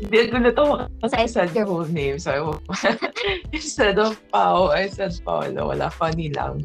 Hindi 0.00 0.16
ako 0.32 0.36
natawa 0.40 0.78
kasi 1.04 1.14
I 1.20 1.26
said 1.28 1.52
your 1.52 1.68
whole 1.68 1.88
name. 1.88 2.16
So, 2.16 2.32
I, 2.32 2.96
instead 3.56 4.00
of 4.00 4.16
Pao, 4.32 4.72
I 4.72 4.88
said 4.88 5.12
Paolo. 5.20 5.70
Wala, 5.70 5.92
funny 5.92 6.32
lang. 6.32 6.64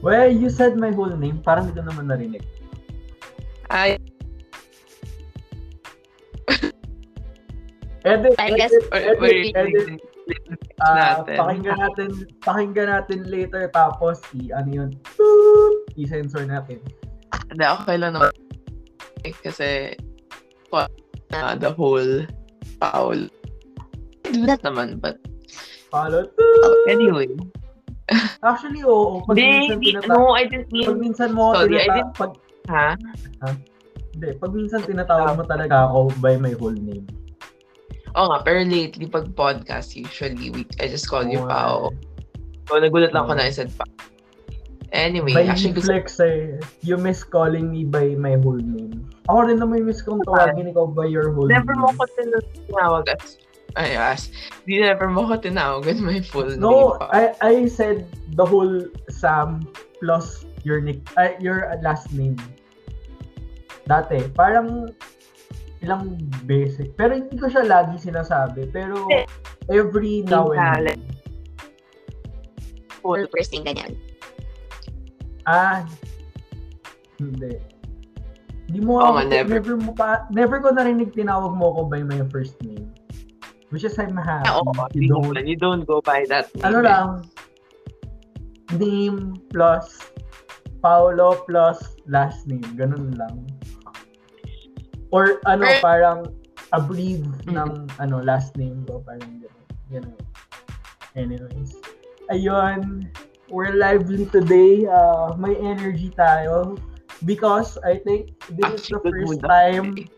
Well, 0.00 0.30
you 0.30 0.46
said 0.48 0.78
my 0.78 0.94
whole 0.94 1.10
name. 1.10 1.42
Parang 1.42 1.66
hindi 1.66 1.82
ko 1.82 1.90
naman 1.90 2.06
narinig. 2.06 2.46
Ay, 3.72 3.98
Edit, 8.04 8.36
I 8.36 8.52
guess 8.52 8.68
edit, 8.92 9.16
wait, 9.16 9.56
edit, 9.56 9.56
wait, 9.56 9.56
edit. 9.56 10.00
Ah, 10.84 11.24
natin. 11.24 11.36
pakinggan 11.40 11.76
natin, 11.80 12.08
pakinggan 12.44 12.88
natin 12.92 13.18
later 13.32 13.64
tapos 13.72 14.20
i 14.36 14.52
ano 14.52 14.68
yun, 14.68 14.90
toot, 15.16 15.88
i-censor 15.96 16.44
natin. 16.44 16.84
Hindi, 17.48 17.64
okay 17.64 17.96
lang 17.96 18.12
naman. 18.12 18.28
Kasi, 19.40 19.96
pa, 20.68 20.84
uh, 21.32 21.56
the 21.56 21.72
whole 21.72 22.28
Paul. 22.84 23.20
I 24.24 24.28
do 24.28 24.44
that 24.44 24.60
naman, 24.60 25.00
but 25.00 25.16
Follow. 25.88 26.26
anyway. 26.84 27.30
Actually, 28.44 28.84
oo. 28.84 29.24
Pag 29.24 29.36
minsan 29.40 29.80
Hindi, 29.80 29.96
tinata- 29.96 30.08
no, 30.12 30.36
I 30.36 30.44
didn't 30.44 30.68
pag 30.68 30.76
mean, 30.76 30.96
minsan 31.00 31.28
mo 31.32 31.56
Sorry, 31.56 31.80
I 31.80 31.88
tinata- 31.88 31.94
didn't- 31.96 32.14
pag, 32.14 32.32
ha? 32.68 32.88
hindi, 34.12 34.28
pag 34.36 34.52
minsan 34.52 34.80
tinatawag 34.84 35.32
mo 35.40 35.44
talaga 35.48 35.88
ako 35.88 36.12
by 36.20 36.36
my 36.36 36.52
whole 36.60 36.76
name. 36.76 37.08
Oo 38.14 38.26
nga, 38.30 38.38
pero 38.44 38.62
lately, 38.62 39.08
pag 39.08 39.32
podcast, 39.32 39.96
usually, 39.96 40.52
we, 40.52 40.62
I 40.78 40.86
just 40.86 41.08
call 41.08 41.24
you 41.24 41.40
Oo, 41.42 41.48
Pao. 41.50 41.90
So, 42.68 42.78
nagulat 42.78 43.10
lang 43.10 43.26
ako 43.26 43.32
Oo. 43.34 43.38
na 43.40 43.48
I 43.48 43.52
said 43.52 43.72
Pao. 43.74 43.88
Anyway, 44.94 45.34
By 45.34 45.50
actually, 45.50 45.74
gusto 45.74 45.90
flex 45.90 46.22
eh. 46.22 46.54
You 46.86 46.94
miss 46.94 47.26
calling 47.26 47.74
me 47.74 47.82
by 47.82 48.14
my 48.14 48.38
whole 48.38 48.62
name. 48.62 49.10
Ako 49.26 49.50
rin 49.50 49.58
naman 49.58 49.82
miss 49.90 49.98
kong 50.06 50.22
tawagin 50.22 50.70
ikaw 50.70 50.86
by 50.86 51.10
your 51.10 51.34
whole 51.34 51.50
never 51.50 51.74
name. 51.74 51.82
mo 51.82 51.90
ko 51.98 52.06
tinawag 52.14 53.10
at 53.10 53.18
ay, 53.74 53.98
as, 53.98 54.30
di 54.70 54.78
never 54.78 55.10
mo 55.10 55.26
ko 55.26 55.34
tinawag 55.34 55.82
with 55.82 55.98
my 55.98 56.22
full 56.22 56.46
No, 56.54 56.94
name. 56.94 57.02
pa. 57.02 57.06
I 57.10 57.22
I 57.42 57.54
said 57.66 58.06
the 58.38 58.46
whole 58.46 58.86
Sam 59.10 59.66
plus 59.98 60.46
your 60.62 60.78
nick 60.78 61.02
uh, 61.18 61.34
your 61.42 61.66
last 61.82 62.14
name. 62.14 62.38
Dati, 63.90 64.30
parang 64.30 64.94
ilang 65.82 66.22
basic. 66.46 66.94
Pero 66.94 67.18
hindi 67.18 67.34
ko 67.34 67.50
siya 67.50 67.66
lagi 67.66 67.98
sinasabi. 67.98 68.70
Pero 68.70 69.10
every 69.66 70.22
now 70.22 70.54
and 70.54 70.86
then. 70.86 71.00
Full 73.02 73.26
first 73.34 73.50
thing 73.50 73.66
ganyan. 73.66 73.98
Ah, 75.44 75.84
hindi. 77.20 77.60
Hindi 78.68 78.80
mo 78.80 78.96
ako, 79.00 79.10
nga, 79.20 79.24
never. 79.28 79.54
never. 79.60 79.74
mo 79.76 79.92
pa, 79.92 80.24
never 80.32 80.56
ko 80.64 80.72
narinig 80.72 81.12
tinawag 81.12 81.52
mo 81.52 81.76
ako 81.76 81.80
by 81.92 82.00
my 82.00 82.24
first 82.32 82.56
name. 82.64 82.88
Which 83.68 83.84
is 83.84 83.98
I'm 83.98 84.16
happy. 84.16 84.48
Ah, 84.48 84.62
oo, 84.62 84.72
you 84.94 85.04
you, 85.04 85.08
don't, 85.12 85.46
you 85.46 85.58
don't 85.58 85.84
go 85.84 86.00
by 86.00 86.24
that 86.32 86.48
name. 86.56 86.64
ano 86.64 86.78
lang, 86.80 87.06
name 88.78 89.36
plus 89.52 90.00
Paolo 90.80 91.44
plus 91.48 91.96
last 92.08 92.46
name. 92.48 92.64
Ganun 92.76 93.16
lang. 93.16 93.44
Or 95.12 95.40
ano, 95.48 95.64
parang 95.80 96.32
abbrev 96.74 97.22
Mm. 97.46 97.54
ng 97.54 97.70
ano 98.02 98.16
last 98.20 98.56
name 98.56 98.84
ko. 98.88 99.00
Parang 99.04 99.40
ganun. 99.40 99.64
Ganun. 99.92 100.20
Anyways. 101.14 101.78
Ayun. 102.28 103.08
We're 103.54 103.78
lively 103.78 104.26
today. 104.34 104.90
Uh, 104.90 105.38
may 105.38 105.54
energy 105.54 106.10
tayo. 106.18 106.74
Because 107.22 107.78
I 107.86 108.02
think 108.02 108.34
this 108.58 108.90
is 108.90 108.90
the 108.90 108.98
first 108.98 109.38
time 109.46 110.10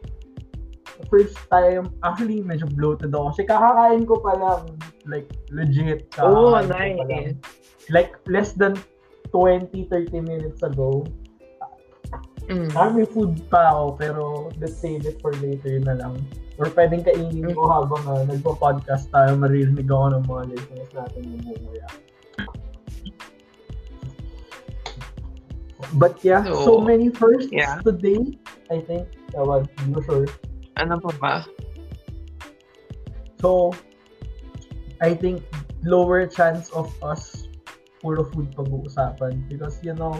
first 1.13 1.37
time, 1.53 1.93
actually, 2.01 2.41
medyo 2.41 2.65
bloated 2.73 3.13
ako. 3.13 3.37
Kasi 3.37 3.43
kakakain 3.45 4.03
ko 4.09 4.17
pa 4.25 4.33
lang, 4.41 4.63
like, 5.05 5.29
legit. 5.53 6.09
Oh, 6.17 6.57
pa 6.57 6.65
lang. 6.65 6.97
nice. 7.05 7.37
Like, 7.93 8.17
less 8.27 8.57
than 8.57 8.81
20-30 9.31 9.93
minutes 10.25 10.65
ago. 10.65 11.05
Mm. 12.47 12.71
Ah, 12.79 12.89
may 12.95 13.05
food 13.05 13.43
pa 13.51 13.75
ako, 13.75 13.85
pero 13.99 14.23
let's 14.63 14.79
save 14.79 15.03
it 15.05 15.19
for 15.19 15.35
later 15.43 15.83
na 15.83 15.99
lang. 15.99 16.15
Or 16.57 16.71
pwedeng 16.73 17.05
kainin 17.05 17.53
ko 17.53 17.69
habang 17.69 18.03
uh, 18.07 18.23
nagpo-podcast 18.25 19.13
tayo, 19.13 19.37
maririnig 19.37 19.91
ako 19.91 20.17
ng 20.17 20.25
mga 20.25 20.43
listeners 20.55 20.93
natin 20.95 21.21
yung 21.27 21.43
bumuya. 21.53 21.87
But 25.95 26.19
yeah, 26.25 26.43
so, 26.45 26.65
So, 26.65 26.73
many 26.81 27.11
firsts 27.11 27.53
yeah. 27.53 27.79
today, 27.87 28.35
I 28.71 28.81
think. 28.83 29.07
Ewan, 29.35 29.69
hindi 29.79 29.95
ko 29.95 30.01
sure. 30.03 30.27
Ano 30.77 30.99
pa 30.99 31.11
ba? 31.23 31.35
So, 33.39 33.71
I 35.01 35.15
think 35.15 35.45
lower 35.85 36.27
chance 36.27 36.73
of 36.73 36.91
us 37.05 37.47
puro 38.01 38.25
food 38.33 38.51
pag-uusapan 38.57 39.45
because 39.49 39.79
you 39.85 39.93
know, 39.95 40.19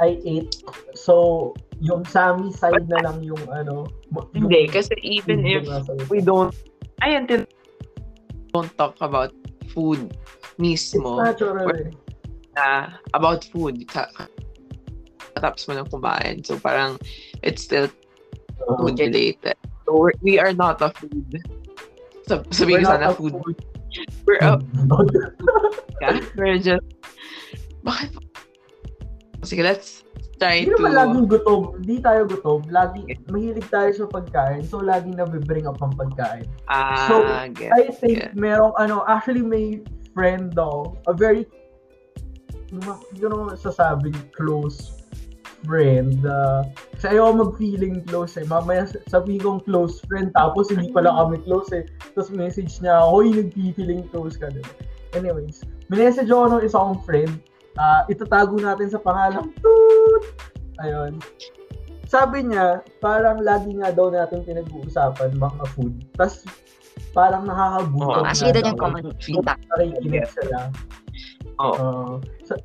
I 0.00 0.16
ate 0.24 0.64
so 0.94 1.52
yung 1.82 2.02
Sammy 2.06 2.50
side 2.54 2.88
na 2.88 3.02
lang 3.04 3.22
yung 3.22 3.42
ano 3.50 3.86
mo- 4.10 4.26
yung 4.34 4.48
Hindi, 4.50 4.66
kasi 4.70 4.94
even 5.02 5.44
if 5.46 5.66
na 5.66 5.82
nasa 5.82 5.94
likod. 5.94 6.10
we 6.10 6.18
don't, 6.22 6.54
ay, 7.04 7.14
until 7.14 7.44
don't 8.50 8.70
talk 8.78 8.96
about 9.04 9.30
food 9.70 10.00
it's 10.58 10.94
mismo, 10.94 11.20
natural 11.22 11.68
eh. 11.70 11.92
na 12.56 12.98
about 13.14 13.44
food, 13.54 13.86
ka- 13.86 14.10
tapos 15.40 15.66
mo 15.66 15.78
lang 15.78 15.88
kumain. 15.88 16.42
So, 16.44 16.58
parang, 16.58 16.98
it's 17.42 17.62
still 17.64 17.88
food 18.78 18.98
related. 18.98 19.56
So, 19.86 19.96
we're, 19.96 20.16
we 20.20 20.38
are 20.38 20.52
not 20.52 20.82
a 20.82 20.90
food. 20.94 21.40
Sab 22.28 22.44
sabihin 22.52 22.84
ko 22.84 22.92
sana 22.92 23.10
a 23.10 23.16
food. 23.16 23.32
food. 23.32 23.56
We're, 24.28 24.42
a, 24.44 24.60
we're 26.36 26.60
just, 26.60 26.84
bakit? 27.80 28.12
Sige, 29.46 29.64
let's 29.64 30.04
try 30.36 30.66
Hindi 30.66 30.76
naman 30.76 30.92
to, 30.92 30.98
laging 31.00 31.26
gutom. 31.30 31.62
Hindi 31.80 31.96
tayo 32.04 32.20
gutom. 32.28 32.60
Lagi, 32.68 33.00
mahilig 33.32 33.64
tayo 33.72 33.88
sa 33.96 34.04
pagkain. 34.10 34.60
So, 34.66 34.82
laging 34.82 35.16
nabibring 35.16 35.64
up 35.64 35.80
ang 35.80 35.96
pagkain. 35.96 36.44
ah, 36.68 37.08
So, 37.08 37.24
get, 37.56 37.72
I 37.72 37.88
think 37.88 38.18
get. 38.28 38.36
merong 38.36 38.76
ano, 38.76 39.06
actually 39.08 39.40
may 39.40 39.80
friend 40.12 40.52
daw, 40.52 40.92
a 41.08 41.14
very, 41.14 41.46
hindi 42.68 42.84
ko 43.22 43.26
naman 43.32 43.56
sasabing 43.56 44.18
close 44.36 44.97
friend. 45.64 46.22
Uh, 46.22 46.62
kasi 46.94 47.16
ayaw 47.16 47.34
mag-feeling 47.34 48.04
close 48.06 48.36
eh. 48.36 48.46
Mamaya 48.46 48.86
sabihin 49.06 49.42
kong 49.42 49.60
close 49.64 49.98
friend, 50.06 50.30
tapos 50.34 50.70
hindi 50.70 50.90
pala 50.90 51.10
kami 51.14 51.42
close 51.42 51.70
eh. 51.74 51.84
Tapos 52.14 52.30
message 52.30 52.78
niya, 52.78 53.02
hoy, 53.02 53.32
nag-feeling 53.32 54.06
close 54.10 54.38
ka 54.38 54.50
din. 54.50 54.66
Anyways, 55.16 55.64
minessage 55.88 56.28
ako 56.28 56.58
ng 56.58 56.62
isa 56.62 56.78
kong 56.78 57.00
friend. 57.02 57.32
Ah, 57.78 58.02
itatago 58.06 58.58
natin 58.58 58.90
sa 58.90 58.98
pangalang 58.98 59.54
Toot! 59.62 60.24
Ayun. 60.82 61.22
Sabi 62.08 62.44
niya, 62.44 62.82
parang 62.98 63.40
lagi 63.40 63.76
nga 63.78 63.92
daw 63.92 64.08
natin 64.08 64.42
pinag-uusapan 64.42 65.36
mga 65.36 65.64
food. 65.76 65.94
Tapos 66.16 66.42
parang 67.12 67.46
nakakagutom 67.46 68.24
nga 68.24 68.30
Actually, 68.32 68.52
doon 68.52 68.64
daw. 68.64 68.70
yung 68.72 68.80
common 68.80 69.04
feedback. 69.20 69.60
Nakikinig 69.76 70.28
sila. 70.32 70.58
Oo. 71.62 71.74
Oo. 71.76 72.12
sa- 72.44 72.60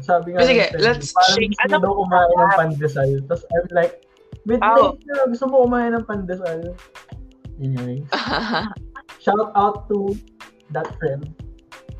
Sabi 0.00 0.32
nga 0.32 0.42
Sige, 0.42 0.64
friend, 0.66 0.82
let's 0.82 1.10
parang 1.10 1.34
shake- 1.34 1.52
gusto 1.52 1.64
ano 1.64 1.76
daw 1.78 1.92
kumain 1.94 2.34
ng 2.34 2.52
pandesal. 2.56 3.08
Tapos 3.24 3.42
I'm 3.50 3.66
like, 3.70 3.94
midnight 4.42 4.78
Oh. 4.78 4.96
na, 4.98 5.24
gusto 5.26 5.44
mo 5.46 5.56
kumain 5.64 5.92
ng 5.92 6.04
pandesal. 6.04 6.58
Anyway, 7.56 8.00
shout 9.24 9.52
out 9.52 9.84
to 9.86 10.16
that 10.70 10.88
friend. 10.96 11.28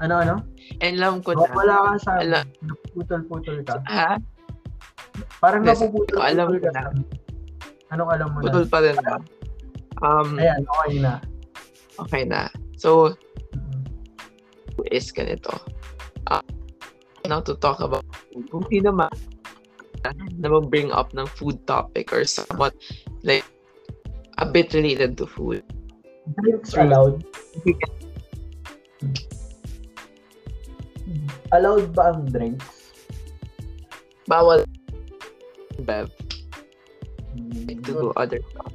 Ano, 0.01 0.17
ano? 0.17 0.35
And 0.81 0.97
alam 0.97 1.21
ko 1.21 1.37
na. 1.37 1.45
Wala 1.47 1.77
ka 1.85 1.93
sa 2.01 2.13
Ala- 2.19 2.49
naputol-putol 2.61 3.61
ka. 3.63 3.85
Ha? 3.85 4.17
Parang 5.39 5.61
Yes, 5.63 5.79
napuputol 5.79 6.17
ko 6.17 6.25
alam 6.25 6.49
ka. 6.57 6.71
na. 6.73 6.83
Anong 7.91 8.11
alam 8.11 8.29
mo 8.31 8.39
na? 8.41 8.45
Putol 8.47 8.65
pa 8.65 8.81
rin 8.81 8.97
ba? 8.97 9.21
Um, 10.01 10.41
Ayan, 10.41 10.65
okay 10.65 10.97
na. 10.99 11.13
okay 11.99 12.23
na. 12.25 12.49
So, 12.75 13.13
Mm. 13.53 13.85
is 14.89 15.13
ganito. 15.13 15.53
Uh, 16.25 16.41
now 17.29 17.41
to 17.41 17.55
talk 17.59 17.81
about 17.81 18.05
kung 18.51 18.65
sino 18.71 18.93
man 18.93 19.13
na 20.41 20.49
mag-bring 20.49 20.89
up 20.93 21.13
ng 21.13 21.29
food 21.37 21.61
topic 21.69 22.13
or 22.13 22.25
somewhat 22.25 22.73
like 23.21 23.45
a 24.41 24.47
bit 24.49 24.73
related 24.73 25.19
to 25.21 25.29
food. 25.29 25.61
Drinks 26.41 26.73
allowed. 26.73 27.21
Allowed 31.53 31.93
ba 31.93 32.17
ang 32.17 32.25
drinks? 32.33 32.95
Bawal 34.25 34.65
bev 35.85 36.09
Hmm, 37.31 37.67
like, 37.67 37.83
to 37.87 37.93
do 37.95 38.13
other 38.17 38.41
stuff. 38.51 38.73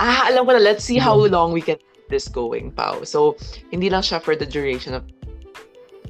Ah, 0.00 0.32
alam 0.32 0.48
ko 0.48 0.56
na. 0.56 0.62
Let's 0.64 0.84
see 0.84 0.96
how 0.96 1.14
long 1.14 1.52
we 1.52 1.60
can 1.60 1.76
this 2.08 2.28
going, 2.28 2.72
Pao. 2.72 3.04
So, 3.04 3.36
hindi 3.72 3.88
lang 3.88 4.04
siya 4.04 4.20
for 4.20 4.36
the 4.36 4.48
duration 4.48 4.96
of 4.96 5.04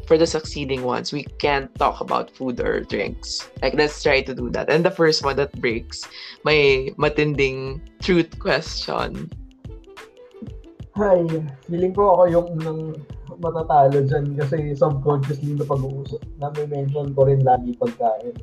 for 0.06 0.18
the 0.18 0.26
succeeding 0.26 0.82
ones, 0.82 1.12
we 1.12 1.24
can't 1.38 1.72
talk 1.76 2.00
about 2.00 2.30
food 2.30 2.60
or 2.60 2.80
drinks. 2.80 3.50
Like, 3.62 3.74
let's 3.74 4.02
try 4.02 4.22
to 4.22 4.34
do 4.34 4.50
that. 4.50 4.70
And 4.70 4.84
the 4.84 4.90
first 4.90 5.24
one 5.24 5.36
that 5.36 5.52
breaks, 5.60 6.06
may 6.44 6.90
matinding 6.98 7.80
truth 8.02 8.38
question. 8.38 9.30
Hi, 10.92 11.24
feeling 11.64 11.94
ko 11.96 12.20
ako 12.20 12.22
yung 12.28 12.46
unang 12.60 12.82
matatalo 13.40 14.04
dyan 14.04 14.36
kasi 14.36 14.76
subconsciously 14.76 15.56
na 15.56 15.64
pag-uusap. 15.64 16.20
Na-mention 16.36 17.16
ko 17.16 17.20
rin 17.24 17.40
lagi 17.40 17.72
pagkain. 17.80 18.36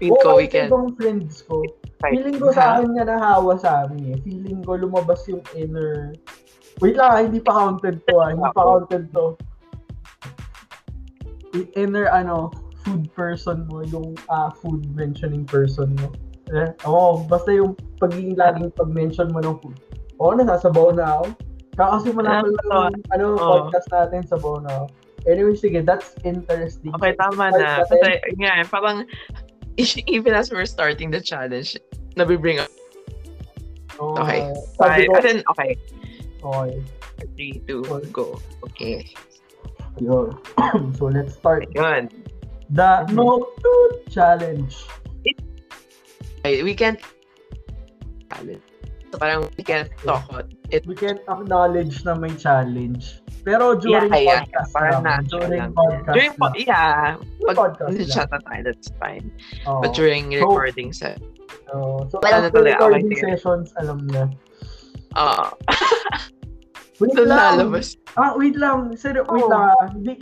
Feel 0.00 0.16
ko 0.24 0.40
we 0.40 0.48
can... 0.48 0.72
ibang 0.72 0.96
friends 0.96 1.44
ko. 1.44 1.60
Feeling 2.00 2.40
ko 2.40 2.48
sa 2.50 2.80
akin 2.80 2.96
nga 2.96 3.04
nahawa 3.12 3.60
sa 3.60 3.84
amin 3.84 4.16
eh. 4.16 4.18
Feeling 4.24 4.64
ko 4.64 4.80
lumabas 4.80 5.20
yung 5.28 5.44
inner... 5.52 6.16
Wait 6.82 6.98
lang, 6.98 7.06
ah, 7.06 7.20
hindi 7.22 7.38
pa 7.38 7.54
counted 7.54 8.02
to 8.08 8.14
ah. 8.18 8.32
Hindi 8.32 8.48
pa 8.50 8.62
counted 8.64 9.04
to. 9.12 9.26
Inner 11.78 12.10
ano, 12.10 12.50
food 12.84 13.08
person 13.14 13.66
mo, 13.70 13.86
yung 13.86 14.18
uh, 14.28 14.50
food 14.60 14.84
mentioning 14.92 15.46
person 15.46 15.94
mo. 16.02 16.12
Eh, 16.52 16.68
oh, 16.84 17.24
basta 17.24 17.48
yung 17.56 17.72
pagiging 17.96 18.36
laging 18.36 18.68
pag-mention 18.76 19.32
mo 19.32 19.40
ng 19.40 19.56
food 19.64 19.80
Oo, 20.22 20.30
oh, 20.30 20.34
nasasabaw 20.36 20.94
na 20.94 21.04
ako. 21.18 21.24
Kakasimula 21.74 22.46
ko 22.46 22.48
lang 22.70 22.94
ano, 23.10 23.24
oh. 23.34 23.66
podcast 23.66 23.88
natin 23.90 24.22
sa 24.22 24.38
Bono. 24.38 24.86
Anyway, 25.26 25.56
sige, 25.58 25.82
that's 25.82 26.14
interesting. 26.22 26.94
Okay, 26.94 27.16
tama 27.18 27.50
na. 27.50 27.82
Kasi, 27.82 28.22
nga, 28.38 28.62
parang, 28.70 29.08
even 30.06 30.36
as 30.36 30.52
we're 30.54 30.68
starting 30.68 31.10
the 31.10 31.18
challenge, 31.18 31.74
nabibring 32.14 32.62
up. 32.62 32.70
Oh, 33.98 34.14
okay. 34.22 34.54
Five, 34.78 35.06
ko, 35.10 35.18
then, 35.18 35.42
okay. 35.50 35.74
Okay. 36.44 36.78
Three, 37.34 37.62
two, 37.66 37.82
okay. 37.88 38.10
go. 38.14 38.38
Okay. 38.70 39.10
Yun. 40.00 40.34
so, 40.98 41.06
let's 41.06 41.34
start. 41.34 41.68
Yun. 41.74 42.10
The 42.70 43.06
No 43.12 43.46
Tooth 43.62 44.10
Challenge. 44.10 44.74
It, 46.44 46.62
we 46.64 46.74
can't 46.74 47.00
challenge 48.28 48.60
So 49.14 49.22
parang 49.22 49.46
we 49.54 49.62
can't 49.62 49.86
talk 50.02 50.26
about 50.26 50.50
it. 50.74 50.82
We 50.90 50.98
can't 50.98 51.22
acknowledge 51.30 52.02
na 52.02 52.18
may 52.18 52.34
challenge. 52.34 53.22
Pero 53.46 53.78
during 53.78 54.10
yeah, 54.10 54.42
podcast 54.42 54.74
yeah, 54.74 54.98
lang. 54.98 55.22
During 55.30 55.50
lang. 55.54 55.70
podcast 55.70 56.14
during, 56.18 56.34
lang. 56.34 56.54
Yeah. 56.58 57.14
Pag 57.46 57.54
podcast 57.54 57.94
chat 58.10 58.28
na 58.34 58.42
tayo, 58.42 58.60
that's 58.66 58.90
fine. 58.98 59.30
Oh. 59.70 59.78
But 59.86 59.94
during 59.94 60.34
recording 60.34 60.90
set. 60.90 61.22
Oh, 61.70 62.10
so 62.10 62.18
well, 62.26 62.42
after 62.42 62.58
recording 62.58 63.06
okay, 63.06 63.38
sessions, 63.38 63.70
alam 63.78 64.02
niya. 64.10 64.34
Oo. 65.14 65.54
Uh, 65.54 66.18
wait 67.00 67.14
lang. 67.18 67.58
Lalabas. 67.58 67.98
Ah, 68.14 68.32
wait 68.38 68.56
lang. 68.58 68.94
Sir, 68.94 69.14
wait 69.14 69.44
oh. 69.44 69.50
lang. 69.50 69.86
Hindi, 69.94 70.14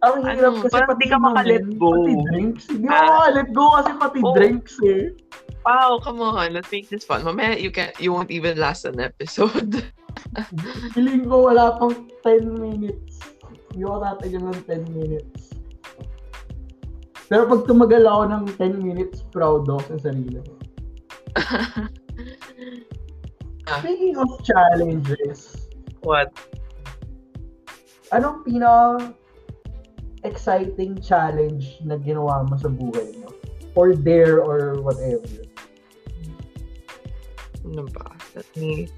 ang 0.00 0.24
hirap 0.24 0.56
ano, 0.56 0.64
kasi 0.64 0.80
pati 0.88 1.04
ka 1.12 1.18
makalet 1.20 1.64
go. 1.76 1.92
Pati 1.92 2.12
drinks. 2.32 2.64
Hindi 2.72 2.88
ah. 2.88 3.04
mo 3.04 3.12
makalet 3.20 3.48
go 3.52 3.64
kasi 3.76 3.90
pati 4.00 4.18
oh. 4.24 4.32
drinks 4.32 4.74
eh. 4.88 5.12
Wow, 5.60 6.00
come 6.00 6.24
on. 6.24 6.56
Let's 6.56 6.72
make 6.72 6.88
this 6.88 7.04
fun. 7.04 7.20
Mamaya, 7.20 7.60
you 7.60 7.68
can 7.68 7.92
you 8.00 8.16
won't 8.16 8.32
even 8.32 8.56
last 8.56 8.88
an 8.88 8.96
episode. 8.96 9.84
Feeling 10.96 11.28
ko 11.28 11.52
wala 11.52 11.76
pang 11.76 12.08
10 12.24 12.48
minutes. 12.48 13.20
Hindi 13.70 13.84
ko 13.84 14.00
tatagal 14.00 14.40
ng 14.40 14.60
10 14.64 14.96
minutes. 14.96 15.52
Pero 17.30 17.46
pag 17.46 17.62
tumagal 17.68 18.02
ako 18.08 18.22
ng 18.26 18.44
10 18.58 18.82
minutes, 18.82 19.22
proud 19.30 19.68
ako 19.68 19.94
sa 19.94 20.10
sarili 20.10 20.40
ko. 20.40 20.54
Speaking 23.84 24.18
of 24.18 24.32
challenges. 24.42 25.69
What? 26.00 26.32
Anong 28.10 28.42
pinaka 28.42 29.12
exciting 30.24 31.00
challenge 31.00 31.80
na 31.84 31.96
ginawa 31.96 32.44
mo 32.48 32.56
sa 32.56 32.68
buhay 32.68 33.16
mo? 33.20 33.32
Or 33.78 33.94
dare 33.94 34.42
or 34.42 34.80
whatever? 34.82 35.44
Ano 37.64 37.86
ba? 37.92 38.16
Let 38.34 38.48
me 38.56 38.88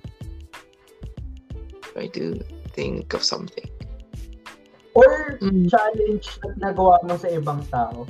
try 1.93 2.09
to 2.17 2.41
think 2.73 3.13
of 3.13 3.23
something. 3.23 3.69
Or 4.95 5.39
mm. 5.41 5.69
challenge 5.69 6.29
na 6.41 6.73
nagawa 6.73 7.03
mo 7.05 7.17
sa 7.21 7.29
ibang 7.29 7.61
tao. 7.69 8.09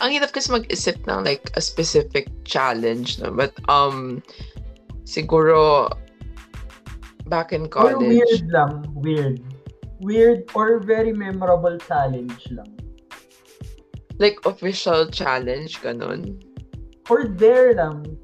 Ang 0.00 0.10
hirap 0.10 0.32
kasi 0.32 0.48
mag-isip 0.50 0.96
ng 1.04 1.24
like 1.24 1.52
a 1.54 1.62
specific 1.62 2.28
challenge 2.44 3.20
no? 3.20 3.30
but 3.30 3.52
um 3.68 4.24
siguro 5.04 5.88
back 7.28 7.52
in 7.52 7.68
college 7.68 7.96
or 7.96 8.04
weird 8.04 8.44
lang 8.50 8.72
weird 8.96 9.36
weird 10.00 10.48
or 10.56 10.80
very 10.80 11.12
memorable 11.12 11.76
challenge 11.84 12.48
lang 12.50 12.68
Like, 14.20 14.36
official 14.44 15.08
challenge, 15.08 15.80
ganun. 15.80 16.36
Or 17.08 17.24
there 17.24 17.72
lang. 17.72 18.20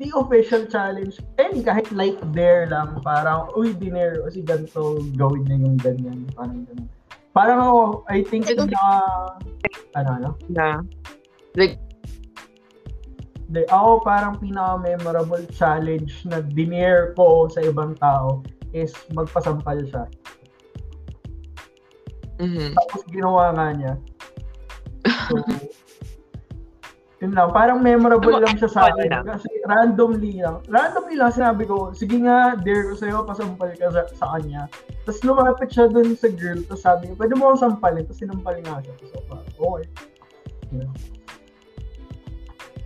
The 0.00 0.08
official 0.16 0.64
challenge. 0.64 1.20
Any, 1.36 1.60
kahit 1.60 1.92
like 1.92 2.16
there 2.32 2.64
lang. 2.64 3.04
Parang, 3.04 3.52
uy, 3.52 3.76
dinner. 3.76 4.24
O 4.24 4.32
si 4.32 4.40
ganito, 4.40 5.04
gawin 5.20 5.44
na 5.44 5.60
yung 5.60 5.76
ganyan. 5.76 6.24
Parang 6.32 6.64
ganun. 6.64 6.88
Parang 7.36 7.58
ako, 7.60 7.80
I 8.08 8.24
think 8.24 8.48
I 8.48 8.56
na, 8.56 8.80
ano, 9.94 10.10
ano? 10.18 10.30
Na, 10.50 10.82
like, 11.54 11.78
de, 13.50 13.62
ako 13.70 14.02
parang 14.02 14.34
pinaka-memorable 14.42 15.46
challenge 15.54 16.26
na 16.26 16.42
dinare 16.42 17.14
ko 17.14 17.46
sa 17.46 17.62
ibang 17.62 17.94
tao 17.98 18.42
is 18.74 18.90
magpasampal 19.14 19.78
siya. 19.86 20.04
Mm-hmm. 22.42 22.74
Tapos 22.74 23.00
ginawa 23.14 23.54
nga 23.54 23.66
niya. 23.70 23.94
So, 25.30 25.38
yun 27.24 27.32
lang. 27.32 27.48
Parang 27.56 27.80
memorable 27.80 28.36
lang 28.36 28.60
siya 28.60 28.68
sa 28.68 28.92
akin. 28.92 29.08
Kasi 29.24 29.48
randomly 29.64 30.44
lang. 30.44 30.60
Randomly 30.68 31.16
lang 31.16 31.32
sinabi 31.32 31.64
ko, 31.64 31.96
sige 31.96 32.20
nga, 32.20 32.60
dare 32.60 32.92
ko 32.92 32.94
sa'yo, 33.00 33.24
pasampal 33.24 33.72
ka 33.72 33.88
sa, 33.88 34.04
sa 34.12 34.26
kanya. 34.36 34.68
Tapos 35.08 35.24
lumapit 35.24 35.72
siya 35.72 35.88
dun 35.88 36.12
sa 36.12 36.28
girl. 36.28 36.60
Tapos 36.68 36.84
sabi 36.84 37.08
niya, 37.08 37.16
pwede 37.16 37.32
mo 37.40 37.42
akong 37.48 37.62
sampalin. 37.64 38.04
Tapos 38.04 38.20
sinampal 38.20 38.56
nga 38.60 38.84
siya. 38.84 38.94
So, 39.08 39.16
parang, 39.24 39.48
okay. 39.56 39.84
Yeah. 40.76 40.92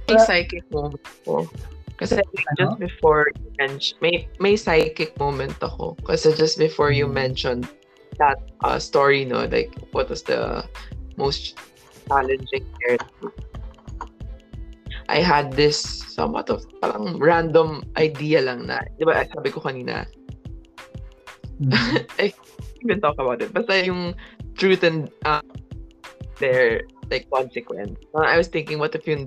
May 0.09 0.19
psychic 0.25 0.65
moment 0.71 1.05
ko. 1.27 1.45
Kasi 1.99 2.23
ano? 2.23 2.55
just 2.55 2.79
before 2.79 3.27
you 3.35 3.51
mentioned, 3.59 3.99
may, 3.99 4.31
may 4.39 4.55
psychic 4.55 5.19
moment 5.19 5.59
ako. 5.59 5.99
Kasi 6.07 6.31
just 6.39 6.57
before 6.57 6.95
you 6.95 7.11
hmm. 7.11 7.19
mentioned 7.19 7.67
that 8.23 8.39
uh, 8.63 8.79
story, 8.79 9.27
no, 9.27 9.51
like, 9.51 9.75
what 9.91 10.07
was 10.07 10.23
the 10.23 10.63
most 11.19 11.59
challenging 12.09 12.65
there. 12.81 12.99
I 15.09 15.25
had 15.25 15.57
this 15.57 15.81
somewhat 16.13 16.53
of 16.53 16.65
parang 16.85 17.17
random 17.17 17.85
idea 17.97 18.45
lang 18.45 18.69
na, 18.69 18.85
di 19.01 19.09
ba, 19.09 19.25
sabi 19.25 19.49
ko 19.49 19.61
kanina, 19.65 20.05
mm-hmm. 21.61 22.05
I 22.23 22.33
even 22.85 23.01
talk 23.01 23.17
about 23.17 23.41
it. 23.41 23.53
Basta 23.53 23.81
yung 23.85 24.13
truth 24.55 24.85
and 24.85 25.09
uh, 25.25 25.43
their 26.39 26.85
like 27.11 27.25
consequence. 27.33 27.97
Uh, 28.15 28.29
I 28.29 28.37
was 28.37 28.49
thinking, 28.49 28.79
what 28.79 28.95
if 28.95 29.09
yung 29.09 29.25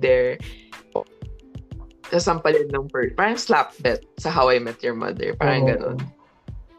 oh, 0.94 1.04
sasampalin 2.12 2.70
ng 2.70 2.88
bird. 2.92 3.16
Parang 3.16 3.36
slap 3.36 3.74
bet 3.80 4.04
sa 4.20 4.30
How 4.30 4.52
I 4.52 4.60
Met 4.60 4.82
Your 4.84 4.94
Mother. 4.94 5.34
Parang 5.34 5.64
oh. 5.64 5.68
ganun. 5.72 5.98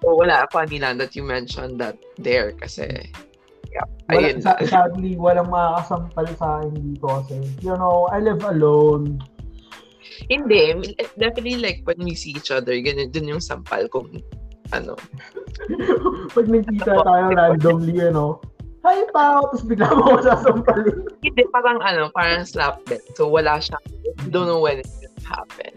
So, 0.03 0.15
wala. 0.15 0.47
Funny 0.51 0.79
lang 0.79 0.99
that 0.99 1.15
you 1.15 1.23
mentioned 1.23 1.79
that 1.79 1.97
there 2.19 2.53
kasi 2.53 3.09
Yeah. 3.73 3.87
Wala, 4.13 4.27
Ayun. 4.29 4.37
sadly, 4.69 5.11
walang 5.17 5.49
makakasampal 5.49 6.27
sa 6.37 6.61
akin 6.61 6.73
dito 6.77 7.05
kasi, 7.09 7.35
you 7.65 7.73
know, 7.73 8.05
I 8.13 8.21
live 8.21 8.45
alone. 8.45 9.17
Hindi. 10.29 10.93
Definitely 11.17 11.57
like 11.57 11.81
when 11.89 12.05
we 12.05 12.13
see 12.13 12.37
each 12.37 12.53
other, 12.53 12.77
ganun 12.77 13.09
din 13.09 13.33
yung 13.33 13.41
sampal 13.41 13.89
kung 13.89 14.21
ano. 14.69 14.93
Pag 16.37 16.45
nagkita 16.49 17.01
tayo 17.01 17.25
randomly, 17.33 17.97
you 17.97 18.13
know, 18.13 18.37
hi 18.83 18.99
pa, 19.15 19.39
tapos 19.41 19.63
bigla 19.65 19.89
mo 19.95 20.13
ako 20.13 20.19
sasampalin. 20.27 20.97
Hindi, 21.23 21.43
parang 21.49 21.79
ano, 21.81 22.11
parang 22.13 22.43
slap 22.45 22.83
bet. 22.85 23.01
So 23.17 23.31
wala 23.31 23.57
siya. 23.57 23.79
Don't 24.29 24.45
know 24.45 24.61
when 24.61 24.83
it 24.83 24.89
will 25.01 25.17
happen. 25.25 25.73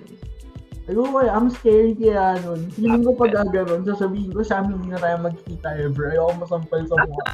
Ayoko 0.87 1.19
eh, 1.19 1.31
I'm 1.31 1.51
scared 1.51 1.99
kaya 1.99 2.39
nun. 2.47 2.71
Feeling 2.71 3.03
ko 3.03 3.11
pag 3.19 3.35
gaganon, 3.35 3.83
sasabihin 3.83 4.31
ko 4.31 4.43
sa 4.47 4.63
amin 4.63 4.79
hindi 4.79 4.95
na 4.95 5.03
tayo 5.03 5.17
magkita 5.19 5.69
ever. 5.83 6.15
Ayoko 6.15 6.47
masampal 6.47 6.81
sa 6.87 6.95
mukha. 7.03 7.25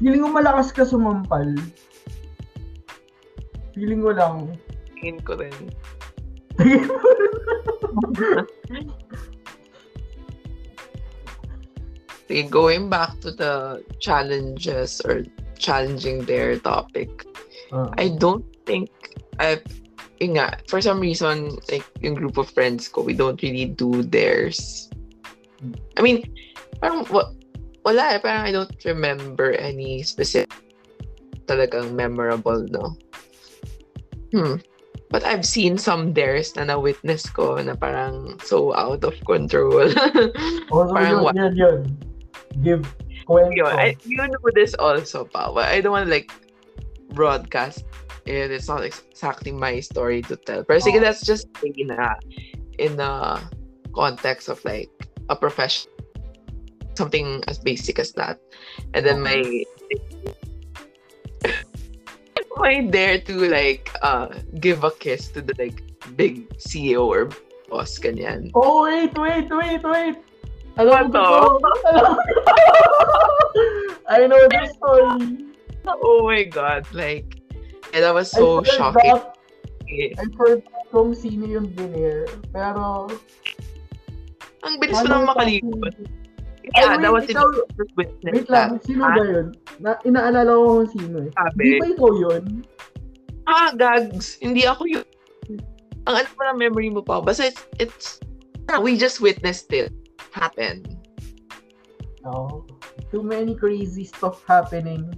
Feeling 0.00 0.24
ko 0.24 0.32
malakas 0.32 0.72
ka 0.72 0.88
sumampal. 0.88 1.60
Feeling 3.76 4.00
ko 4.00 4.16
lang. 4.16 4.56
Tingin 4.96 5.20
ko 5.20 5.36
rin. 5.36 5.52
Sige, 12.30 12.46
going 12.48 12.88
back 12.88 13.20
to 13.20 13.30
the 13.34 13.84
challenges 14.00 15.04
or 15.04 15.26
challenging 15.58 16.24
their 16.24 16.56
topic, 16.62 17.26
uh. 17.74 17.90
I 17.98 18.16
don't 18.16 18.46
think 18.64 18.88
I've 19.42 19.66
yun 20.20 20.36
nga, 20.36 20.60
for 20.68 20.80
some 20.84 21.00
reason, 21.00 21.56
like, 21.72 21.84
yung 22.04 22.14
group 22.14 22.36
of 22.36 22.48
friends 22.52 22.86
ko, 22.86 23.00
we 23.00 23.16
don't 23.16 23.40
really 23.42 23.64
do 23.64 24.04
theirs. 24.04 24.92
I 25.96 26.04
mean, 26.04 26.28
parang, 26.78 27.08
wa- 27.08 27.32
wala 27.84 28.14
eh, 28.14 28.18
parang 28.20 28.44
I 28.46 28.52
don't 28.52 28.72
remember 28.84 29.52
any 29.56 30.02
specific 30.02 30.50
talagang 31.46 31.92
memorable, 31.94 32.62
no? 32.70 32.94
Hmm. 34.32 34.62
But 35.10 35.26
I've 35.26 35.42
seen 35.42 35.74
some 35.74 36.14
theirs 36.14 36.54
na 36.54 36.70
na-witness 36.70 37.26
ko 37.34 37.58
na 37.58 37.74
parang 37.74 38.38
so 38.46 38.70
out 38.78 39.02
of 39.02 39.18
control. 39.26 39.90
Also, 40.70 40.94
Parang 40.94 41.18
yun, 41.18 41.22
what- 41.26 41.34
yun, 41.34 41.52
yun. 41.58 41.80
Give 42.62 42.82
kwento. 43.26 43.66
Yun, 43.66 43.74
I, 43.74 43.98
you 44.06 44.14
know 44.14 44.50
this 44.54 44.74
also, 44.78 45.26
pa. 45.26 45.50
But 45.50 45.66
I 45.66 45.82
don't 45.82 45.90
want 45.90 46.06
to 46.06 46.14
like 46.14 46.30
broadcast 47.10 47.82
it. 48.22 48.54
It's 48.54 48.70
not 48.70 48.86
exactly 48.86 49.50
my 49.50 49.82
story 49.82 50.22
to 50.30 50.38
tell. 50.38 50.62
Pero 50.62 50.78
sige, 50.78 51.02
Oh. 51.02 51.10
let's 51.10 51.26
just 51.26 51.50
say 51.58 51.74
na 51.82 52.14
in 52.78 52.94
the 52.94 53.42
context 53.90 54.46
of 54.46 54.62
like 54.62 54.90
a 55.26 55.34
profession, 55.34 55.90
something 56.94 57.42
as 57.48 57.58
basic 57.58 57.98
as 57.98 58.12
that. 58.14 58.38
And 58.94 59.04
then 59.04 59.20
my 59.20 59.40
my 62.56 62.84
dare 62.84 63.20
to 63.20 63.34
like 63.48 63.90
uh 64.02 64.28
give 64.58 64.84
a 64.84 64.90
kiss 64.90 65.28
to 65.32 65.42
the 65.42 65.54
like 65.58 65.82
big 66.16 66.48
CEO 66.58 67.06
or 67.06 67.30
boss 67.68 67.98
kanyan. 67.98 68.50
Oh, 68.54 68.84
wait, 68.84 69.16
wait, 69.16 69.48
wait, 69.50 69.82
wait. 69.82 70.16
Alam 70.78 71.12
ko. 71.12 71.58
Alam 71.86 72.16
ko. 72.16 72.18
I 74.10 74.26
know 74.26 74.42
this 74.50 74.74
story. 74.74 75.46
Oh 75.86 76.26
my 76.26 76.44
god, 76.44 76.84
like 76.92 77.40
and 77.94 78.04
that 78.04 78.14
was 78.14 78.30
so 78.30 78.60
I 78.60 78.68
shocking. 78.68 79.18
I 79.90 80.24
forgot 80.38 80.62
kung 80.90 81.14
sino 81.14 81.46
yung 81.46 81.70
diner. 81.74 82.26
Pero, 82.54 83.10
Ang 84.60 84.76
bilis 84.78 85.00
ko 85.00 85.08
Ano 85.08 85.10
nang 85.10 85.26
makalimutan. 85.30 85.94
Yeah, 86.76 87.00
that 87.00 87.12
was 87.12 87.24
ikaw, 87.24 87.48
witness 87.96 88.32
wait 88.36 88.48
lang, 88.52 88.76
sino 88.84 89.08
Ah. 89.08 89.16
ba 89.16 89.22
yun? 89.24 89.46
Na, 89.80 89.90
inaalala 90.04 90.52
ko 90.52 90.64
kung 90.84 90.90
sino 90.92 91.16
eh. 91.24 91.30
sabi, 91.32 91.62
Di 91.64 91.80
ba 91.80 91.86
ikaw 91.88 92.10
yun? 92.12 92.44
ah, 93.48 93.70
gags, 93.74 94.36
hindi 94.38 94.68
ako 94.68 94.82
yun. 94.86 95.06
Ang 96.08 96.14
ano 96.20 96.28
pa 96.36 96.52
na 96.52 96.54
memory 96.56 96.92
mo 96.92 97.00
pa, 97.00 97.18
basta 97.20 97.48
it's, 97.48 97.64
it's 97.80 98.06
we 98.84 98.94
just 98.94 99.18
witnessed 99.18 99.72
it 99.72 99.90
happen. 100.30 100.84
No. 102.22 102.68
Too 103.10 103.24
many 103.24 103.56
crazy 103.56 104.04
stuff 104.06 104.44
happening. 104.46 105.08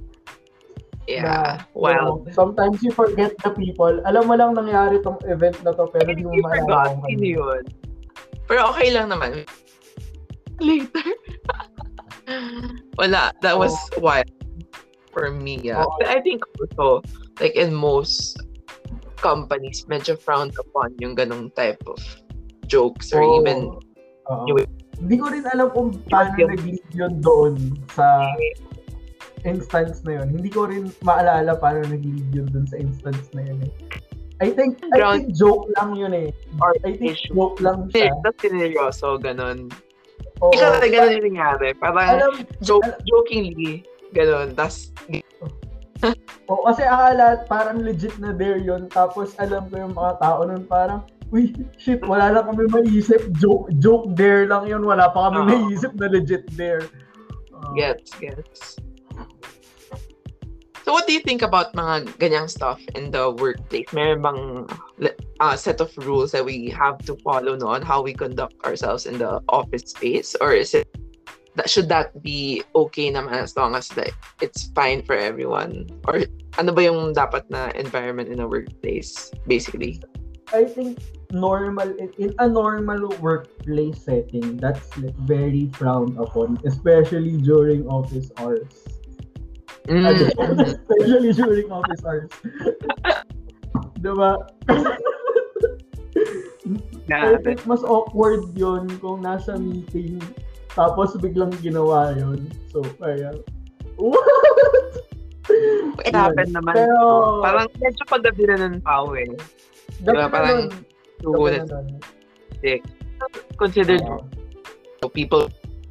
Yeah, 1.11 1.27
na, 1.27 1.67
well, 1.75 2.23
you 2.23 2.31
know, 2.31 2.33
sometimes 2.33 2.79
you 2.81 2.95
forget 2.95 3.35
the 3.43 3.51
people. 3.51 3.91
Alam 4.07 4.31
mo 4.31 4.35
lang 4.39 4.55
nangyari 4.55 5.03
tong 5.03 5.19
event 5.27 5.59
na 5.67 5.75
to, 5.75 5.91
pero 5.91 6.15
di 6.15 6.23
mo 6.23 6.31
forgot, 6.47 6.95
maalala 6.95 7.03
sino 7.11 7.19
ano. 7.19 7.27
yun. 7.27 7.63
Pero 8.47 8.61
okay 8.71 8.89
lang 8.95 9.11
naman. 9.11 9.43
Later. 10.63 11.03
Wala, 12.99 13.33
that 13.43 13.59
was 13.59 13.75
wild 13.99 14.31
for 15.11 15.31
me, 15.31 15.59
yeah. 15.61 15.83
Oo. 15.83 15.91
But 16.01 16.09
I 16.09 16.21
think 16.23 16.41
also, 16.57 17.03
like 17.43 17.59
in 17.59 17.75
most 17.75 18.39
companies, 19.19 19.85
medyo 19.91 20.15
frowned 20.19 20.55
upon 20.59 20.95
yung 21.03 21.15
ganong 21.15 21.51
type 21.55 21.83
of 21.87 21.99
jokes 22.71 23.13
or 23.13 23.23
Oo. 23.23 23.43
even 23.43 23.59
Oo. 24.31 24.45
Yung- 24.49 24.71
Hindi 25.03 25.19
ko 25.19 25.27
rin 25.35 25.43
alam 25.51 25.67
kung 25.75 25.99
paano 26.07 26.31
Yung- 26.39 26.55
nag-lead 26.55 26.87
yun 26.95 27.15
doon 27.19 27.55
sa 27.91 28.23
instance 29.43 30.07
na 30.07 30.23
yun. 30.23 30.31
Hindi 30.39 30.47
ko 30.47 30.71
rin 30.71 30.95
maalala 31.03 31.59
paano 31.59 31.83
nag-lead 31.91 32.31
yun 32.31 32.47
doon 32.55 32.67
sa 32.71 32.79
instance 32.79 33.27
na 33.35 33.43
yun 33.43 33.67
eh. 33.67 33.73
I 34.43 34.51
think, 34.55 34.79
I 34.91 34.99
think 34.99 35.35
joke 35.39 35.71
lang 35.79 35.95
yun 35.99 36.15
eh. 36.15 36.31
or 36.59 36.75
I 36.87 36.95
think 36.95 37.03
issue. 37.03 37.35
joke 37.35 37.59
lang 37.63 37.91
siya. 37.91 38.11
Tapos 38.23 38.39
sineryoso, 38.43 39.19
ganon. 39.19 39.71
Oo. 40.43 40.51
Ikaw 40.51 40.83
na 40.83 40.89
ganun 40.91 41.17
yung 41.17 41.27
nangyari. 41.33 41.69
Parang 41.79 42.07
Alam, 42.19 42.33
joke, 42.67 42.91
jokingly, 43.07 43.87
ganon. 44.11 44.53
Tapos, 44.59 44.91
Oo, 46.51 46.67
kasi 46.67 46.83
akala 46.83 47.47
parang 47.47 47.79
legit 47.87 48.19
na 48.19 48.35
there 48.35 48.59
yun. 48.59 48.91
Tapos 48.91 49.39
alam 49.39 49.71
ko 49.71 49.79
yung 49.79 49.95
mga 49.95 50.19
tao 50.19 50.43
nun 50.43 50.67
parang, 50.67 51.07
uy, 51.31 51.55
shit, 51.79 52.03
wala 52.03 52.35
lang 52.35 52.51
kami 52.51 52.67
maisip. 52.69 53.23
Joke, 53.39 53.71
joke 53.79 54.11
there 54.19 54.45
lang 54.51 54.67
yun. 54.67 54.83
Wala 54.83 55.15
pa 55.15 55.31
kami 55.31 55.47
Oo. 55.47 55.49
naisip 55.49 55.95
na 55.95 56.11
legit 56.11 56.43
there. 56.59 56.83
Uh, 57.55 57.71
gets, 57.79 58.11
gets. 58.19 58.83
So 60.85 60.93
what 60.93 61.07
do 61.07 61.13
you 61.13 61.21
think 61.21 61.43
about 61.43 61.75
mga 61.75 62.19
ganyang 62.19 62.51
stuff 62.51 62.83
in 62.95 63.11
the 63.15 63.31
workplace? 63.31 63.87
Meron 63.95 64.23
bang 64.23 64.41
uh, 65.39 65.55
set 65.55 65.81
of 65.81 65.95
rules 65.99 66.33
that 66.33 66.45
we 66.45 66.71
have 66.71 66.99
to 67.07 67.15
follow 67.23 67.55
no, 67.55 67.69
on 67.69 67.83
how 67.83 68.03
we 68.03 68.13
conduct 68.13 68.59
ourselves 68.67 69.07
in 69.07 69.19
the 69.19 69.39
office 69.49 69.95
space? 69.95 70.35
Or 70.43 70.53
is 70.53 70.75
it 70.75 70.91
that 71.55 71.71
should 71.71 71.89
that 71.89 72.11
be 72.23 72.65
okay 72.75 73.13
naman 73.13 73.47
as 73.47 73.55
long 73.55 73.77
as 73.77 73.95
like 73.97 74.15
it's 74.43 74.75
fine 74.75 75.07
for 75.07 75.15
everyone? 75.15 75.87
Or 76.11 76.27
ano 76.59 76.75
ba 76.75 76.83
yung 76.83 77.15
dapat 77.15 77.47
na 77.47 77.71
environment 77.79 78.27
in 78.27 78.43
a 78.43 78.49
workplace 78.49 79.31
basically? 79.47 80.03
I 80.51 80.67
think 80.67 80.99
normal 81.31 81.95
in, 82.19 82.35
a 82.43 82.49
normal 82.49 83.09
workplace 83.23 84.03
setting 84.05 84.59
that's 84.59 84.85
like 84.99 85.17
very 85.25 85.71
frowned 85.73 86.19
upon 86.21 86.61
especially 86.69 87.41
during 87.41 87.89
office 87.89 88.29
hours 88.37 88.85
Mm. 89.91 90.07
especially 90.63 91.33
during 91.35 91.67
office 91.73 92.03
hours 92.07 92.31
diba 94.03 94.39
I 97.13 97.37
think 97.43 97.67
mas 97.67 97.83
awkward 97.83 98.55
yun 98.55 98.87
kung 99.03 99.27
nasa 99.27 99.59
meeting 99.59 100.23
tapos 100.73 101.19
biglang 101.19 101.51
ginawa 101.59 102.15
yun 102.15 102.47
so 102.71 102.81
parang 102.97 103.43
what 103.99 104.23
It 106.07 106.15
happened 106.15 106.55
naman. 106.55 106.75
Pero- 106.75 107.43
parang 107.43 107.67
medyo 107.79 108.05
paggabi 108.07 108.43
na 108.49 108.57
ng 108.71 108.81
tao 108.81 109.13
eh. 109.19 109.29
Diba, 110.03 110.31
parang 110.31 110.71
minutes 111.23 111.71
na 111.71 111.83
nun. 111.83 112.01
considered. 113.59 114.03
So, 115.03 115.11
people 115.11 115.51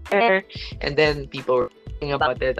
there 0.09 0.43
and 0.79 0.95
then 0.95 1.27
people 1.27 1.67
were 1.67 1.71
about 2.15 2.39
it. 2.41 2.59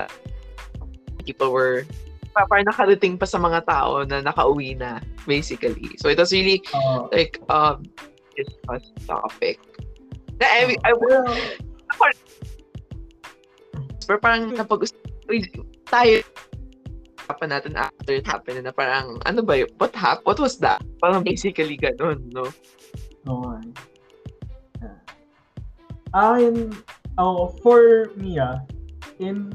People 1.22 1.54
were 1.54 1.86
pa- 2.34 2.48
parang 2.48 2.68
nakarating 2.68 3.20
pa 3.20 3.28
sa 3.28 3.38
mga 3.38 3.66
tao 3.68 4.04
na 4.08 4.24
nakauwi 4.24 4.78
na, 4.78 5.00
basically. 5.28 5.94
So, 6.00 6.10
it 6.10 6.18
was 6.18 6.32
really, 6.32 6.64
Oo. 6.74 7.12
like, 7.12 7.40
um, 7.52 7.84
discuss 8.34 8.88
topic. 9.06 9.60
Na, 10.40 10.48
I, 10.48 10.76
I, 10.82 10.92
Pero, 10.96 11.22
pero 14.08 14.18
parang 14.18 14.52
napag 14.56 14.90
tayo 15.88 16.24
usapan 17.32 17.50
natin 17.56 17.74
after 17.80 18.14
it 18.20 18.28
happened 18.28 18.60
na 18.66 18.76
parang, 18.76 19.22
ano 19.24 19.40
ba 19.40 19.64
yun? 19.64 19.72
What 19.80 19.96
happened? 19.96 20.28
What 20.28 20.40
was 20.44 20.60
that? 20.60 20.84
Parang 21.00 21.24
basically 21.24 21.80
ganun, 21.80 22.28
no? 22.36 22.52
Oo. 23.32 23.56
Yeah. 24.84 25.00
Akin, 26.12 26.76
oh, 27.16 27.56
for 27.64 28.12
me 28.20 28.36
ah, 28.36 28.60
in 29.24 29.48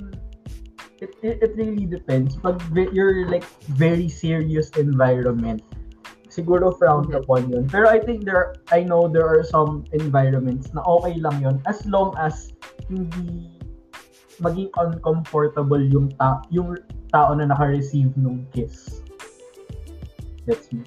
it, 1.00 1.12
it, 1.22 1.42
it 1.42 1.52
really 1.56 1.86
depends. 1.86 2.36
Pag 2.36 2.60
you're 2.72 3.28
like 3.28 3.44
very 3.76 4.08
serious 4.08 4.70
environment, 4.76 5.62
siguro 6.28 6.76
frowned 6.76 7.12
upon 7.14 7.48
yun. 7.48 7.64
Pero 7.68 7.88
I 7.88 8.00
think 8.00 8.24
there, 8.24 8.56
I 8.72 8.84
know 8.84 9.08
there 9.08 9.26
are 9.26 9.44
some 9.44 9.84
environments 9.92 10.72
na 10.76 10.84
okay 10.84 11.16
lang 11.20 11.40
yun 11.40 11.56
as 11.64 11.84
long 11.88 12.12
as 12.20 12.52
hindi 12.88 13.56
maging 14.44 14.68
uncomfortable 14.76 15.80
yung 15.80 16.12
ta 16.20 16.44
yung 16.52 16.76
tao 17.08 17.32
na 17.32 17.48
naka-receive 17.48 18.12
nung 18.20 18.44
kiss. 18.52 19.00
That's 20.44 20.68
me. 20.72 20.84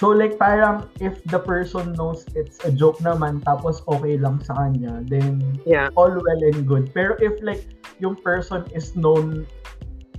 So 0.00 0.10
like 0.16 0.40
parang 0.40 0.88
if 0.98 1.20
the 1.28 1.38
person 1.38 1.92
knows 1.92 2.24
it's 2.32 2.56
a 2.64 2.72
joke 2.72 2.98
naman 3.04 3.44
tapos 3.44 3.84
okay 3.84 4.16
lang 4.16 4.40
sa 4.40 4.56
kanya, 4.56 5.04
then 5.06 5.60
Yeah. 5.68 5.92
all 5.94 6.10
well 6.10 6.40
and 6.40 6.64
good. 6.64 6.90
Pero 6.96 7.20
if 7.20 7.36
like 7.44 7.62
yung 8.00 8.16
person 8.16 8.64
is 8.74 8.96
known 8.96 9.46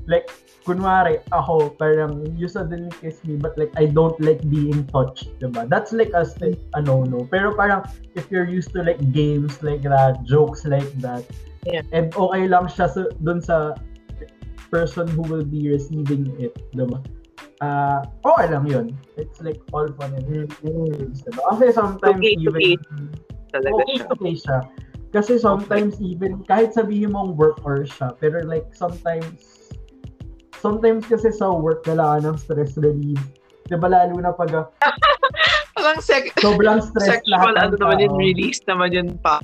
like 0.10 0.30
kunwari 0.66 1.18
ako 1.34 1.74
parang 1.78 2.22
you 2.38 2.46
suddenly 2.46 2.90
kiss 3.02 3.22
me 3.26 3.34
but 3.38 3.58
like 3.58 3.74
I 3.78 3.90
don't 3.90 4.18
like 4.22 4.42
being 4.46 4.86
touched, 4.94 5.34
diba? 5.42 5.66
That's 5.66 5.90
like 5.90 6.14
a, 6.14 6.26
a 6.78 6.80
no-no. 6.82 7.26
Pero 7.30 7.58
parang 7.58 7.86
if 8.14 8.30
you're 8.30 8.46
used 8.46 8.74
to 8.78 8.86
like 8.86 9.02
games 9.10 9.58
like 9.66 9.82
that, 9.86 10.22
jokes 10.26 10.66
like 10.66 10.90
that, 11.02 11.26
Yeah. 11.62 11.86
and 11.94 12.10
okay 12.18 12.50
lang 12.50 12.74
siya 12.74 12.90
sa, 12.90 13.06
dun 13.22 13.38
sa 13.38 13.78
person 14.74 15.06
who 15.14 15.22
will 15.30 15.46
be 15.46 15.70
receiving 15.70 16.34
it, 16.42 16.58
diba? 16.74 16.98
Ah, 17.62 18.02
okay 18.26 18.50
lang 18.50 18.66
yun. 18.66 18.98
It's 19.14 19.38
like 19.46 19.62
all 19.70 19.86
fun 19.94 20.18
and 20.18 20.50
games, 20.66 21.22
diba? 21.22 21.42
Kasi 21.54 21.70
sometimes 21.74 22.18
Okay 22.18 22.34
to 22.42 22.50
even... 22.50 22.58
case 22.58 22.86
Talaga 23.54 23.78
Okay 23.78 23.94
siya. 23.94 24.10
to 24.10 24.16
case 24.18 24.42
siya. 24.42 24.60
Kasi 25.12 25.36
sometimes 25.36 26.00
even, 26.00 26.40
kahit 26.48 26.72
sabihin 26.72 27.12
mong 27.12 27.36
work 27.36 27.60
or 27.68 27.84
siya, 27.84 28.16
pero 28.16 28.40
like 28.48 28.72
sometimes, 28.72 29.68
sometimes 30.64 31.04
kasi 31.04 31.36
sa 31.36 31.52
work 31.52 31.84
kailangan 31.84 32.32
ng 32.32 32.38
stress 32.40 32.80
relief, 32.80 33.20
Di 33.72 33.80
ba 33.80 33.88
lalo 33.88 34.20
na 34.20 34.36
pag 34.36 34.52
ah, 34.52 34.68
Parang 35.80 36.04
sec- 36.04 36.36
sobrang 36.44 36.84
stress 36.84 37.24
sexual, 37.24 37.40
lahat 37.40 37.56
ano 37.56 37.80
ng 37.80 37.80
naman 37.80 38.04
yun, 38.04 38.14
release 38.20 38.60
naman 38.68 38.92
yun 38.92 39.10
pa. 39.24 39.40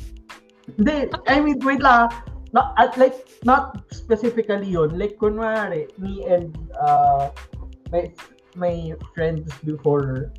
Hindi, 0.76 1.08
I 1.32 1.40
mean, 1.40 1.64
wait 1.64 1.80
lang. 1.80 2.12
Not, 2.52 2.76
at 2.76 3.00
like, 3.00 3.16
not 3.48 3.88
specifically 3.96 4.68
yun. 4.68 5.00
Like, 5.00 5.16
kunwari, 5.16 5.88
me 5.96 6.28
and 6.28 6.52
uh, 6.76 7.32
my, 7.88 8.12
my 8.60 8.76
friends 9.16 9.48
before, 9.64 10.36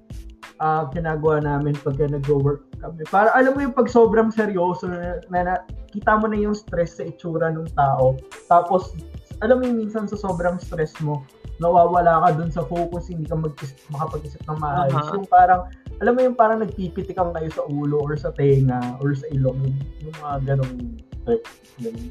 uh, 0.61 0.87
ginagawa 0.93 1.43
namin 1.43 1.75
pagka 1.81 2.07
nag-work 2.07 2.63
kami. 2.79 3.03
Para 3.11 3.31
alam 3.35 3.55
mo 3.55 3.61
yung 3.63 3.75
pag 3.75 3.91
sobrang 3.91 4.31
seryoso 4.31 4.87
na, 4.87 5.19
na, 5.31 5.63
kita 5.91 6.19
mo 6.19 6.31
na 6.31 6.39
yung 6.39 6.55
stress 6.55 6.99
sa 6.99 7.07
itsura 7.07 7.51
ng 7.55 7.71
tao. 7.75 8.19
Tapos, 8.47 8.95
alam 9.43 9.63
mo 9.63 9.63
yung 9.67 9.79
minsan 9.87 10.07
sa 10.07 10.19
sobrang 10.19 10.59
stress 10.59 10.95
mo, 11.03 11.23
nawawala 11.59 12.27
ka 12.27 12.29
dun 12.39 12.51
sa 12.55 12.63
focus, 12.67 13.11
hindi 13.11 13.27
ka 13.27 13.35
mag 13.35 13.55
makapag-isip 13.91 14.43
ng 14.47 14.59
maayos. 14.63 14.95
Aha. 14.95 15.15
Yung 15.19 15.27
parang, 15.27 15.61
alam 15.99 16.13
mo 16.15 16.21
yung 16.23 16.39
parang 16.39 16.63
nagpipitikan 16.63 17.35
kayo 17.35 17.51
sa 17.51 17.63
ulo 17.67 17.99
or 17.99 18.15
sa 18.15 18.31
tenga 18.31 18.79
or 19.03 19.15
sa 19.15 19.27
ilong. 19.35 19.75
Yung, 20.07 20.15
mga 20.23 20.37
ganong 20.55 20.75
trips. 21.27 21.53
Ganun. 21.83 22.11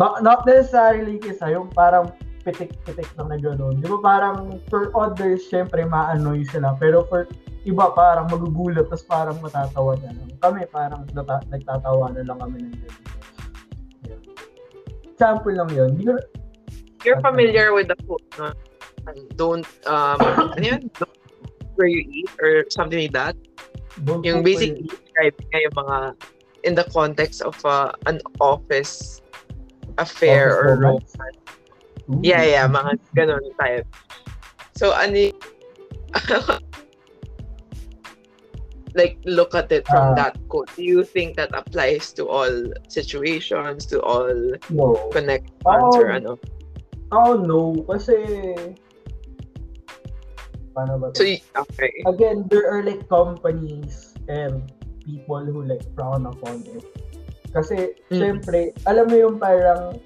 Not, 0.00 0.24
not 0.24 0.40
necessarily 0.48 1.20
kisa, 1.20 1.52
yung 1.52 1.68
parang 1.68 2.16
pitik-pitik 2.42 3.06
lang 3.20 3.28
na 3.30 3.38
gano'n. 3.38 3.78
Di 3.78 3.86
ba 3.86 4.00
parang 4.02 4.58
for 4.66 4.90
others, 4.98 5.46
syempre 5.46 5.86
maanoy 5.86 6.42
sila. 6.48 6.74
Pero 6.80 7.06
for 7.06 7.28
iba 7.62 7.94
parang 7.94 8.26
magugulat 8.26 8.90
tapos 8.90 9.06
parang 9.06 9.36
matatawa 9.38 9.94
na 10.02 10.10
lang. 10.10 10.28
Kami 10.42 10.66
parang 10.70 11.06
nata- 11.14 11.46
nagtatawa 11.46 12.10
na 12.10 12.22
lang 12.26 12.38
kami 12.42 12.56
ng 12.66 12.74
gano'n. 12.74 13.04
Yeah. 14.02 14.20
Example 15.14 15.54
lang 15.54 15.70
yun. 15.70 15.90
Ko, 16.02 16.18
You're 17.06 17.22
familiar 17.22 17.70
with 17.74 17.90
the 17.90 17.98
quote, 18.06 18.26
no? 18.38 18.50
Don't, 19.38 19.66
um, 19.86 20.18
ano 20.58 20.62
yun? 20.62 20.90
Don't 20.98 21.16
where 21.74 21.88
you 21.88 22.02
eat 22.10 22.30
or 22.42 22.64
something 22.70 22.98
like 22.98 23.12
that. 23.12 23.36
don't 24.04 24.24
Yung 24.24 24.46
it. 24.46 24.82
describing 24.88 25.46
nga 25.52 25.58
yung 25.62 25.76
mga 25.76 25.98
in 26.62 26.74
the 26.74 26.86
context 26.90 27.42
of 27.42 27.58
uh, 27.64 27.92
an 28.06 28.20
office 28.40 29.20
affair 29.98 30.58
Office 30.58 30.62
or 30.62 30.76
romance? 30.78 31.12
Yeah, 32.22 32.42
yeah, 32.42 32.66
mga 32.66 32.98
ganun 33.14 33.44
type. 33.56 33.86
So, 34.74 34.92
ano 34.92 35.30
like, 38.94 39.16
look 39.24 39.54
at 39.54 39.72
it 39.72 39.86
from 39.88 40.12
Ah. 40.12 40.14
that 40.14 40.36
quote. 40.48 40.68
Do 40.76 40.84
you 40.84 41.04
think 41.04 41.36
that 41.36 41.50
applies 41.56 42.12
to 42.20 42.28
all 42.28 42.52
situations, 42.88 43.86
to 43.88 44.00
all 44.04 44.32
No. 44.68 44.96
connections, 45.12 45.64
Oh. 45.64 45.96
or 45.96 46.10
ano? 46.12 46.32
Oh, 47.12 47.36
no. 47.36 47.76
Kasi, 47.88 48.16
paano 50.72 50.96
ba? 51.00 51.12
So, 51.12 51.24
to? 51.24 51.36
okay. 51.68 51.92
Again, 52.08 52.48
there 52.48 52.64
are 52.68 52.80
like 52.80 53.04
companies 53.08 54.16
and 54.28 54.64
people 55.04 55.44
who 55.44 55.64
like 55.64 55.84
frown 55.92 56.24
upon 56.24 56.64
it. 56.68 56.84
Kasi, 57.52 57.92
Mm. 58.08 58.16
syempre, 58.16 58.72
alam 58.88 59.12
mo 59.12 59.16
yung 59.16 59.36
parang, 59.36 60.00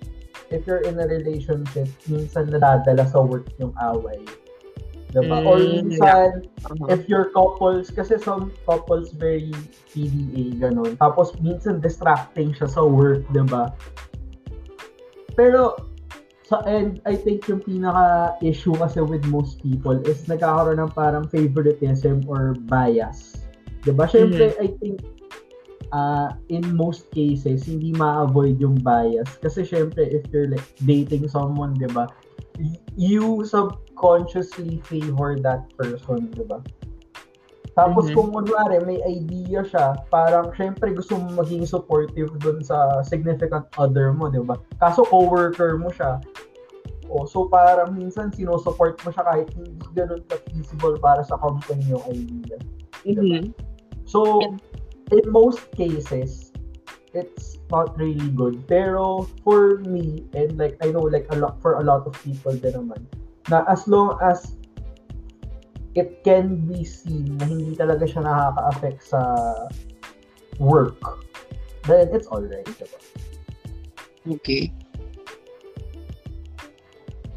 if 0.51 0.67
you're 0.67 0.83
in 0.83 0.99
a 0.99 1.07
relationship, 1.07 1.87
minsan 2.11 2.51
nadadala 2.51 3.07
sa 3.07 3.23
work 3.23 3.47
yung 3.63 3.75
away. 3.79 4.19
Diba? 5.17 5.41
Or 5.49 5.57
Mm, 5.57 5.89
minsan, 5.89 6.45
Uh-huh. 6.69 6.93
if 6.93 7.09
your 7.09 7.33
couples, 7.33 7.89
kasi 7.89 8.21
some 8.21 8.53
couples 8.69 9.17
very 9.17 9.49
PDA, 9.97 10.61
ganun. 10.61 10.93
Tapos 11.01 11.33
minsan 11.41 11.81
distracting 11.81 12.53
siya 12.53 12.69
sa 12.69 12.85
work, 12.85 13.25
di 13.33 13.41
ba? 13.49 13.73
Pero, 15.33 15.73
sa 16.45 16.61
end, 16.69 17.01
I 17.09 17.17
think 17.17 17.49
yung 17.49 17.65
pinaka-issue 17.65 18.77
kasi 18.77 19.01
with 19.01 19.25
most 19.33 19.59
people 19.65 19.97
is 20.05 20.29
nagkakaroon 20.29 20.85
ng 20.85 20.93
parang 20.93 21.25
favoritism 21.33 22.21
or 22.29 22.53
bias. 22.69 23.41
Di 23.89 23.97
ba? 23.97 24.05
Siyempre, 24.05 24.53
I 24.61 24.69
think 24.79 25.01
uh, 25.97 26.37
in 26.53 26.77
most 26.77 27.09
cases, 27.11 27.65
hindi 27.65 27.97
ma-avoid 27.97 28.61
yung 28.61 28.79
bias. 28.85 29.27
Kasi 29.41 29.65
syempre, 29.65 30.07
if 30.13 30.29
you're 30.29 30.53
like 30.53 30.69
dating 30.85 31.25
someone, 31.27 31.73
di 31.81 31.89
ba? 31.89 32.05
You 32.97 33.45
subconsciously 33.97 34.77
favor 34.85 35.41
that 35.41 35.65
person, 35.81 36.29
di 36.37 36.45
ba? 36.45 36.61
Tapos 37.77 38.09
Mhm. 38.09 38.15
kung 38.17 38.29
kunwari 38.33 38.81
may 38.85 39.01
idea 39.05 39.65
siya, 39.65 39.97
parang 40.13 40.53
syempre 40.53 40.93
gusto 40.93 41.17
mo 41.17 41.41
maging 41.41 41.65
supportive 41.65 42.33
dun 42.41 42.61
sa 42.61 43.01
significant 43.05 43.65
other 43.81 44.13
mo, 44.13 44.29
di 44.29 44.41
ba? 44.45 44.61
Kaso 44.81 45.05
coworker 45.09 45.81
mo 45.81 45.89
siya. 45.93 46.21
O, 47.09 47.25
so 47.25 47.49
parang 47.49 47.97
minsan 47.97 48.33
sinusupport 48.33 49.01
mo 49.05 49.13
siya 49.13 49.25
kahit 49.25 49.49
hindi 49.57 49.81
ganun 49.97 50.25
ka-feasible 50.29 51.01
para 51.01 51.25
sa 51.25 51.41
company 51.41 51.85
yung 51.89 52.05
idea. 52.09 52.57
Mhm. 53.05 53.53
So, 54.09 54.41
in 55.13 55.25
most 55.29 55.61
cases, 55.77 56.53
it's 57.13 57.61
not 57.69 57.93
really 58.01 58.33
good. 58.33 58.65
Pero 58.67 59.29
for 59.45 59.85
me, 59.85 60.25
and 60.33 60.57
like 60.57 60.81
I 60.81 60.91
know 60.91 61.05
like 61.05 61.29
a 61.31 61.39
lot 61.39 61.61
for 61.61 61.79
a 61.79 61.85
lot 61.85 62.09
of 62.09 62.17
people 62.25 62.57
din 62.57 62.75
naman, 62.75 63.05
na 63.49 63.63
as 63.71 63.87
long 63.87 64.19
as 64.23 64.59
it 65.97 66.21
can 66.25 66.61
be 66.69 66.85
seen 66.85 67.39
na 67.41 67.49
hindi 67.49 67.73
talaga 67.73 68.05
siya 68.05 68.23
nakaka-affect 68.27 69.01
sa 69.01 69.21
work, 70.61 71.01
then 71.89 72.11
it's 72.13 72.29
alright. 72.29 72.67
Diba? 72.67 72.99
Okay. 74.27 74.75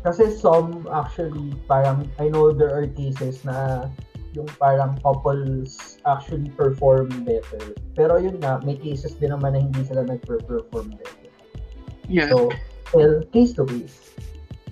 Kasi 0.04 0.32
some 0.32 0.88
actually, 0.92 1.56
parang, 1.68 2.08
I 2.20 2.32
know 2.32 2.52
there 2.52 2.72
are 2.72 2.88
cases 2.88 3.44
na 3.44 3.88
yung 4.32 4.48
parang 4.62 4.96
couples 5.02 6.00
actually 6.06 6.50
perform 6.56 7.10
better. 7.26 7.76
Pero 7.98 8.16
yun 8.22 8.40
nga, 8.40 8.62
may 8.64 8.78
cases 8.80 9.18
din 9.18 9.36
naman 9.36 9.58
na 9.58 9.60
hindi 9.66 9.84
sila 9.84 10.08
nag-perform 10.08 10.96
better. 10.96 11.32
Yeah. 12.08 12.32
So, 12.32 12.50
well, 12.96 13.22
case 13.36 13.54
to 13.60 13.68
case. 13.68 14.16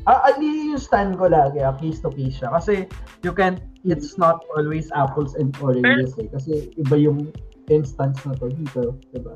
Ah, 0.08 0.32
ali 0.32 0.72
yung 0.72 0.80
stand 0.80 1.20
ko 1.20 1.28
lagi, 1.28 1.60
ah, 1.60 1.76
case 1.76 2.00
to 2.00 2.08
case 2.16 2.40
siya. 2.40 2.48
Kasi 2.56 2.88
you 3.28 3.36
can't, 3.36 3.60
it's 3.84 4.16
not 4.16 4.40
always 4.56 4.88
apples 4.96 5.36
and 5.36 5.52
oranges 5.60 6.16
eh. 6.16 6.32
Kasi 6.32 6.72
iba 6.80 6.96
yung 6.96 7.36
instance 7.68 8.24
na 8.24 8.32
to 8.40 8.48
dito, 8.48 8.96
diba? 9.12 9.36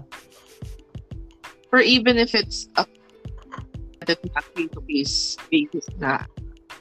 or 1.72 1.80
even 1.80 2.18
if 2.18 2.36
it's 2.36 2.68
a 2.76 2.86
that 4.06 4.20
case-to-case 4.56 5.38
basis 5.52 5.86
na, 6.00 6.26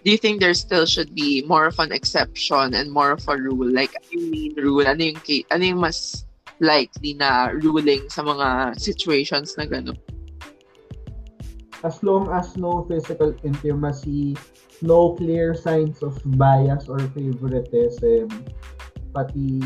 do 0.04 0.10
you 0.10 0.16
think 0.16 0.40
there 0.40 0.54
still 0.54 0.86
should 0.86 1.14
be 1.14 1.44
more 1.46 1.66
of 1.66 1.78
an 1.78 1.92
exception 1.92 2.74
and 2.74 2.90
more 2.90 3.12
of 3.12 3.22
a 3.28 3.36
rule? 3.36 3.68
Like, 3.68 3.94
yung 4.10 4.30
mean 4.30 4.54
rule, 4.56 4.86
ano 4.88 5.04
yung, 5.04 5.20
ca- 5.20 5.46
ano 5.52 5.64
yung 5.64 5.80
mas 5.80 6.24
likely 6.60 7.14
na 7.14 7.52
ruling 7.52 8.08
sa 8.08 8.24
mga 8.24 8.80
situations 8.80 9.54
na 9.60 9.68
gano'n? 9.68 10.00
As 11.84 12.02
long 12.02 12.28
as 12.32 12.56
no 12.56 12.84
physical 12.88 13.34
intimacy, 13.44 14.36
no 14.82 15.14
clear 15.16 15.54
signs 15.54 16.02
of 16.02 16.16
bias 16.36 16.88
or 16.88 17.00
favoritism, 17.12 18.28
pati 19.14 19.60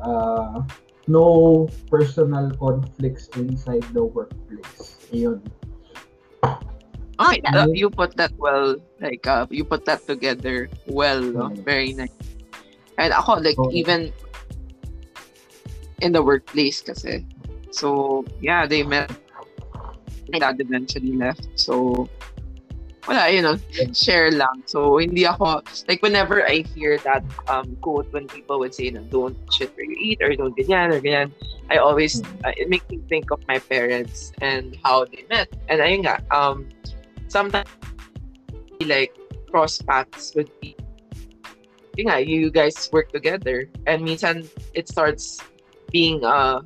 uh, 0.00 0.62
no 1.06 1.68
personal 1.90 2.50
conflicts 2.58 3.28
inside 3.36 3.84
the 3.94 4.02
workplace. 4.04 5.06
Ayun. 5.12 5.40
Okay, 7.16 7.40
Yeah. 7.40 7.64
uh, 7.64 7.68
you 7.72 7.88
put 7.88 8.12
that 8.20 8.32
well, 8.36 8.76
like, 9.00 9.24
uh, 9.24 9.48
you 9.48 9.64
put 9.64 9.88
that 9.88 10.04
together 10.04 10.68
well, 10.84 11.22
no? 11.22 11.48
Very 11.64 11.96
nice. 11.96 12.12
And 13.00 13.12
ako, 13.12 13.40
like, 13.40 13.56
Okay. 13.56 13.72
even 13.80 14.12
in 16.04 16.12
the 16.12 16.20
workplace 16.20 16.84
kasi. 16.84 17.24
So, 17.72 18.20
yeah, 18.44 18.68
they 18.68 18.84
met. 18.84 19.08
My 20.32 20.38
dad 20.38 20.60
eventually 20.60 21.12
left. 21.14 21.46
So, 21.54 22.08
wala, 23.06 23.30
you 23.30 23.42
know, 23.42 23.54
share 23.94 24.30
lang. 24.30 24.66
So, 24.66 24.98
hindi 24.98 25.26
ako, 25.26 25.62
like, 25.86 26.02
whenever 26.02 26.42
I 26.42 26.66
hear 26.74 26.98
that 27.06 27.22
um, 27.46 27.76
quote 27.80 28.10
when 28.12 28.26
people 28.26 28.58
would 28.58 28.74
say, 28.74 28.90
na, 28.90 29.00
don't 29.06 29.38
shit 29.54 29.70
where 29.76 29.86
you 29.86 29.96
eat 29.98 30.18
or 30.22 30.34
don't 30.34 30.56
ganyan 30.58 30.92
or 30.92 31.00
ganyan, 31.00 31.30
I 31.70 31.78
always, 31.78 32.22
uh, 32.42 32.52
it 32.56 32.68
makes 32.68 32.88
me 32.90 32.98
think 33.08 33.30
of 33.30 33.38
my 33.46 33.58
parents 33.58 34.32
and 34.42 34.76
how 34.82 35.04
they 35.06 35.24
met. 35.30 35.48
And 35.68 35.80
ayun 35.80 36.02
nga, 36.02 36.18
um, 36.34 36.68
sometimes, 37.28 37.70
like, 38.82 39.14
cross 39.50 39.80
paths 39.80 40.34
with 40.34 40.50
people. 40.60 40.84
Yun 41.96 42.10
nga, 42.10 42.20
you 42.20 42.50
guys 42.50 42.90
work 42.92 43.10
together. 43.12 43.70
And 43.86 44.02
minsan, 44.02 44.50
it 44.74 44.88
starts 44.88 45.38
being 45.90 46.24
a 46.24 46.60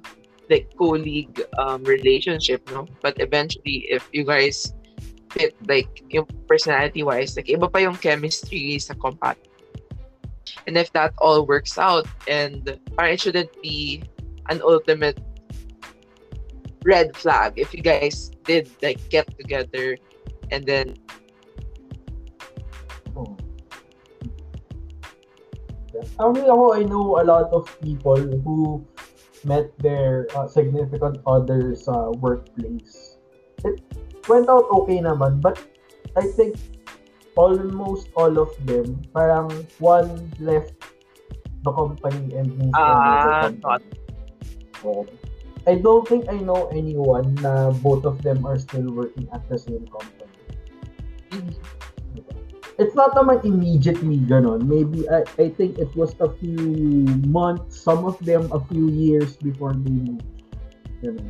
like 0.50 0.68
colleague 0.76 1.40
um, 1.58 1.84
relationship, 1.84 2.68
no? 2.70 2.86
But 3.00 3.16
eventually, 3.22 3.86
if 3.88 4.08
you 4.12 4.24
guys 4.24 4.74
fit 5.30 5.54
like 5.70 6.02
yung 6.10 6.26
personality 6.50 7.02
wise, 7.06 7.38
like 7.38 7.46
iba 7.46 7.70
pa 7.70 7.78
yung 7.78 7.94
chemistry 7.96 8.78
sa 8.82 8.94
compat. 8.98 9.38
And 10.66 10.76
if 10.76 10.92
that 10.92 11.14
all 11.22 11.46
works 11.46 11.78
out, 11.78 12.10
and 12.26 12.66
parang 12.98 13.14
it 13.14 13.20
shouldn't 13.22 13.54
be 13.62 14.02
an 14.50 14.60
ultimate 14.66 15.22
red 16.82 17.14
flag 17.14 17.54
if 17.56 17.72
you 17.72 17.82
guys 17.82 18.32
did 18.44 18.68
like 18.82 18.98
get 19.08 19.30
together 19.38 19.96
and 20.50 20.66
then. 20.66 20.98
Actually, 26.00 26.48
ako, 26.48 26.64
I 26.74 26.82
know 26.84 27.20
a 27.20 27.24
lot 27.24 27.52
of 27.52 27.68
people 27.84 28.16
who 28.16 28.80
met 29.44 29.72
their 29.79 30.26
uh, 30.37 30.46
significant 30.46 31.18
other 31.26 31.74
sa 31.74 32.11
workplace. 32.20 33.16
It 33.64 33.81
went 34.29 34.48
out 34.48 34.66
okay 34.85 35.00
naman, 35.00 35.40
but 35.40 35.61
I 36.16 36.24
think 36.37 36.57
almost 37.37 38.09
all 38.16 38.38
of 38.38 38.50
them, 38.66 39.00
parang 39.14 39.48
one 39.79 40.33
left 40.40 40.74
the 41.62 41.72
company 41.72 42.35
and 42.37 42.53
moved 42.57 42.76
on 42.76 42.98
with 43.05 43.20
the 43.20 43.33
Ah, 43.33 43.40
company. 43.48 43.61
not. 43.64 43.83
So, 44.81 45.07
I 45.68 45.76
don't 45.76 46.09
think 46.09 46.24
I 46.29 46.40
know 46.40 46.72
anyone 46.72 47.37
na 47.44 47.70
both 47.85 48.09
of 48.09 48.24
them 48.24 48.48
are 48.48 48.57
still 48.59 48.88
working 48.92 49.29
at 49.33 49.44
the 49.48 49.61
same 49.61 49.85
company. 49.92 50.29
It's 52.81 52.97
not 52.97 53.12
naman 53.12 53.45
immediately 53.45 54.25
ganon. 54.25 54.64
Maybe, 54.64 55.05
I, 55.12 55.21
I 55.37 55.53
think 55.53 55.77
it 55.77 55.93
was 55.93 56.16
a 56.16 56.33
few 56.40 57.05
months, 57.29 57.77
some 57.77 58.09
of 58.09 58.16
them 58.25 58.49
a 58.57 58.61
few 58.73 58.88
years 58.88 59.37
before 59.37 59.77
they 59.77 59.93
moved. 59.93 60.25
Ganon. 61.05 61.29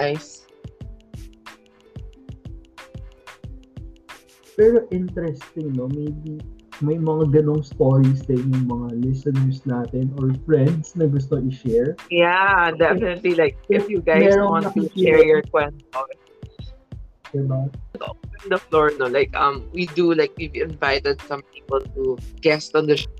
I 0.00 0.16
s- 0.16 0.48
Pero 4.56 4.88
interesting, 4.88 5.76
no? 5.76 5.86
Maybe 5.92 6.40
may 6.80 6.96
mga 6.96 7.42
ganong 7.42 7.62
stories 7.62 8.24
din 8.24 8.42
yung 8.48 8.66
mga 8.70 8.88
listeners 9.04 9.60
natin 9.68 10.08
or 10.18 10.32
friends 10.48 10.96
na 10.96 11.04
gusto 11.04 11.36
i-share. 11.36 11.98
Yeah, 12.10 12.72
definitely. 12.74 13.36
Like, 13.36 13.60
if 13.68 13.90
you 13.92 14.00
guys 14.00 14.34
Merong 14.34 14.50
want 14.50 14.66
to 14.72 14.88
share 14.96 15.22
your 15.22 15.42
kwento, 15.46 16.00
Diba? 17.34 17.68
open 18.00 18.48
the 18.48 18.58
floor, 18.58 18.92
no? 18.98 19.06
Like, 19.06 19.34
um, 19.36 19.68
we 19.72 19.86
do, 19.92 20.14
like, 20.14 20.32
we've 20.38 20.54
invited 20.54 21.20
some 21.26 21.42
people 21.52 21.80
to 21.80 22.18
guest 22.40 22.74
on 22.74 22.86
the 22.86 22.96
show. 22.96 23.10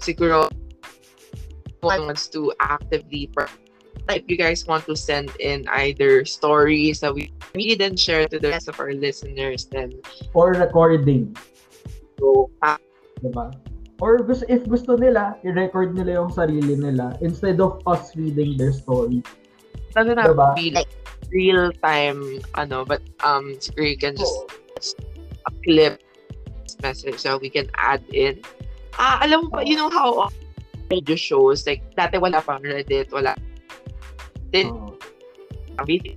Siguro, 0.00 0.50
one 1.80 2.06
wants 2.06 2.28
to 2.28 2.52
actively, 2.60 3.30
if 4.08 4.24
you 4.26 4.36
guys 4.36 4.66
want 4.66 4.86
to 4.86 4.96
send 4.96 5.30
in 5.38 5.68
either 5.68 6.24
stories 6.24 7.00
that 7.00 7.14
we 7.14 7.32
really 7.54 7.76
didn't 7.76 7.98
share 8.00 8.26
to 8.26 8.38
the 8.38 8.48
rest 8.48 8.68
of 8.68 8.80
our 8.80 8.92
listeners, 8.92 9.66
then 9.70 9.92
Or 10.34 10.52
recording. 10.52 11.36
so 12.18 12.50
back. 12.60 12.80
Diba? 13.22 13.54
Or 13.98 14.18
gusto, 14.22 14.46
if 14.46 14.62
gusto 14.66 14.94
nila, 14.94 15.34
i-record 15.42 15.94
nila 15.94 16.22
yung 16.22 16.30
sarili 16.30 16.78
nila 16.78 17.18
instead 17.18 17.58
of 17.58 17.82
us 17.86 18.14
reading 18.14 18.54
their 18.54 18.70
story. 18.70 19.22
Doesn't 19.92 20.18
have 20.18 20.36
Diba? 20.36 20.54
to 20.54 20.62
be 20.62 20.70
like 20.70 20.88
real 21.32 21.72
time, 21.84 22.40
ano, 22.54 22.84
but 22.84 23.02
um, 23.24 23.56
you 23.76 23.96
can 23.96 24.16
just 24.16 24.96
a 25.46 25.52
clip 25.64 26.00
message 26.82 27.18
so 27.18 27.38
we 27.38 27.50
can 27.50 27.68
add 27.76 28.02
in. 28.12 28.40
Ah, 28.98 29.22
alam 29.22 29.46
mo 29.46 29.48
ba, 29.50 29.60
you 29.64 29.76
know 29.76 29.90
how 29.90 30.28
radio 30.90 31.16
shows, 31.16 31.66
like, 31.66 31.84
dati 31.94 32.20
wala 32.20 32.40
pang 32.40 32.62
Reddit, 32.64 33.12
wala. 33.12 33.36
Then, 34.52 34.72
Oo. 34.72 34.96
video 35.86 36.16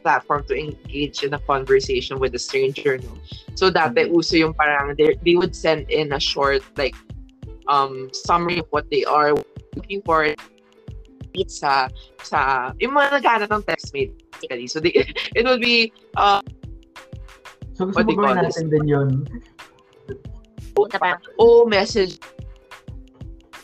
platform 0.00 0.40
to 0.48 0.56
engage 0.56 1.20
in 1.20 1.34
a 1.36 1.40
conversation 1.44 2.16
with 2.16 2.32
a 2.32 2.40
stranger, 2.40 2.96
no? 2.96 3.12
So, 3.58 3.68
dati, 3.68 4.08
Mhm. 4.08 4.16
uso 4.16 4.40
yung 4.40 4.56
parang, 4.56 4.96
they, 4.96 5.20
they 5.20 5.36
would 5.36 5.52
send 5.52 5.90
in 5.92 6.16
a 6.16 6.20
short, 6.20 6.64
like, 6.80 6.96
um, 7.68 8.08
summary 8.14 8.64
of 8.64 8.68
what 8.72 8.88
they 8.88 9.04
are 9.04 9.36
looking 9.76 10.00
for 10.08 10.32
sa, 11.48 11.88
sa, 12.22 12.70
yung 12.78 12.94
mga 12.94 13.20
naghahanap 13.20 13.50
ng 13.50 13.64
textmate, 13.64 14.12
basically. 14.34 14.66
So, 14.66 14.80
they, 14.80 14.92
it 15.36 15.44
would 15.44 15.60
be, 15.60 15.92
uh, 16.16 16.42
So 17.80 17.88
gusto 17.88 18.04
mo 18.04 18.06
do 18.06 18.12
you 18.12 18.20
call 18.20 18.36
gawin 18.36 18.44
this? 18.44 18.60
natin 18.60 18.66
din 18.68 18.84
yun. 18.84 19.08
na 20.76 20.98
parang, 21.00 21.20
oh, 21.40 21.64
message, 21.64 22.20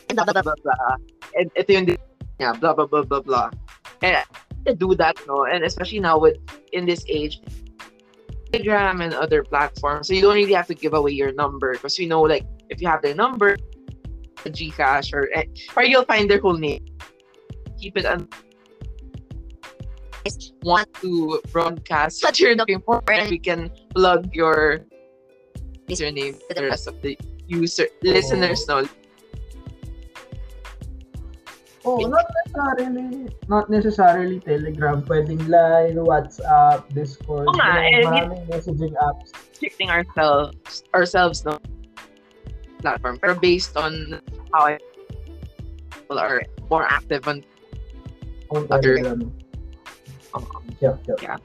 blah, 0.09 0.25
blah, 0.25 0.41
blah, 0.41 0.57
blah. 0.57 0.97
And 1.37 1.53
ito 1.53 1.69
yung 1.69 1.85
niya, 2.41 2.57
blah, 2.57 2.73
blah, 2.73 2.89
blah, 2.89 3.05
blah, 3.05 3.21
blah. 3.21 3.49
And 4.01 4.17
to 4.65 4.73
do 4.73 4.97
that, 4.97 5.21
no, 5.29 5.45
and 5.45 5.61
especially 5.61 6.01
now 6.01 6.17
with, 6.17 6.41
in 6.73 6.89
this 6.89 7.05
age, 7.05 7.41
Telegram 8.49 9.05
and 9.05 9.13
other 9.13 9.43
platforms, 9.43 10.07
so 10.07 10.17
you 10.17 10.25
don't 10.25 10.33
really 10.33 10.57
have 10.57 10.65
to 10.71 10.77
give 10.77 10.97
away 10.97 11.11
your 11.11 11.33
number 11.37 11.73
because 11.73 11.99
you 11.99 12.09
know, 12.09 12.25
like, 12.25 12.47
if 12.69 12.81
you 12.81 12.87
have 12.87 13.05
their 13.05 13.13
number, 13.13 13.57
Gcash 14.45 15.13
or, 15.13 15.29
eh, 15.33 15.45
or 15.75 15.83
you'll 15.83 16.05
find 16.05 16.29
their 16.29 16.39
whole 16.39 16.57
name. 16.57 16.85
Keep 17.79 17.97
it 17.97 18.05
un- 18.05 18.29
want 20.61 20.91
to 20.99 21.39
broadcast 21.53 22.21
what 22.21 22.37
you're 22.37 22.55
looking 22.55 22.81
for 22.83 22.99
and 23.07 23.29
we 23.31 23.39
can 23.39 23.71
plug 23.95 24.27
your 24.35 24.83
username 25.87 26.35
for 26.35 26.53
the 26.53 26.67
rest 26.67 26.83
of 26.85 26.99
the 27.01 27.17
user 27.47 27.87
listeners 28.03 28.67
no 28.67 28.83
Oh, 31.87 31.95
not 32.03 32.27
necessarily, 32.43 33.31
not 33.47 33.69
necessarily 33.69 34.43
Telegram. 34.43 34.99
Pwedeng 35.07 35.47
Line, 35.47 35.95
WhatsApp, 35.95 36.83
Discord. 36.91 37.47
Oo 37.47 37.55
nga, 37.55 37.79
you 37.87 38.03
know, 38.03 38.11
eh, 38.11 38.27
maraming 38.27 38.43
messaging 38.51 38.91
apps. 38.99 39.31
restricting 39.57 39.89
ourselves 39.89 40.83
ourselves 40.93 41.41
no 41.41 41.57
platform 42.77 43.17
pero 43.17 43.33
based 43.33 43.73
on 43.73 44.21
how 44.53 44.69
people 45.89 46.21
are 46.21 46.45
more 46.69 46.85
active 46.85 47.25
on 47.25 47.41
on 47.41 47.56
Other- 48.51 48.97
Telegram. 49.01 49.31
um, 50.33 50.43
Yeah, 50.79 50.95
yeah. 51.07 51.15
Yeah. 51.21 51.37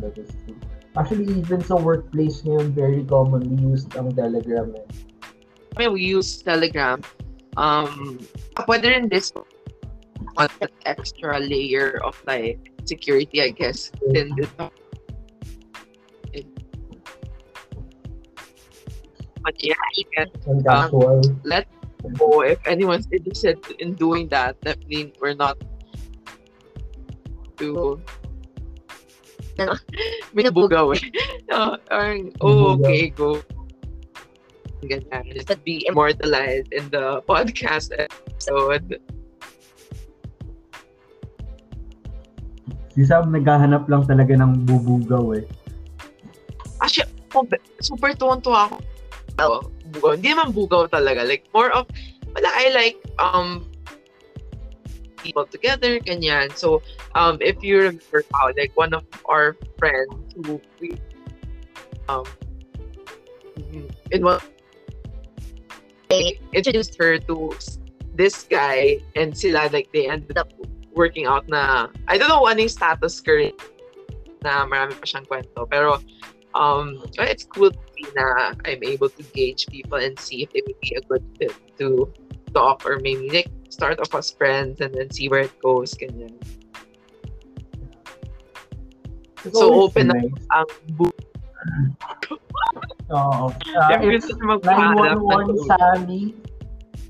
That 0.00 0.16
is 0.18 0.30
true. 0.46 0.58
Actually, 0.96 1.26
even 1.38 1.60
sa 1.60 1.74
workplace 1.76 2.42
ngayon, 2.46 2.70
very 2.74 3.02
commonly 3.04 3.58
used 3.58 3.90
ang 3.98 4.14
Telegram. 4.14 4.70
Eh. 4.78 4.86
I 5.74 5.86
mean, 5.86 5.92
we 5.92 6.02
use 6.06 6.38
Telegram 6.42 7.02
um 7.54 8.18
pwede 8.66 8.82
rin 8.90 9.06
this 9.06 9.30
on 10.34 10.50
that 10.58 10.74
extra 10.90 11.38
layer 11.38 12.02
of 12.02 12.18
like 12.26 12.58
security 12.82 13.38
I 13.38 13.54
guess 13.54 13.94
then 14.10 14.34
this 14.34 14.50
but 19.42 19.54
yeah 19.62 19.78
you 19.94 20.04
can 20.14 20.28
casual. 20.64 21.22
let 21.44 21.66
go 22.18 22.42
if 22.42 22.58
anyone's 22.66 23.08
interested 23.12 23.58
in 23.78 23.94
doing 23.94 24.28
that. 24.28 24.60
That 24.62 24.82
means 24.88 25.14
we're 25.20 25.34
not 25.38 25.56
to 27.58 28.00
ano, 29.58 29.74
binabugaw 30.34 30.94
eh. 30.94 31.02
No, 31.50 31.78
parang, 31.86 32.34
oh, 32.42 32.74
okay, 32.74 33.12
go. 33.14 33.38
Ganyan. 34.82 35.30
Just 35.32 35.52
be 35.62 35.86
immortalized 35.86 36.72
in 36.74 36.90
the 36.90 37.22
podcast 37.24 37.94
episode. 37.94 38.98
Si 42.94 43.02
Sam 43.06 43.30
naghahanap 43.30 43.86
lang 43.86 44.02
talaga 44.06 44.34
ng 44.34 44.66
bubugaw 44.66 45.38
eh. 45.38 45.46
Actually, 46.82 47.10
oh, 47.38 47.46
be- 47.46 47.62
super 47.78 48.12
tuwan-tuwa 48.18 48.70
ako. 48.70 48.76
Oh, 49.38 49.60
bugaw. 49.94 50.18
Hindi 50.18 50.34
naman 50.34 50.50
bugaw 50.50 50.90
talaga. 50.90 51.22
Like, 51.22 51.46
more 51.54 51.70
of, 51.70 51.86
wala, 52.34 52.50
I 52.50 52.74
like, 52.74 52.98
um, 53.22 53.66
people 55.24 55.48
together, 55.48 55.96
ganyan. 56.04 56.52
So, 56.52 56.84
um, 57.16 57.40
if 57.40 57.64
you 57.64 57.80
remember 57.80 58.20
how, 58.36 58.52
like, 58.52 58.76
one 58.76 58.92
of 58.92 59.08
our 59.24 59.56
friends 59.80 60.36
who 60.36 60.60
we, 60.76 61.00
um, 62.12 62.28
in 64.12 64.20
one, 64.20 64.44
they 66.12 66.36
introduced 66.52 67.00
her 67.00 67.16
to 67.16 67.56
this 68.12 68.44
guy, 68.44 69.00
and 69.16 69.32
sila, 69.32 69.72
like, 69.72 69.88
they 69.96 70.04
ended 70.06 70.36
up 70.36 70.52
working 70.92 71.24
out 71.24 71.48
na, 71.48 71.88
I 72.06 72.20
don't 72.20 72.28
know 72.28 72.44
ano 72.46 72.60
yung 72.60 72.70
status 72.70 73.18
current 73.18 73.56
na 74.44 74.68
marami 74.68 74.94
pa 74.94 75.08
siyang 75.08 75.26
kwento. 75.26 75.66
Pero, 75.66 75.98
um, 76.54 77.02
it's 77.18 77.48
cool 77.48 77.72
na 78.14 78.52
I'm 78.68 78.84
able 78.84 79.08
to 79.08 79.22
gauge 79.32 79.66
people 79.72 79.98
and 79.98 80.14
see 80.20 80.44
if 80.44 80.52
they 80.52 80.62
would 80.62 80.78
be 80.78 80.92
a 80.94 81.02
good 81.08 81.24
fit 81.40 81.56
to 81.80 82.12
talk 82.54 82.86
or 82.86 82.96
maybe 83.02 83.28
like 83.28 83.50
start 83.68 83.98
off 83.98 84.14
as 84.14 84.30
friends 84.30 84.80
and 84.80 84.94
then 84.94 85.10
see 85.10 85.28
where 85.28 85.42
it 85.44 85.54
goes. 85.60 85.92
Ganyan. 85.94 86.32
It's 89.44 89.58
So, 89.58 89.68
always 89.68 89.90
open 89.92 90.06
na- 90.08 90.14
nice. 90.14 90.40
Ang 90.56 90.68
bu- 90.96 91.18
Oo. 93.12 93.52
Uh, 93.52 93.90
If 93.92 94.00
it's 94.08 94.26
gusto 94.32 94.40
magpahanap 94.40 94.96
ng 94.96 95.20
911 95.20 95.68
Sammy. 95.68 96.22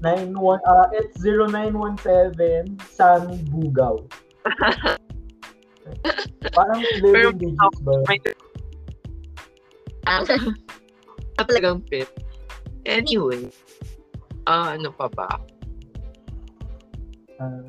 91, 0.02 0.60
uh, 0.66 0.86
it's 0.92 1.16
0917 1.22 2.76
Sammy 2.90 3.38
Bugaw. 3.48 4.02
Parang 6.52 6.80
11 7.00 7.38
digits 7.40 7.78
ba? 7.86 7.94
may 8.04 8.18
talagang 11.40 11.80
fit. 11.88 12.10
Anyway, 12.84 13.48
ah 14.46 14.74
ano 14.74 14.90
pa 14.90 15.06
ba? 15.08 15.28
Uh, 17.40 17.66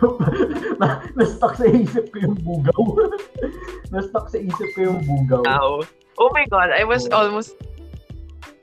na, 0.80 1.04
na-stuck 1.12 1.60
sa 1.60 1.68
isip 1.68 2.08
ko 2.08 2.16
yung 2.24 2.38
bugaw. 2.40 2.82
na-stuck 3.92 4.32
sa 4.32 4.38
isip 4.40 4.68
ko 4.72 4.80
yung 4.88 5.00
bugaw. 5.04 5.44
Now, 5.44 5.84
Oh 6.20 6.28
my 6.36 6.44
God, 6.52 6.68
I 6.68 6.84
was 6.84 7.08
Oh. 7.08 7.16
almost 7.16 7.56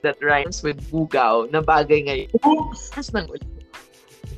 that 0.05 0.21
rhymes 0.21 0.61
with 0.61 0.77
bugaw 0.93 1.49
na 1.49 1.57
bagay 1.57 2.05
ngayon. 2.05 2.29
Oops! 2.45 2.93
Mas 2.93 3.09
nang 3.09 3.25
ulit. 3.29 3.41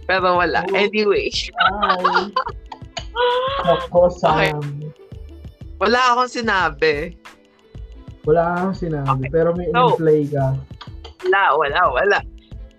Pero 0.08 0.40
wala. 0.40 0.64
Oh. 0.64 0.76
Anyway. 0.76 1.28
Ay! 1.28 2.32
Ako, 3.76 4.08
Sam. 4.08 4.64
Wala 5.80 6.16
akong 6.16 6.32
sinabi. 6.32 7.16
Wala 8.24 8.68
kang 8.68 8.76
sinabi, 8.76 9.28
Okay. 9.28 9.32
pero 9.32 9.52
may 9.52 9.68
So- 9.72 9.96
imply 9.96 10.22
ka. 10.28 10.48
Wala, 11.26 11.58
wala, 11.58 11.82
wala. 11.92 12.20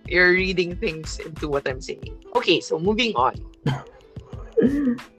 You're 0.06 0.32
reading 0.32 0.74
things 0.74 1.18
into 1.20 1.48
what 1.48 1.68
I'm 1.68 1.80
saying. 1.80 2.18
Okay, 2.34 2.60
so 2.60 2.78
moving 2.78 3.14
on. 3.14 3.36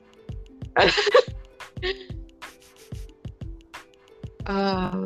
Um, 4.52 5.06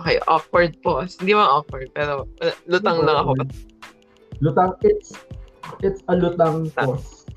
okay, 0.00 0.18
awkward 0.28 0.80
pause. 0.82 1.16
Hindi 1.20 1.34
man 1.36 1.48
awkward, 1.48 1.92
pero 1.92 2.26
uh, 2.40 2.56
lutang 2.66 3.04
lang 3.04 3.16
ako. 3.20 3.32
Lutang, 4.40 4.74
it's, 4.82 5.12
it's 5.84 6.00
a 6.08 6.16
lutang 6.16 6.72
pause. 6.74 7.28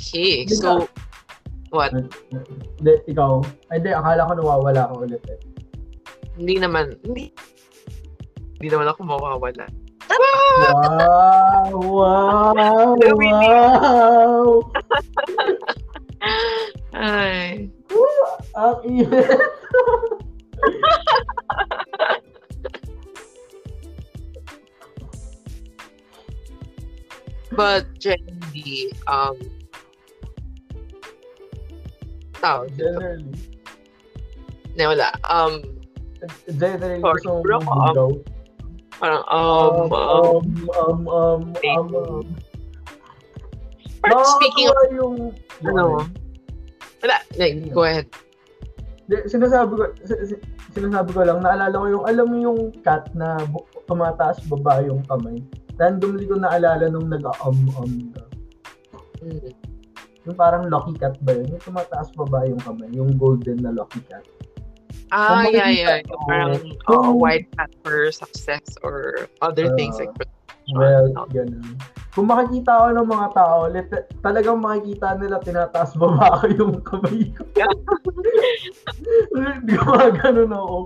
Okay, 0.00 0.48
so, 0.48 0.88
what? 1.70 1.92
Hindi, 1.92 2.92
ikaw. 3.06 3.44
Hindi, 3.70 3.90
akala 3.92 4.26
ko 4.26 4.32
nawawala 4.34 4.82
ka 4.90 4.94
ulit 4.96 5.22
eh. 5.28 5.38
Hindi 6.36 6.54
naman, 6.58 6.96
hindi, 7.04 7.32
hindi 8.58 8.68
naman 8.72 8.88
ako 8.88 9.00
mawawala. 9.04 9.66
Wow! 10.12 11.68
Wow! 11.72 12.96
Wow! 12.96 14.60
Ay. 16.92 17.72
Ang! 18.52 19.08
But 27.52 27.84
generally, 28.00 28.88
um, 29.04 29.36
tawag 32.40 32.72
dito. 32.72 32.96
Generally. 32.96 33.36
Na 34.72 34.84
wala. 34.88 35.08
Um, 35.28 35.81
Generally, 36.46 37.00
Sorry, 37.02 37.22
gusto 37.22 37.42
bro, 37.42 37.58
mo 37.62 37.70
um, 37.72 37.80
bugaw. 37.82 38.10
parang, 39.02 39.24
um, 39.26 39.74
um, 39.74 39.90
um, 39.90 40.44
um, 40.70 41.00
um, 41.10 41.42
um, 41.58 41.88
um. 41.96 42.26
parang 44.02 44.26
speaking 44.38 44.68
of, 44.70 44.88
yung, 44.94 45.16
ano, 45.66 46.06
wala, 47.02 47.16
like, 47.34 47.58
go 47.74 47.82
ahead. 47.82 48.06
Sinasabi 49.26 49.72
ko, 49.74 49.84
si- 50.06 50.24
si- 50.30 50.42
sinasabi 50.72 51.10
ko 51.10 51.26
lang, 51.26 51.42
naalala 51.42 51.74
ko 51.74 51.86
yung, 51.90 52.04
alam 52.06 52.26
mo 52.30 52.36
yung 52.38 52.60
cat 52.86 53.10
na 53.18 53.42
tumataas 53.90 54.38
baba 54.46 54.80
yung 54.86 55.02
kamay. 55.10 55.42
Randomly 55.76 56.24
ko 56.24 56.38
naalala 56.38 56.86
nung 56.86 57.10
nag-um-um 57.10 58.14
ka. 58.14 58.24
Mm. 59.22 59.50
Yung 60.22 60.38
parang 60.38 60.70
Lucky 60.70 60.94
Cat 60.94 61.18
ba 61.26 61.34
yun? 61.34 61.50
Yung 61.50 61.62
tumataas 61.62 62.14
baba 62.14 62.46
yung 62.46 62.62
kamay, 62.62 62.90
yung 62.94 63.18
golden 63.18 63.58
na 63.58 63.74
Lucky 63.74 63.98
Cat. 64.06 64.22
Ah, 65.08 65.44
Kung 65.44 65.52
yeah, 65.52 65.68
yeah. 65.68 65.96
Yung 66.00 66.22
parang 66.24 66.52
kung- 66.82 67.04
uh, 67.04 67.12
white 67.12 67.48
hat 67.54 67.68
for 67.82 68.08
success 68.08 68.64
or 68.80 69.28
other 69.40 69.68
Ah, 69.68 69.76
things 69.76 69.96
like 69.96 70.12
protection. 70.12 70.40
Well, 70.72 71.10
no? 71.10 71.26
ganun. 71.28 71.74
Kung 72.12 72.26
makikita 72.26 72.70
ko 72.70 72.86
ng 72.92 73.08
mga 73.08 73.26
tao, 73.32 73.56
lit- 73.66 73.92
talagang 74.20 74.58
makikita 74.58 75.16
nila 75.16 75.36
tinataas 75.38 75.96
baba 75.96 76.38
ko 76.38 76.46
yung 76.48 76.74
kamay 76.80 77.28
ko. 77.32 77.42
Hindi 79.34 79.74
ko 79.74 79.90
ganun 80.14 80.52
ako. 80.52 80.76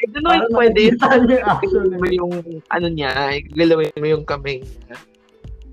I 0.00 0.04
don't 0.08 0.24
know 0.24 0.32
if 0.32 0.40
Parang 0.40 0.56
pwede 0.56 0.80
nakikita 0.96 1.78
mo 1.92 2.04
eh. 2.04 2.12
yung 2.16 2.32
ano 2.72 2.86
niya, 2.88 3.12
galawin 3.52 3.92
mo 3.94 4.06
yung 4.08 4.24
kamay 4.24 4.64
niya. 4.64 4.96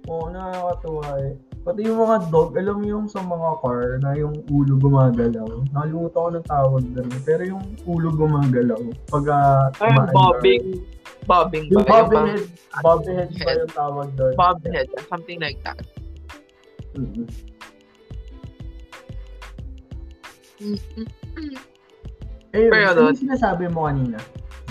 Oo, 0.06 0.28
nakakatuwa 0.30 1.08
eh. 1.24 1.34
Pati 1.68 1.84
yung 1.84 2.00
mga 2.00 2.32
dog, 2.32 2.56
alam 2.56 2.80
mo 2.80 2.86
yung 2.88 3.06
sa 3.12 3.20
mga 3.20 3.60
car 3.60 4.00
na 4.00 4.16
yung 4.16 4.40
ulo 4.48 4.80
gumagalaw. 4.80 5.68
Nakalimutan 5.76 6.16
ko 6.16 6.30
ng 6.32 6.48
tawag 6.48 6.84
doon. 6.96 7.12
Pero 7.28 7.42
yung 7.44 7.64
ulo 7.84 8.08
gumagalaw. 8.16 8.80
Pag 9.12 9.26
uh, 9.28 9.68
Parang 9.76 10.08
bobbing, 10.16 10.80
bobbing 11.28 11.68
Yung 11.68 11.84
ba? 11.84 12.08
bobbing 12.08 12.24
head, 12.32 12.48
bobbing 12.80 13.16
head 13.20 13.32
Head. 13.36 13.58
yung 13.68 13.76
tawag 13.76 14.08
doon? 14.16 14.34
Bob 14.40 14.64
head, 14.64 14.88
something 15.12 15.44
like 15.44 15.60
that. 15.68 15.84
Mhm. 16.96 17.28
Eh, 22.56 22.72
Pero 22.72 22.96
ano 22.96 23.12
yung 23.12 23.20
sinasabi 23.28 23.68
mo 23.76 23.92
kanina? 23.92 24.16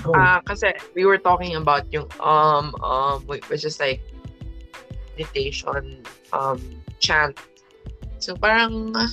Go. 0.00 0.16
Ah, 0.16 0.40
kasi 0.48 0.72
we 0.96 1.04
were 1.04 1.20
talking 1.20 1.60
about 1.60 1.84
yung 1.92 2.08
um 2.24 2.72
um 2.80 3.20
which 3.28 3.68
is 3.68 3.76
like 3.76 4.00
meditation 5.20 6.00
um 6.32 6.56
chant. 7.00 7.38
So 8.18 8.34
parang 8.36 8.96
uh, 8.96 9.08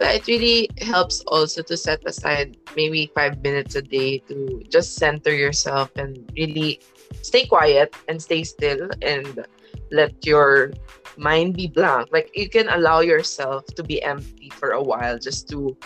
it 0.00 0.26
really 0.26 0.68
helps 0.80 1.20
also 1.26 1.62
to 1.62 1.76
set 1.76 2.00
aside 2.06 2.56
maybe 2.76 3.10
five 3.14 3.42
minutes 3.42 3.74
a 3.74 3.82
day 3.82 4.18
to 4.28 4.62
just 4.68 4.96
center 4.96 5.34
yourself 5.34 5.90
and 5.96 6.30
really 6.36 6.80
stay 7.22 7.46
quiet 7.46 7.94
and 8.08 8.20
stay 8.20 8.44
still 8.44 8.88
and 9.02 9.44
let 9.90 10.14
your 10.24 10.72
mind 11.16 11.56
be 11.56 11.66
blank. 11.66 12.08
Like 12.12 12.30
you 12.34 12.48
can 12.48 12.68
allow 12.68 13.00
yourself 13.00 13.66
to 13.76 13.82
be 13.82 14.02
empty 14.02 14.50
for 14.50 14.72
a 14.72 14.82
while 14.82 15.18
just 15.18 15.48
to 15.50 15.76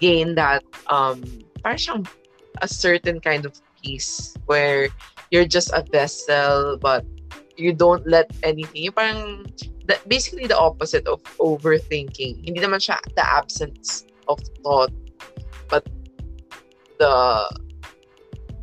gain 0.00 0.34
that 0.34 0.64
um 0.88 1.20
parang 1.62 2.08
a 2.62 2.68
certain 2.68 3.20
kind 3.20 3.44
of 3.44 3.52
peace 3.82 4.34
where 4.46 4.88
you're 5.30 5.46
just 5.46 5.70
a 5.72 5.84
vessel 5.92 6.78
but 6.80 7.04
you 7.60 7.72
don't 7.72 8.06
let 8.08 8.30
anything 8.42 8.88
yung 8.88 8.96
parang 8.96 9.46
the, 9.86 9.98
basically 10.08 10.46
the 10.46 10.56
opposite 10.56 11.06
of 11.06 11.20
overthinking 11.38 12.40
hindi 12.40 12.58
naman 12.60 12.80
siya 12.80 12.96
the 13.14 13.24
absence 13.24 14.08
of 14.28 14.40
thought 14.64 14.92
but 15.68 15.84
the 16.98 17.14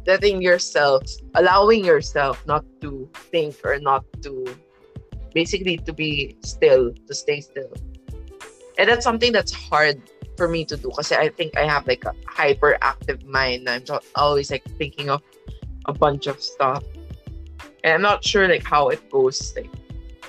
letting 0.10 0.42
yourself 0.42 1.04
allowing 1.36 1.86
yourself 1.86 2.42
not 2.48 2.66
to 2.82 3.08
think 3.30 3.56
or 3.64 3.78
not 3.78 4.04
to 4.24 4.44
basically 5.36 5.78
to 5.78 5.94
be 5.94 6.36
still 6.42 6.90
to 7.06 7.14
stay 7.14 7.40
still 7.40 7.70
and 8.78 8.90
that's 8.90 9.04
something 9.04 9.32
that's 9.32 9.52
hard 9.52 10.02
for 10.38 10.48
me 10.48 10.64
to 10.64 10.78
do 10.78 10.90
because 10.90 11.12
I 11.12 11.30
think 11.30 11.58
I 11.58 11.66
have 11.66 11.88
like 11.88 12.06
a 12.06 12.14
hyperactive 12.30 13.26
mind. 13.26 13.68
I'm 13.68 13.84
always 14.16 14.52
like 14.52 14.64
thinking 14.78 15.10
of 15.10 15.22
a 15.86 15.94
bunch 15.94 16.28
of 16.28 16.42
stuff. 16.42 16.84
And 17.84 17.94
I'm 17.94 18.02
not 18.02 18.24
sure 18.24 18.48
like 18.48 18.64
how 18.64 18.90
it 18.90 19.02
goes 19.10 19.54
like 19.56 19.70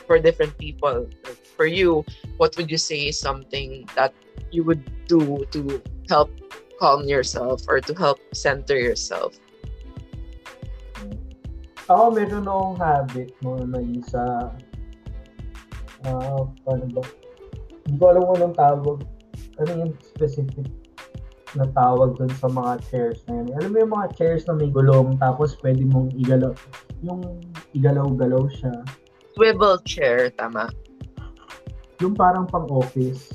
for 0.07 0.19
different 0.19 0.57
people. 0.59 1.09
Like, 1.25 1.41
for 1.57 1.67
you, 1.67 2.05
what 2.37 2.57
would 2.57 2.71
you 2.71 2.79
say 2.79 3.09
is 3.09 3.19
something 3.19 3.89
that 3.95 4.15
you 4.51 4.65
would 4.65 4.85
do 5.07 5.45
to 5.51 5.83
help 6.09 6.31
calm 6.79 7.05
yourself 7.05 7.63
or 7.69 7.81
to 7.81 7.95
help 7.95 8.19
center 8.33 8.79
yourself? 8.79 9.37
Ako, 11.89 12.13
meron 12.13 12.45
akong 12.45 12.77
habit 12.77 13.33
mo 13.41 13.57
na 13.65 13.81
isa. 13.81 14.53
Ah, 16.05 16.45
paano 16.63 16.85
ba? 16.93 17.03
Hindi 17.89 17.97
ko 17.97 18.05
alam 18.13 18.23
kung 18.29 18.37
anong 18.37 18.57
tawag. 18.61 18.99
Ano 19.59 19.71
yung 19.83 19.95
specific 20.05 20.69
na 21.57 21.65
tawag 21.73 22.17
dun 22.19 22.29
sa 22.37 22.49
mga 22.51 22.83
chairs 22.89 23.25
na 23.29 23.41
yun. 23.41 23.49
Alam 23.57 23.71
mo 23.73 23.77
yung 23.81 23.95
mga 23.95 24.09
chairs 24.17 24.43
na 24.45 24.57
may 24.57 24.69
gulong 24.69 25.17
tapos 25.17 25.57
pwede 25.65 25.85
mong 25.89 26.13
igalaw. 26.19 26.53
Yung 27.01 27.41
igalaw-galaw 27.73 28.49
siya. 28.53 28.75
Swivel 29.39 29.79
chair, 29.87 30.29
tama. 30.35 30.69
Yung 32.03 32.13
parang 32.13 32.45
pang-office. 32.45 33.33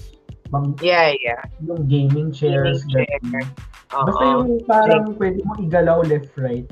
Pang, 0.54 0.78
Yeah, 0.84 1.16
yeah. 1.18 1.42
yung 1.66 1.90
gaming 1.90 2.30
chairs. 2.30 2.86
Gaming 2.92 3.42
chair. 3.42 3.46
Uh-uh. 3.94 4.06
Basta 4.10 4.24
yung 4.26 4.50
parang 4.70 5.06
pwede 5.18 5.40
mong 5.46 5.60
igalaw 5.66 6.02
left-right. 6.06 6.70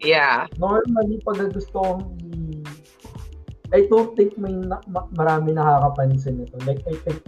Yeah. 0.00 0.48
normally 0.56 1.20
pag 1.28 1.52
gusto 1.52 1.76
kong 1.76 2.00
i- 2.24 2.64
I 3.70 3.86
don't 3.86 4.16
think 4.18 4.34
may 4.40 4.50
na, 4.50 4.80
ma- 4.90 5.06
marami 5.14 5.54
nakakapansin 5.54 6.42
nito. 6.42 6.56
Like, 6.66 6.82
I 6.90 6.96
think 7.06 7.20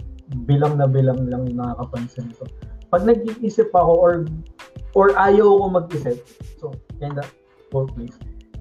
bilang 0.43 0.75
na 0.81 0.89
bilang 0.89 1.29
lang 1.31 1.47
nakakapansin 1.53 2.33
nito. 2.33 2.49
Pag 2.93 3.09
nag-iisip 3.09 3.73
ako 3.73 3.93
or 3.97 4.13
or 4.93 5.17
ayaw 5.17 5.49
ko 5.49 5.65
mag-isip, 5.73 6.21
so, 6.61 6.69
kinda 7.01 7.25
both 7.73 7.89
ways. 7.97 8.13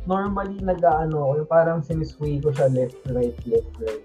Normally, 0.08 0.56
nag-ano 0.64 1.20
ako, 1.20 1.32
yung 1.44 1.50
parang 1.52 1.78
sinisway 1.84 2.40
ko 2.40 2.48
siya 2.56 2.72
left, 2.72 2.96
right, 3.12 3.36
left, 3.44 3.72
right. 3.84 4.02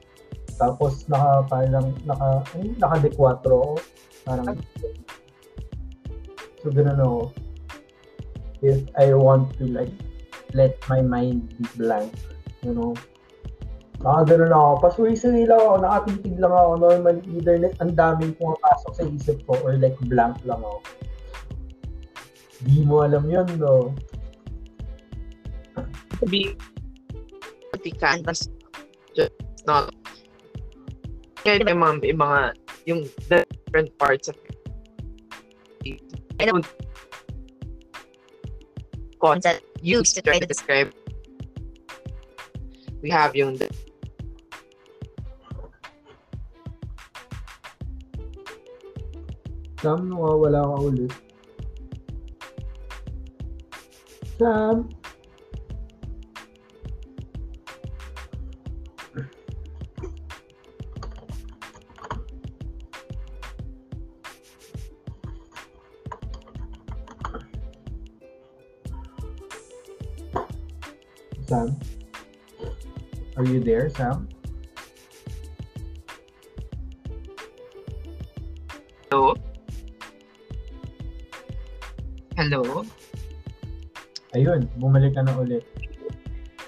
Tapos, 0.59 1.07
naka, 1.07 1.47
parang, 1.47 1.95
naka, 2.03 2.43
ano, 2.59 2.75
naka-dequatro 2.75 3.55
ako. 3.55 3.75
Parang, 4.27 4.59
so, 6.59 6.67
ganun 6.75 6.99
ako. 6.99 7.21
If 8.59 8.83
I 8.99 9.15
want 9.15 9.55
to, 9.63 9.71
like, 9.71 9.95
let 10.51 10.75
my 10.91 10.99
mind 10.99 11.55
be 11.55 11.63
blank, 11.79 12.11
you 12.67 12.75
know. 12.75 12.91
Nakagano 14.01 14.45
lang 14.49 14.61
ako. 14.61 14.73
Pasuri-suri 14.85 15.49
lang 15.49 15.61
ako. 15.61 15.75
Nakatitig 15.81 16.35
lang 16.37 16.53
ako. 16.53 16.71
Normally, 16.81 17.21
either 17.33 17.57
like, 17.57 17.77
ang 17.81 17.93
daming 17.97 18.33
pumapasok 18.37 18.91
sa 18.93 19.03
isip 19.09 19.37
ko 19.49 19.57
or 19.65 19.77
like 19.77 19.97
blank 20.05 20.37
lang 20.45 20.61
ako. 20.61 20.79
Di 22.65 22.81
mo 22.85 23.05
alam 23.05 23.25
yun, 23.29 23.47
no? 23.57 23.93
Pikan, 27.77 28.19
tas 28.25 28.49
just 29.15 29.31
not 29.69 29.93
kaya 31.47 31.63
yung 31.63 31.79
mga, 31.79 31.93
yung 32.03 32.19
mga 32.19 32.39
yung 32.83 33.01
different 33.31 33.89
parts 33.95 34.27
of 34.27 34.35
I 36.37 36.43
don't 36.43 36.67
concept 39.23 39.63
used 39.79 40.13
to 40.15 40.21
try 40.21 40.37
to 40.37 40.45
describe 40.45 40.91
we 42.99 43.07
have 43.07 43.31
yung 43.39 43.55
Sam, 49.77 50.09
nawawala 50.09 50.57
ah, 50.57 50.73
ka 50.73 50.77
ulit. 50.89 51.13
Sam? 54.41 54.89
Sam? 71.45 71.77
Are 73.37 73.45
you 73.45 73.61
there, 73.61 73.93
Sam? 73.93 74.25
Hello? 79.13 79.37
Hello? 82.37 82.85
Ayun, 84.37 84.69
bumalik 84.77 85.17
ka 85.17 85.25
na 85.25 85.33
ulit. 85.41 85.65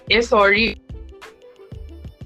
Yeah, 0.09 0.25
sorry. 0.25 0.81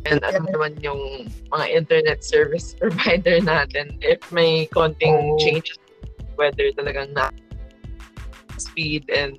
And 0.07 0.23
alam 0.23 0.47
naman 0.47 0.79
yung 0.79 1.27
mga 1.51 1.65
internet 1.75 2.23
service 2.23 2.71
provider 2.79 3.43
natin, 3.43 3.99
if 3.99 4.23
may 4.31 4.71
konting 4.71 5.35
Oh. 5.35 5.35
changes, 5.43 5.75
whether 6.39 6.71
talagang 6.79 7.11
na 7.11 7.35
speed 8.55 9.03
and 9.11 9.35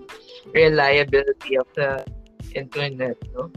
reliability 0.52 1.56
of 1.56 1.64
the 1.72 2.04
internet, 2.52 3.16
no? 3.32 3.48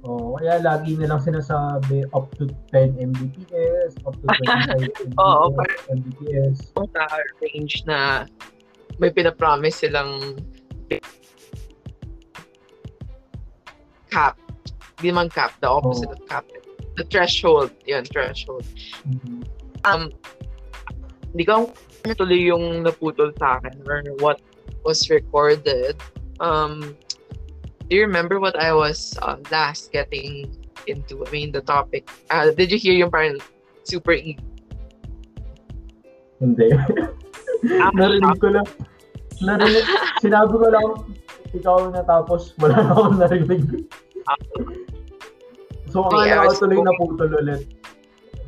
Oh, 0.00 0.32
kaya 0.40 0.64
lagi 0.64 0.96
nilang 0.96 1.20
sinasabi 1.20 2.08
up 2.16 2.32
to 2.40 2.48
10 2.72 2.96
Mbps, 2.96 4.00
up 4.08 4.16
to 4.16 4.32
25 4.32 5.12
Oo, 5.20 5.52
Mbps, 5.52 5.76
Mbps. 5.92 6.56
Sa 6.72 7.04
range 7.44 7.84
na 7.84 8.24
may 9.00 9.08
pinapromise 9.08 9.80
silang 9.80 10.36
cap. 14.12 14.36
Hindi 15.00 15.10
man 15.16 15.32
cap, 15.32 15.56
the 15.64 15.70
opposite 15.70 16.12
Oo. 16.12 16.20
of 16.20 16.22
cap. 16.28 16.44
The 17.00 17.08
threshold, 17.08 17.72
yun, 17.88 18.04
threshold. 18.04 18.68
Mhm. 19.08 19.48
um, 19.88 20.12
hindi 21.32 21.44
ko 21.46 21.72
ano 22.04 22.12
tuloy 22.16 22.52
yung 22.52 22.84
naputol 22.84 23.32
sa 23.40 23.56
akin 23.62 23.80
or 23.88 24.04
what 24.20 24.42
was 24.84 25.08
recorded. 25.08 25.96
Um, 26.40 26.96
do 27.88 27.96
you 27.96 28.02
remember 28.04 28.40
what 28.40 28.58
I 28.58 28.72
was 28.72 29.16
um, 29.22 29.40
last 29.48 29.92
getting 29.92 30.52
into? 30.84 31.24
I 31.24 31.30
mean, 31.30 31.52
the 31.52 31.60
topic. 31.60 32.08
Uh, 32.28 32.50
did 32.52 32.72
you 32.72 32.78
hear 32.78 32.92
yung 32.92 33.10
parang 33.10 33.38
super 33.84 34.12
e- 34.12 34.40
Hindi. 36.40 36.72
ko 38.38 38.48
lang. 38.52 38.66
Narinig, 39.40 39.86
sinabi 40.20 40.52
ko 40.52 40.66
lang, 40.68 40.88
ikaw 41.56 41.78
na 41.88 42.04
tapos 42.04 42.52
wala 42.60 42.76
na 42.76 42.92
akong 42.92 43.18
narinig. 43.18 43.64
So, 45.90 46.06
akala 46.06 46.46
was 46.46 46.60
tuloy 46.60 46.78
going- 46.78 46.88
naputol 46.88 47.30
ulit. 47.40 47.62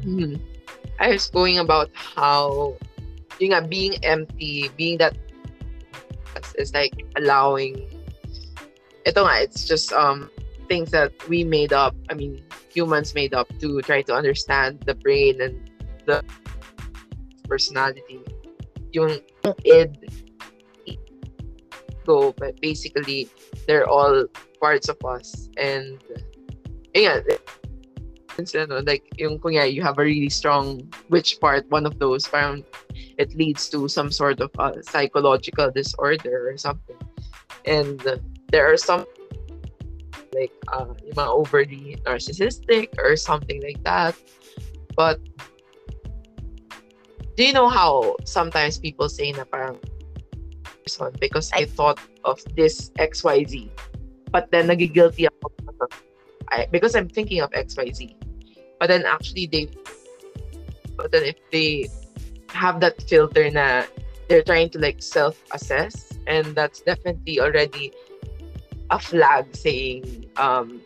Mhm. 0.06 0.38
I 1.02 1.10
was 1.10 1.26
going 1.26 1.58
about 1.58 1.90
how 1.96 2.76
yung 3.42 3.50
nga, 3.50 3.64
being 3.64 3.98
empty, 4.06 4.70
being 4.78 5.02
that 5.02 5.18
that 6.36 6.46
is 6.54 6.70
like 6.70 6.94
allowing 7.18 7.90
ito 9.02 9.18
nga, 9.18 9.42
it's 9.42 9.66
just 9.66 9.90
um 9.90 10.30
things 10.70 10.94
that 10.94 11.10
we 11.26 11.42
made 11.42 11.74
up, 11.74 11.96
I 12.06 12.14
mean, 12.14 12.38
humans 12.70 13.18
made 13.18 13.34
up 13.34 13.50
to 13.58 13.82
try 13.82 14.00
to 14.06 14.14
understand 14.14 14.86
the 14.86 14.94
brain 14.94 15.42
and 15.42 15.58
the 16.06 16.22
personality. 17.50 18.22
Yung 18.92 19.20
id, 19.64 19.96
go, 22.04 22.32
but 22.36 22.60
basically, 22.60 23.28
they're 23.66 23.88
all 23.88 24.26
parts 24.60 24.88
of 24.88 24.96
us. 25.04 25.48
And, 25.56 26.02
ano, 26.94 28.82
like, 28.84 29.04
yung 29.18 29.38
kunya, 29.38 29.72
you 29.72 29.82
have 29.82 29.98
a 29.98 30.02
really 30.02 30.30
strong, 30.30 30.92
which 31.08 31.40
part, 31.40 31.68
one 31.70 31.86
of 31.86 31.98
those, 31.98 32.26
parang, 32.26 32.64
it 33.18 33.34
leads 33.34 33.68
to 33.70 33.88
some 33.88 34.10
sort 34.10 34.40
of 34.40 34.50
uh, 34.58 34.80
psychological 34.82 35.70
disorder 35.70 36.48
or 36.48 36.56
something. 36.56 36.96
And 37.64 38.04
uh, 38.06 38.18
there 38.50 38.70
are 38.70 38.76
some 38.76 39.06
like 40.34 40.52
uh, 40.72 40.86
overly 41.16 42.00
narcissistic 42.06 42.98
or 42.98 43.16
something 43.16 43.62
like 43.62 43.82
that. 43.84 44.16
But 44.96 45.20
do 47.36 47.44
you 47.44 47.52
know 47.52 47.68
how 47.68 48.16
sometimes 48.24 48.78
people 48.78 49.08
say 49.08 49.32
na 49.32 49.44
parang 49.44 49.80
person 50.82 51.12
because 51.20 51.50
I 51.52 51.64
thought 51.64 51.98
of 52.24 52.42
this 52.56 52.90
XYZ. 52.98 53.70
But 54.30 54.50
then 54.50 54.68
nagigilty 54.68 55.26
ako 55.28 55.52
I, 56.48 56.66
because 56.70 56.94
I'm 56.94 57.08
thinking 57.08 57.40
of 57.40 57.50
XYZ. 57.52 58.14
But 58.78 58.88
then 58.88 59.04
actually 59.06 59.46
they 59.46 59.68
but 60.96 61.12
then 61.12 61.24
if 61.24 61.38
they 61.50 61.88
have 62.52 62.80
that 62.80 63.00
filter 63.08 63.48
na 63.48 63.84
they're 64.28 64.44
trying 64.44 64.68
to 64.70 64.78
like 64.78 65.00
self-assess 65.02 66.18
and 66.26 66.54
that's 66.54 66.80
definitely 66.82 67.40
already 67.40 67.92
a 68.90 68.98
flag 68.98 69.48
saying 69.56 70.28
um, 70.36 70.80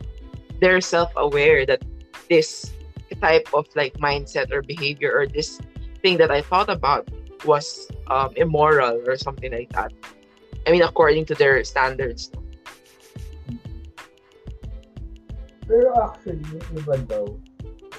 they're 0.61 0.81
self-aware 0.81 1.65
that 1.65 1.83
this 2.29 2.71
type 3.19 3.47
of 3.53 3.67
like 3.75 3.93
mindset 3.99 4.51
or 4.51 4.61
behavior 4.61 5.11
or 5.11 5.27
this 5.27 5.59
thing 6.07 6.15
that 6.23 6.31
I 6.31 6.39
thought 6.39 6.71
about 6.71 7.03
was 7.43 7.91
um, 8.07 8.31
immoral 8.39 9.03
or 9.03 9.19
something 9.19 9.51
like 9.51 9.67
that. 9.75 9.91
I 10.63 10.71
mean, 10.71 10.87
according 10.87 11.27
to 11.27 11.35
their 11.35 11.59
standards. 11.67 12.31
Pero 15.67 15.91
actually, 15.99 16.47
yung 16.47 16.63
iba 16.79 16.95
daw, 17.11 17.27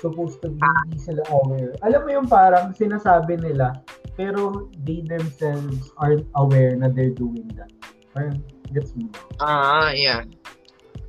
supposed 0.01 0.40
to 0.40 0.49
be 0.49 0.64
hindi 0.88 0.97
sila 1.05 1.21
aware. 1.29 1.77
Alam 1.85 2.01
mo 2.09 2.11
yung 2.16 2.29
parang 2.33 2.73
sinasabi 2.73 3.44
nila, 3.44 3.85
pero 4.16 4.73
they 4.88 5.05
themselves 5.05 5.92
aren't 6.01 6.25
aware 6.40 6.73
na 6.81 6.88
they're 6.88 7.12
doing 7.12 7.44
that. 7.61 7.68
Parang, 8.16 8.40
gets 8.73 8.97
ba? 8.97 9.21
Ah, 9.44 9.92
yeah. 9.92 10.25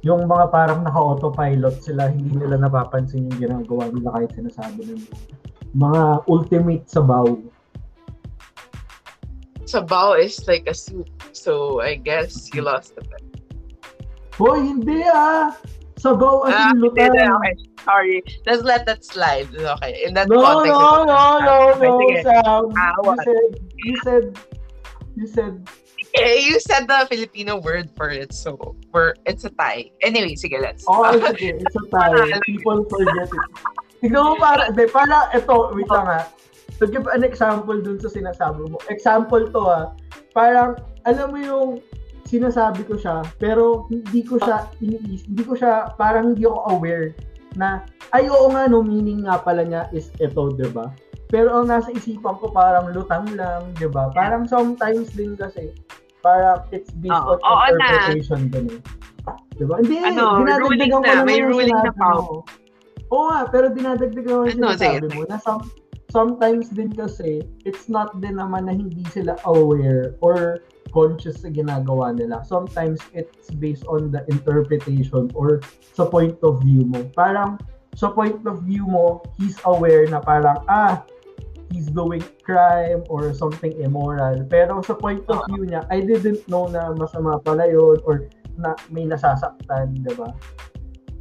Yung 0.04 0.28
mga 0.28 0.52
parang 0.52 0.84
naka-autopilot 0.84 1.80
sila, 1.80 2.12
hindi 2.12 2.36
nila 2.44 2.60
napapansin 2.60 3.32
yung 3.32 3.40
ginagawa 3.40 3.88
nila 3.88 4.20
kahit 4.20 4.36
sinasabi 4.36 4.84
nila. 4.84 5.08
Mga 5.76 6.26
ultimate 6.28 6.86
sabaw. 6.90 7.38
Sabaw 9.70 10.18
is 10.18 10.42
like 10.48 10.66
a 10.66 10.74
soup, 10.74 11.06
so 11.32 11.80
I 11.82 11.96
guess 11.96 12.50
you 12.54 12.64
lost 12.66 12.96
the 12.98 13.06
bet. 13.06 13.22
Hoy, 14.34 14.66
hindi 14.66 15.04
ah! 15.06 15.54
Sabaw 16.00 16.48
as 16.50 16.56
Ah, 16.56 16.72
in 16.74 16.82
okay, 16.90 17.06
lutan. 17.12 17.28
okay, 17.38 17.54
sorry. 17.84 18.18
Let's 18.48 18.64
let 18.64 18.88
that 18.88 19.04
slide. 19.06 19.52
Okay, 19.54 20.08
in 20.08 20.16
that 20.16 20.26
No, 20.32 20.42
context. 20.42 20.74
no, 20.74 21.04
no, 21.06 21.20
no, 21.44 21.56
Okay, 21.76 21.86
no, 21.86 22.00
sige. 22.00 22.18
Sam. 22.24 22.64
Ah, 22.74 22.94
You 23.04 23.16
said, 23.22 23.50
you 23.84 23.96
said, 24.02 24.26
you 25.20 25.28
said, 25.28 25.54
Eh, 26.18 26.42
you 26.42 26.58
said 26.58 26.88
the 26.90 27.06
Filipino 27.06 27.62
word 27.62 27.92
for 27.94 28.10
it, 28.10 28.34
so 28.34 28.58
we're 28.90 29.14
it's 29.30 29.46
a 29.46 29.52
tie. 29.54 29.92
Anyway, 30.02 30.34
sige, 30.34 30.58
let's. 30.58 30.82
oh, 30.90 31.06
sige, 31.38 31.54
it's 31.62 31.76
a 31.78 31.84
tie. 31.94 32.34
People 32.50 32.82
forget 32.90 33.30
it. 33.30 33.46
Tignan 34.00 34.24
mo 34.24 34.34
para, 34.40 34.72
de, 34.72 34.88
para, 34.88 35.28
ito, 35.36 35.56
wait 35.76 35.90
lang 35.92 36.08
ha. 36.08 36.22
To 36.80 36.88
give 36.88 37.08
an 37.12 37.28
example 37.28 37.76
dun 37.76 38.00
sa 38.00 38.08
sinasabi 38.08 38.72
mo. 38.72 38.80
Example 38.88 39.52
to 39.52 39.62
ha. 39.68 39.92
Parang, 40.32 40.80
alam 41.04 41.36
mo 41.36 41.40
yung 41.40 41.70
sinasabi 42.30 42.86
ko 42.86 42.96
siya, 42.96 43.26
pero 43.42 43.90
hindi 43.90 44.22
ko 44.22 44.38
siya 44.38 44.70
iniis, 44.80 45.26
hindi 45.26 45.42
ko 45.42 45.58
siya, 45.58 45.98
parang 45.98 46.38
hindi 46.38 46.46
ako 46.46 46.78
aware 46.78 47.18
na, 47.58 47.82
ay 48.14 48.30
oo 48.30 48.54
nga 48.54 48.70
no, 48.70 48.86
meaning 48.86 49.26
nga 49.26 49.42
pala 49.42 49.66
niya 49.66 49.90
is 49.90 50.14
ito, 50.22 50.54
di 50.54 50.70
ba? 50.70 50.94
Pero 51.34 51.50
ang 51.58 51.74
nasa 51.74 51.90
isipan 51.90 52.38
ko 52.38 52.54
parang 52.54 52.94
lutang 52.94 53.26
lang, 53.34 53.74
di 53.82 53.90
ba? 53.90 54.14
Parang 54.14 54.46
sometimes 54.46 55.10
din 55.18 55.34
kasi, 55.34 55.74
parang 56.22 56.62
it's 56.70 56.94
based 57.02 57.18
Oo, 57.18 57.42
on 57.42 57.74
na. 57.82 58.14
interpretation 58.14 58.42
din 58.54 58.66
eh. 58.78 58.82
Di 59.58 59.66
ba? 59.66 59.82
Hindi, 59.82 59.98
Ano, 60.06 60.46
ruling 60.46 60.94
na, 61.02 61.26
may 61.26 61.42
ruling 61.42 61.74
na 61.74 61.92
pa. 61.98 62.14
Oo 63.10 63.30
nga, 63.34 63.50
pero 63.50 63.74
dinadagdagan 63.74 64.26
ko 64.26 64.42
yung 64.46 64.58
Ano, 64.62 64.74
sinasabi 64.78 65.08
sige, 65.10 65.16
mo 65.18 65.22
na 65.26 65.38
some, 65.42 65.66
sometimes 66.14 66.70
din 66.70 66.94
kasi, 66.94 67.42
it's 67.66 67.90
not 67.90 68.14
din 68.22 68.38
naman 68.38 68.70
na 68.70 68.74
hindi 68.74 69.02
sila 69.10 69.38
aware 69.50 70.14
or 70.22 70.62
conscious 70.94 71.42
sa 71.42 71.50
ginagawa 71.50 72.14
nila. 72.18 72.42
Sometimes 72.46 73.02
it's 73.14 73.50
based 73.58 73.86
on 73.86 74.10
the 74.10 74.26
interpretation 74.30 75.30
or 75.38 75.62
sa 75.94 76.06
point 76.06 76.38
of 76.42 76.62
view 76.66 76.86
mo. 76.86 77.06
Parang 77.14 77.62
sa 77.98 78.10
point 78.14 78.42
of 78.46 78.62
view 78.66 78.86
mo, 78.86 79.22
he's 79.38 79.58
aware 79.66 80.06
na 80.10 80.22
parang, 80.22 80.62
ah, 80.70 81.06
he's 81.70 81.90
doing 81.94 82.22
crime 82.42 83.06
or 83.10 83.34
something 83.34 83.74
immoral. 83.78 84.42
Pero 84.50 84.82
sa 84.82 84.98
point 84.98 85.22
of 85.30 85.46
view 85.54 85.66
niya, 85.66 85.86
I 85.94 86.02
didn't 86.02 86.42
know 86.50 86.66
na 86.70 86.94
masama 86.98 87.38
pala 87.42 87.70
yun 87.70 88.02
or 88.06 88.30
na 88.58 88.74
may 88.90 89.06
nasasaktan, 89.06 90.02
di 90.02 90.14
ba? 90.18 90.34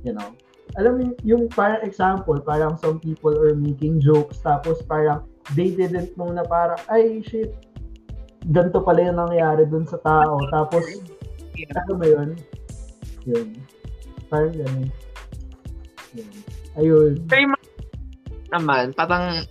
You 0.05 0.17
know? 0.17 0.33
Alam 0.77 0.93
mo, 1.01 1.03
yung 1.25 1.49
parang 1.49 1.81
example, 1.81 2.37
parang 2.45 2.77
some 2.77 3.01
people 3.01 3.33
are 3.33 3.57
making 3.57 4.03
jokes, 4.05 4.43
tapos 4.45 4.85
parang 4.85 5.25
they 5.57 5.73
didn't 5.73 6.13
know 6.21 6.29
na 6.29 6.45
parang, 6.45 6.77
ay, 6.93 7.25
shit, 7.25 7.57
ganito 8.53 8.85
pala 8.85 9.09
yung 9.09 9.17
nangyayari 9.17 9.65
dun 9.65 9.89
sa 9.89 9.97
tao. 10.05 10.37
Tapos, 10.53 10.85
Yeah. 11.59 11.75
ano 11.75 11.99
ba 11.99 12.07
yun? 12.07 12.29
Yun. 13.27 13.49
Parang 14.31 14.53
ganun. 14.55 14.89
Yun. 16.15 16.31
Ayun. 16.79 17.13
very 17.27 17.49
much 17.51 17.65
naman, 18.55 18.95
parang 18.95 19.43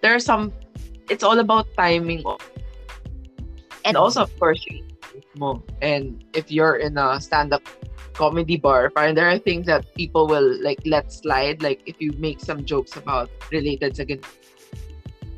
there 0.00 0.16
are 0.16 0.22
some, 0.22 0.48
it's 1.12 1.22
all 1.22 1.36
about 1.36 1.68
timing. 1.76 2.24
And 3.84 4.00
also, 4.00 4.24
of 4.24 4.32
course, 4.40 4.64
mo. 5.36 5.62
And 5.82 6.24
if 6.34 6.50
you're 6.50 6.76
in 6.76 6.98
a 6.98 7.20
stand-up 7.20 7.62
comedy 8.14 8.56
bar, 8.56 8.90
parang 8.90 9.14
there 9.14 9.28
are 9.28 9.38
things 9.38 9.66
that 9.66 9.86
people 9.94 10.26
will 10.26 10.62
like 10.62 10.80
let 10.86 11.12
slide. 11.12 11.62
Like 11.62 11.82
if 11.86 11.96
you 11.98 12.12
make 12.18 12.40
some 12.40 12.64
jokes 12.64 12.96
about 12.96 13.30
related 13.50 13.96
sa 13.96 14.04
ganito, 14.04 14.28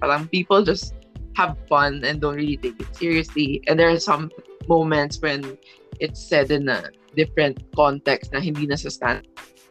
parang 0.01 0.28
people 0.28 0.62
just 0.62 0.94
have 1.36 1.57
fun 1.68 2.05
and 2.05 2.20
don't 2.20 2.36
really 2.36 2.57
take 2.57 2.80
it 2.80 2.90
seriously. 2.97 3.62
And 3.66 3.78
there 3.78 3.90
are 3.90 4.01
some 4.01 4.30
moments 4.68 5.20
when 5.20 5.59
it's 6.01 6.20
said 6.20 6.51
in 6.51 6.68
a 6.68 6.92
different 7.16 7.64
context 7.74 8.32
na 8.32 8.40
hindi 8.40 8.66
na 8.66 8.76
sa 8.76 8.88
stand 8.88 9.24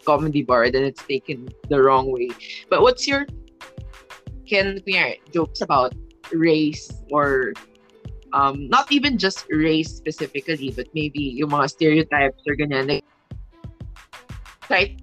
comedy 0.05 0.41
bar, 0.41 0.69
then 0.69 0.85
it's 0.85 1.01
taken 1.05 1.49
the 1.69 1.81
wrong 1.81 2.13
way. 2.13 2.29
But 2.69 2.81
what's 2.81 3.07
your 3.07 3.25
can 4.45 4.77
kunyari, 4.85 5.17
jokes 5.33 5.61
about 5.61 5.93
race 6.31 6.89
or 7.09 7.53
um 8.35 8.67
not 8.67 8.91
even 8.91 9.17
just 9.17 9.47
race 9.49 9.95
specifically, 9.95 10.69
but 10.75 10.91
maybe 10.91 11.23
yung 11.39 11.55
mga 11.55 11.71
stereotypes 11.71 12.43
or 12.43 12.59
ganyan 12.59 12.99
like 14.69 14.99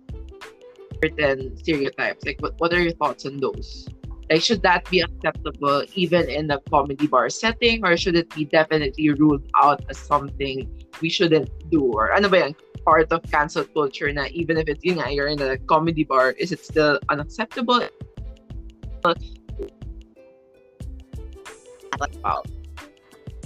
certain 1.01 1.57
stereotypes. 1.57 2.27
Like 2.29 2.39
what, 2.45 2.55
what 2.61 2.73
are 2.77 2.81
your 2.81 2.93
thoughts 3.01 3.25
on 3.25 3.41
those? 3.41 3.89
Like 4.29 4.45
should 4.45 4.63
that 4.63 4.85
be 4.93 5.01
acceptable 5.01 5.83
even 5.97 6.29
in 6.29 6.51
a 6.51 6.61
comedy 6.69 7.07
bar 7.09 7.33
setting 7.33 7.81
or 7.85 7.97
should 7.97 8.17
it 8.17 8.29
be 8.37 8.45
definitely 8.45 9.11
ruled 9.17 9.49
out 9.57 9.81
as 9.89 9.97
something 9.97 10.69
we 11.01 11.09
shouldn't 11.09 11.49
do? 11.71 11.89
Or 11.89 12.13
ano 12.13 12.29
ba 12.29 12.47
yan? 12.49 12.55
part 12.85 13.11
of 13.13 13.23
cancel 13.31 13.65
culture 13.65 14.11
na 14.13 14.27
even 14.35 14.59
if 14.59 14.69
it's 14.69 14.85
yun 14.85 14.99
nga, 14.99 15.11
you're 15.11 15.31
in 15.31 15.41
a 15.41 15.57
comedy 15.71 16.05
bar, 16.05 16.35
is 16.35 16.51
it 16.53 16.65
still 16.65 16.99
unacceptable? 17.09 17.87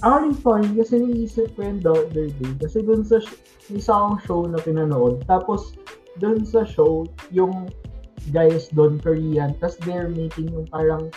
Actually, 0.05 0.37
funny 0.45 0.71
kasi 0.77 1.01
naisip 1.01 1.49
ko 1.57 1.65
yun 1.65 1.81
the 1.81 1.93
other 1.93 2.29
day. 2.29 2.53
Kasi 2.61 2.85
dun 2.85 3.01
sa 3.01 3.17
sh- 3.17 3.41
isa 3.73 3.97
show 4.29 4.45
na 4.45 4.61
pinanood. 4.61 5.25
Tapos, 5.25 5.73
dun 6.21 6.45
sa 6.45 6.69
show, 6.69 7.09
yung 7.33 7.73
guys 8.29 8.69
doon 8.77 9.01
Korean. 9.01 9.57
Tapos 9.57 9.81
they're 9.89 10.13
making 10.13 10.53
yung 10.53 10.69
parang, 10.69 11.09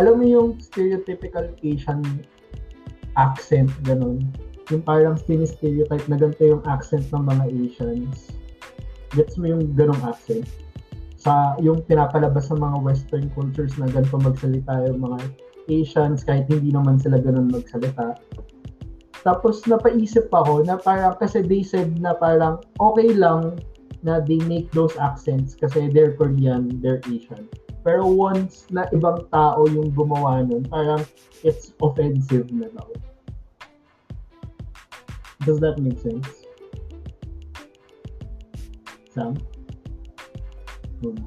alam 0.00 0.20
mo 0.20 0.24
yung 0.24 0.48
stereotypical 0.56 1.52
Asian 1.60 2.00
accent, 3.20 3.68
ganun. 3.84 4.24
Yung 4.72 4.80
parang 4.80 5.20
stereotype 5.20 6.08
na 6.08 6.16
ganito 6.16 6.40
yung 6.40 6.64
accent 6.64 7.04
ng 7.12 7.24
mga 7.28 7.44
Asians. 7.52 8.32
Gets 9.12 9.36
mo 9.36 9.52
yung 9.52 9.76
ganong 9.76 10.00
accent? 10.00 10.48
Sa 11.20 11.56
yung 11.60 11.84
pinapalabas 11.84 12.48
ng 12.48 12.60
mga 12.60 12.76
western 12.80 13.26
cultures 13.36 13.76
na 13.76 13.88
ganito 13.92 14.16
magsalita 14.16 14.88
yung 14.88 15.04
mga 15.04 15.18
Asians 15.68 16.24
kahit 16.24 16.48
hindi 16.50 16.72
naman 16.72 17.00
sila 17.00 17.20
ganun 17.20 17.52
magsalita. 17.52 18.18
Tapos 19.24 19.64
napaisip 19.64 20.28
ako 20.28 20.68
na 20.68 20.76
parang 20.76 21.16
kasi 21.16 21.40
they 21.40 21.64
said 21.64 21.96
na 21.96 22.12
parang 22.12 22.60
okay 22.76 23.16
lang 23.16 23.56
na 24.04 24.20
they 24.20 24.36
make 24.44 24.68
those 24.76 24.92
accents 25.00 25.56
kasi 25.56 25.88
they're 25.88 26.12
Korean, 26.12 26.68
they're 26.84 27.00
Asian. 27.08 27.48
Pero 27.84 28.04
once 28.04 28.68
na 28.68 28.84
ibang 28.92 29.24
tao 29.32 29.64
yung 29.68 29.92
gumawa 29.96 30.44
nun, 30.44 30.68
parang 30.68 31.04
it's 31.40 31.72
offensive 31.80 32.52
na 32.52 32.68
daw. 32.76 32.88
Does 35.44 35.60
that 35.60 35.76
make 35.80 36.00
sense? 36.00 36.48
Sam? 39.12 39.36
Hmm. 41.04 41.20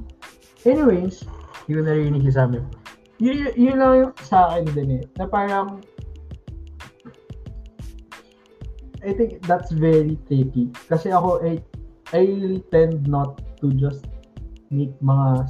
Anyways, 0.65 1.25
yun 1.69 1.85
narinig 1.85 2.25
siya 2.25 2.33
sa 2.33 2.43
amin. 2.49 2.65
Yun, 3.17 3.49
yun 3.57 3.81
lang 3.81 3.93
yung 3.97 4.13
sa 4.21 4.53
akin 4.53 4.65
din 4.77 4.89
eh. 5.01 5.03
Na 5.17 5.25
parang 5.25 5.81
I 9.01 9.13
think 9.17 9.41
that's 9.49 9.73
very 9.73 10.21
tricky. 10.29 10.69
Kasi 10.85 11.09
ako, 11.09 11.41
I, 11.41 11.57
I 12.13 12.61
tend 12.69 13.09
not 13.09 13.41
to 13.61 13.73
just 13.73 14.05
make 14.69 14.93
mga 15.01 15.49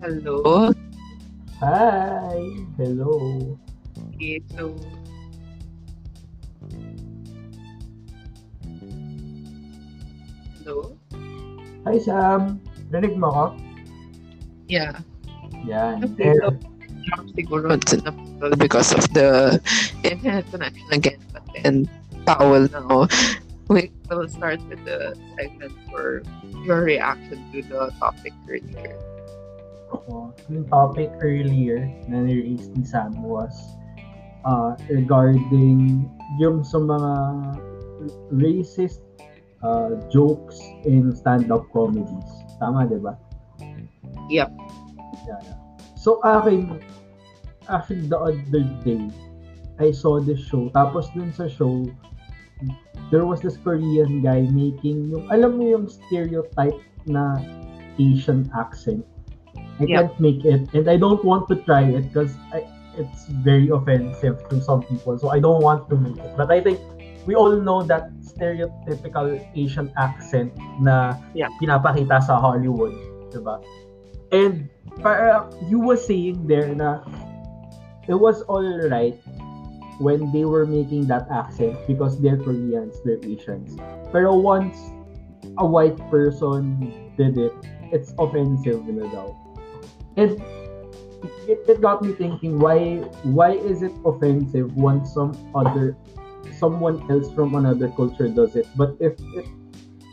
Hello. 0.00 0.72
Hi! 1.60 2.38
Hello! 2.80 3.12
Okay, 4.14 4.40
so 4.56 4.72
Hello? 10.68 10.92
Hi 11.88 11.96
Sam! 11.96 12.60
Rinig 12.92 13.16
mo 13.16 13.32
ako? 13.32 13.44
Yeah. 14.68 15.00
Yan. 15.64 16.04
Okay, 16.04 16.36
so 16.44 16.52
siguro 17.32 17.72
naputol 17.72 18.52
because 18.60 18.92
of 18.92 19.08
the 19.16 19.56
internet 20.04 20.44
connection 20.52 20.84
again. 20.92 21.24
But 21.32 21.48
then, 21.56 21.88
towel 22.28 22.68
ako. 22.68 23.08
We 23.72 23.88
will 24.12 24.28
start 24.28 24.60
with 24.68 24.84
the 24.84 25.16
segment 25.40 25.72
for 25.88 26.20
your 26.68 26.84
reaction 26.84 27.40
to 27.56 27.64
the 27.64 27.88
topic 27.96 28.36
earlier. 28.44 28.92
Ako, 29.88 30.36
yung 30.52 30.68
topic 30.68 31.08
earlier 31.24 31.88
na 32.12 32.28
ni-release 32.28 32.68
ni 32.76 32.84
Sam 32.84 33.16
was 33.24 33.56
uh, 34.44 34.76
regarding 34.92 36.04
yung 36.36 36.60
sa 36.60 36.76
mga 36.76 37.12
racist 38.36 39.07
uh, 39.62 39.94
jokes 40.10 40.58
in 40.84 41.14
stand-up 41.14 41.66
comedies. 41.72 42.30
Tama, 42.58 42.86
di 42.86 42.98
ba? 42.98 43.14
Yep. 44.30 44.50
Yeah. 45.26 45.40
So, 45.94 46.20
akin, 46.22 46.80
actually, 47.68 48.06
the 48.06 48.18
other 48.18 48.64
day, 48.84 49.02
I 49.78 49.90
saw 49.94 50.18
this 50.18 50.42
show. 50.42 50.70
Tapos 50.74 51.06
dun 51.14 51.30
sa 51.30 51.46
show, 51.46 51.86
there 53.10 53.24
was 53.24 53.40
this 53.40 53.56
Korean 53.56 54.22
guy 54.22 54.46
making 54.50 55.10
yung, 55.10 55.30
alam 55.30 55.58
mo 55.58 55.64
yung 55.64 55.86
stereotype 55.86 56.76
na 57.06 57.38
Asian 57.98 58.50
accent. 58.54 59.06
I 59.78 59.86
Yeah. 59.86 60.10
can't 60.10 60.16
make 60.18 60.42
it, 60.42 60.66
and 60.74 60.90
I 60.90 60.98
don't 60.98 61.22
want 61.22 61.46
to 61.54 61.56
try 61.62 61.86
it 61.86 62.10
because 62.10 62.34
it's 62.98 63.30
very 63.46 63.70
offensive 63.70 64.42
to 64.50 64.58
some 64.58 64.82
people. 64.82 65.14
So 65.22 65.30
I 65.30 65.38
don't 65.38 65.62
want 65.62 65.86
to 65.90 65.94
make 65.94 66.18
it. 66.18 66.34
But 66.34 66.50
I 66.50 66.58
think 66.58 66.82
we 67.28 67.36
all 67.36 67.52
know 67.60 67.84
that 67.84 68.08
stereotypical 68.24 69.36
Asian 69.52 69.92
accent 70.00 70.56
na 70.80 71.12
Yeah. 71.36 71.52
pinapakita 71.60 72.24
sa 72.24 72.40
Hollywood, 72.40 72.96
'di 73.28 73.44
ba? 73.44 73.60
And 74.32 74.72
para 75.04 75.44
you 75.68 75.76
were 75.76 76.00
saying 76.00 76.48
there 76.48 76.72
na 76.72 77.04
it 78.08 78.16
was 78.16 78.40
all 78.48 78.64
right 78.88 79.12
when 80.00 80.32
they 80.32 80.48
were 80.48 80.64
making 80.64 81.04
that 81.12 81.28
accent 81.28 81.76
because 81.84 82.16
they're 82.24 82.40
Koreans, 82.40 82.96
they're 83.04 83.20
Asians. 83.20 83.76
Pero 84.08 84.32
once 84.32 84.80
a 85.60 85.66
white 85.68 86.00
person 86.08 86.88
did 87.20 87.36
it, 87.36 87.52
it's 87.92 88.16
offensive 88.16 88.88
na 88.88 89.04
daw. 89.12 89.36
And 90.16 90.40
it, 91.50 91.60
it 91.66 91.78
got 91.84 92.00
me 92.00 92.14
thinking 92.14 92.56
why 92.62 93.04
why 93.26 93.58
is 93.58 93.82
it 93.82 93.92
offensive 94.06 94.70
when 94.78 95.04
some 95.04 95.34
other 95.52 95.98
someone 96.54 97.02
else 97.10 97.32
from 97.32 97.54
another 97.54 97.88
culture 97.96 98.28
does 98.28 98.56
it. 98.56 98.66
But 98.76 98.96
if 99.00 99.14
if, 99.34 99.46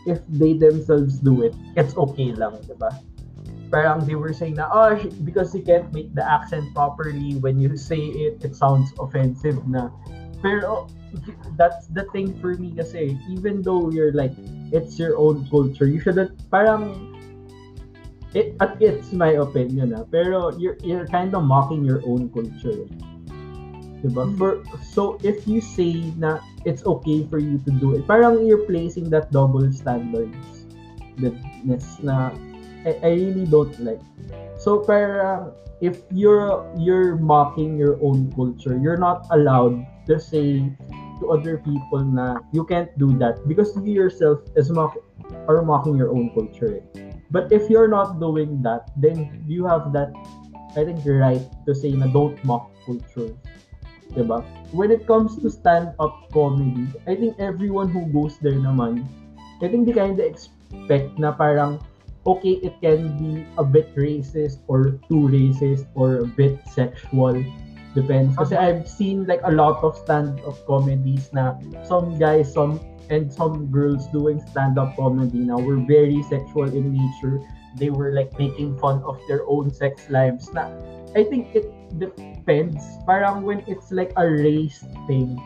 if 0.06 0.20
they 0.30 0.54
themselves 0.54 1.18
do 1.18 1.42
it 1.42 1.56
it's 1.74 1.98
okay 1.98 2.30
lang 2.38 2.62
diba 2.70 2.94
parang 3.74 4.06
they 4.06 4.16
were 4.16 4.32
saying 4.32 4.56
na 4.56 4.70
oh 4.70 4.94
because 5.26 5.54
you 5.54 5.66
can't 5.66 5.90
make 5.92 6.14
the 6.14 6.22
accent 6.22 6.64
properly 6.78 7.36
when 7.42 7.58
you 7.58 7.74
say 7.76 8.00
it 8.00 8.38
it 8.46 8.56
sounds 8.56 8.94
offensive 9.02 9.58
na. 9.68 9.90
Pero 10.46 10.88
that's 11.56 11.88
the 11.90 12.06
thing 12.14 12.36
for 12.38 12.54
me 12.56 12.76
kasi 12.76 13.18
even 13.32 13.66
though 13.66 13.90
you're 13.90 14.14
like 14.14 14.36
it's 14.72 15.00
your 15.00 15.16
own 15.18 15.48
culture 15.48 15.88
you 15.88 16.00
shouldn't 16.00 16.36
parang 16.52 17.12
it, 18.36 18.52
it's 18.84 19.16
my 19.16 19.40
opinion 19.40 19.96
ah, 19.96 20.04
pero 20.04 20.52
you're 20.60 20.76
you're 20.84 21.08
kind 21.08 21.32
of 21.32 21.44
mocking 21.48 21.88
your 21.88 22.04
own 22.04 22.28
culture. 22.36 22.84
Diba? 24.06 24.30
Mm-hmm. 24.30 24.38
For, 24.38 24.62
so 24.86 25.18
if 25.26 25.50
you 25.50 25.58
say 25.58 26.14
na 26.22 26.46
it's 26.62 26.86
okay 26.86 27.26
for 27.26 27.42
you 27.42 27.58
to 27.66 27.72
do 27.82 27.98
it, 27.98 28.06
parang 28.06 28.46
you're 28.46 28.70
placing 28.70 29.10
that 29.10 29.34
double 29.34 29.66
standards 29.74 30.70
goodness 31.18 31.98
na 32.04 32.30
I, 32.86 32.94
I 33.02 33.10
really 33.18 33.50
don't 33.50 33.74
like. 33.82 34.02
So 34.62 34.86
parang 34.86 35.52
if 35.82 36.06
you're 36.14 36.70
you're 36.78 37.18
mocking 37.18 37.78
your 37.78 37.98
own 38.04 38.32
culture, 38.38 38.78
you're 38.78 39.00
not 39.00 39.26
allowed 39.32 39.82
to 40.06 40.22
say 40.22 40.70
to 41.20 41.24
other 41.32 41.58
people 41.58 42.04
na 42.04 42.44
you 42.52 42.68
can't 42.68 42.92
do 43.00 43.16
that 43.18 43.42
because 43.48 43.74
you 43.82 43.96
yourself 43.96 44.44
is 44.54 44.70
mock 44.70 45.00
are 45.50 45.64
mocking 45.66 45.98
your 45.98 46.14
own 46.14 46.30
culture. 46.36 46.78
eh. 46.78 47.02
But 47.34 47.50
if 47.50 47.70
you're 47.74 47.90
not 47.90 48.22
doing 48.22 48.62
that, 48.62 48.94
then 48.96 49.44
you 49.50 49.66
have 49.66 49.90
that 49.98 50.14
I 50.76 50.84
think 50.84 51.02
right 51.08 51.42
to 51.66 51.74
say 51.74 51.96
na 51.96 52.12
don't 52.12 52.38
mock 52.44 52.70
culture. 52.86 53.34
Diba? 54.14 54.46
When 54.72 54.92
it 54.92 55.08
comes 55.08 55.40
to 55.42 55.50
stand-up 55.50 56.30
comedy, 56.32 56.88
I 57.08 57.16
think 57.16 57.40
everyone 57.40 57.90
who 57.90 58.06
goes 58.14 58.38
there 58.38 58.60
naman, 58.60 59.08
I 59.64 59.68
think 59.68 59.88
they 59.88 59.96
kind 59.96 60.20
of 60.20 60.26
expect 60.26 61.18
na 61.18 61.32
parang 61.34 61.82
okay, 62.26 62.58
it 62.66 62.74
can 62.82 63.14
be 63.22 63.46
a 63.58 63.64
bit 63.64 63.94
racist 63.96 64.66
or 64.68 64.98
too 65.08 65.30
racist 65.30 65.86
or 65.94 66.26
a 66.26 66.28
bit 66.28 66.58
sexual. 66.68 67.38
Depends. 67.94 68.36
Kasi 68.36 68.58
I've 68.58 68.90
seen 68.90 69.24
like 69.24 69.40
a 69.46 69.54
lot 69.54 69.80
of 69.86 69.96
stand-up 69.96 70.58
comedies 70.68 71.32
na 71.32 71.56
some 71.88 72.20
guys, 72.20 72.52
some 72.52 72.82
and 73.14 73.32
some 73.32 73.70
girls 73.70 74.10
doing 74.10 74.42
stand-up 74.52 74.98
comedy 74.98 75.46
now 75.46 75.62
were 75.62 75.80
very 75.86 76.20
sexual 76.26 76.66
in 76.66 76.92
nature. 76.92 77.40
They 77.78 77.94
were 77.94 78.12
like 78.12 78.34
making 78.42 78.82
fun 78.82 79.06
of 79.06 79.22
their 79.30 79.46
own 79.48 79.72
sex 79.72 80.10
lives. 80.10 80.52
Na 80.52 80.68
I 81.16 81.24
think 81.24 81.56
it 81.56 81.72
depends. 81.98 82.84
Parang 83.06 83.44
when 83.44 83.64
it's 83.68 83.92
like 83.92 84.12
a 84.18 84.26
race 84.28 84.84
thing, 85.08 85.40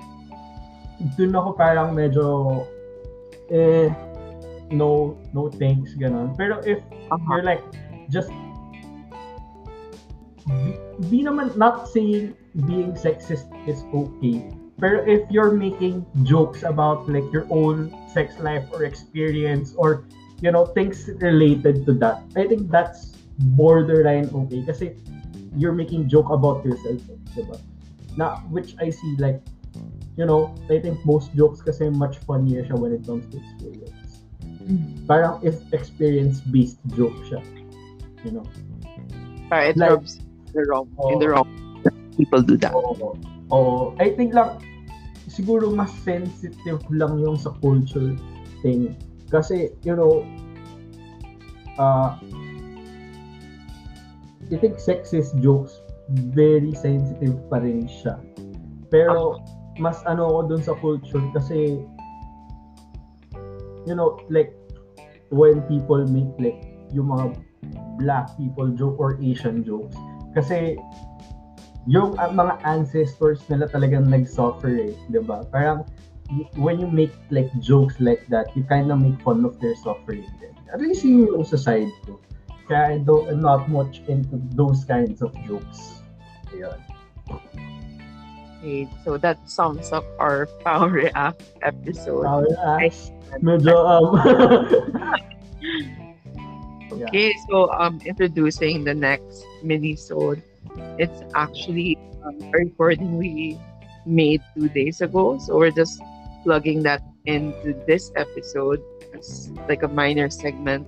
dun 1.16 1.36
ako 1.36 1.56
parang 1.56 1.96
medyo 1.96 2.66
eh 3.50 3.90
no 4.70 5.18
no 5.34 5.50
thanks 5.50 5.96
ganun. 5.98 6.34
Pero 6.38 6.62
if 6.66 6.82
Uh-huh. 7.10 7.42
you're 7.42 7.46
like 7.46 7.64
just 8.14 8.30
be, 11.10 11.26
naman 11.26 11.58
not 11.58 11.90
saying 11.90 12.38
being 12.70 12.94
sexist 12.94 13.50
is 13.66 13.82
okay. 13.94 14.46
Pero 14.80 15.04
if 15.04 15.26
you're 15.34 15.52
making 15.52 16.06
jokes 16.24 16.64
about 16.64 17.10
like 17.10 17.26
your 17.34 17.50
own 17.52 17.92
sex 18.14 18.40
life 18.40 18.64
or 18.72 18.86
experience 18.86 19.76
or 19.76 20.06
you 20.40 20.54
know 20.54 20.70
things 20.72 21.10
related 21.20 21.84
to 21.90 21.94
that, 22.00 22.24
I 22.38 22.48
think 22.48 22.72
that's 22.72 23.18
borderline 23.58 24.28
okay 24.32 24.64
kasi 24.68 24.96
you're 25.56 25.76
making 25.76 26.10
joke 26.10 26.30
about 26.30 26.66
yourself, 26.66 27.02
diba? 27.34 27.58
Na 28.18 28.42
which 28.50 28.76
I 28.82 28.90
see 28.90 29.16
like 29.18 29.42
you 30.20 30.26
know, 30.26 30.52
I 30.68 30.84
think 30.84 31.00
most 31.08 31.32
jokes 31.32 31.64
kasi 31.64 31.88
much 31.88 32.20
funnier 32.28 32.68
siya 32.68 32.76
when 32.76 32.92
it 32.92 33.08
comes 33.08 33.24
to 33.32 33.40
experience. 33.40 34.28
Parang 35.08 35.40
if 35.40 35.56
experience-based 35.72 36.84
joke 36.92 37.16
siya. 37.32 37.40
You 38.28 38.36
know? 38.36 38.46
But 39.48 39.74
it 39.74 39.78
Like- 39.80 39.96
rubs 39.96 40.20
the 40.52 40.66
wrong 40.68 40.92
in 41.14 41.24
the 41.24 41.30
wrong 41.32 41.48
people 42.20 42.44
do 42.44 42.60
that. 42.60 42.76
Oo. 42.76 43.16
Oo. 43.56 43.96
I 43.98 44.12
think 44.12 44.36
lang, 44.36 44.60
siguro 45.32 45.72
mas 45.72 45.90
sensitive 46.04 46.84
lang 46.92 47.16
yung 47.24 47.40
sa 47.40 47.56
culture 47.64 48.12
thing. 48.60 49.00
Kasi, 49.32 49.72
you 49.88 49.96
know, 49.96 50.28
uh, 51.80 52.20
I 54.50 54.58
think 54.58 54.82
sexist 54.82 55.38
jokes, 55.42 55.82
very 56.34 56.74
sensitive 56.74 57.38
pa 57.50 57.62
rin 57.62 57.86
siya. 57.86 58.18
Pero, 58.90 59.40
mas 59.78 60.02
ano 60.10 60.26
ako 60.26 60.40
dun 60.50 60.62
sa 60.66 60.74
culture 60.82 61.24
kasi, 61.38 61.82
you 63.86 63.94
know, 63.94 64.18
like, 64.34 64.52
when 65.30 65.62
people 65.70 66.02
make 66.10 66.34
like, 66.42 66.58
yung 66.90 67.14
mga 67.14 67.38
black 68.02 68.34
people 68.42 68.74
joke 68.74 68.98
or 68.98 69.22
Asian 69.22 69.62
jokes, 69.62 69.94
kasi 70.34 70.78
yung 71.90 72.18
uh, 72.18 72.30
mga 72.30 72.58
ancestors 72.66 73.42
nila 73.50 73.70
talagang 73.70 74.10
nag-suffer 74.10 74.90
eh, 74.90 74.94
'di 75.10 75.22
ba? 75.26 75.46
Parang 75.50 75.86
when 76.62 76.78
you 76.78 76.86
make 76.86 77.14
like 77.34 77.50
jokes 77.58 77.98
like 77.98 78.22
that, 78.30 78.46
you 78.54 78.62
kind 78.70 78.94
of 78.94 79.02
make 79.02 79.18
fun 79.26 79.42
of 79.42 79.58
their 79.58 79.74
suffering 79.82 80.26
din. 80.38 80.54
At 80.70 80.82
least 80.82 81.02
yun 81.02 81.26
yung 81.26 81.46
sa 81.46 81.58
side 81.58 81.90
ko. 82.06 82.22
Kaya 82.70 82.96
I 82.96 82.98
don't, 83.02 83.26
I'm 83.28 83.42
not 83.42 83.66
much 83.68 84.06
into 84.06 84.38
those 84.54 84.86
kinds 84.86 85.26
of 85.26 85.34
jokes. 85.50 86.06
Ayun. 86.54 86.78
Okay, 88.60 88.86
so 89.04 89.18
that 89.18 89.42
sums 89.50 89.90
up 89.92 90.06
our 90.20 90.46
power 90.64 90.90
react 90.90 91.42
episode. 91.66 92.24
Power 92.24 92.46
ass. 92.78 93.10
Medyo, 93.42 93.74
um, 93.74 94.22
yeah. 96.94 97.10
Okay, 97.10 97.34
so 97.50 97.72
um, 97.74 97.98
introducing 98.06 98.84
the 98.84 98.94
next 98.94 99.46
mini-sode. 99.64 100.44
It's 101.02 101.22
actually 101.34 101.98
um, 102.22 102.38
a 102.42 102.52
recording 102.54 103.18
we 103.18 103.58
made 104.06 104.42
two 104.54 104.70
days 104.70 105.02
ago. 105.02 105.38
So 105.40 105.58
we're 105.58 105.74
just 105.74 106.02
plugging 106.44 106.84
that 106.84 107.02
into 107.26 107.74
this 107.88 108.12
episode 108.16 108.82
as 109.14 109.50
like 109.70 109.84
a 109.84 109.88
minor 109.88 110.30
segment. 110.30 110.86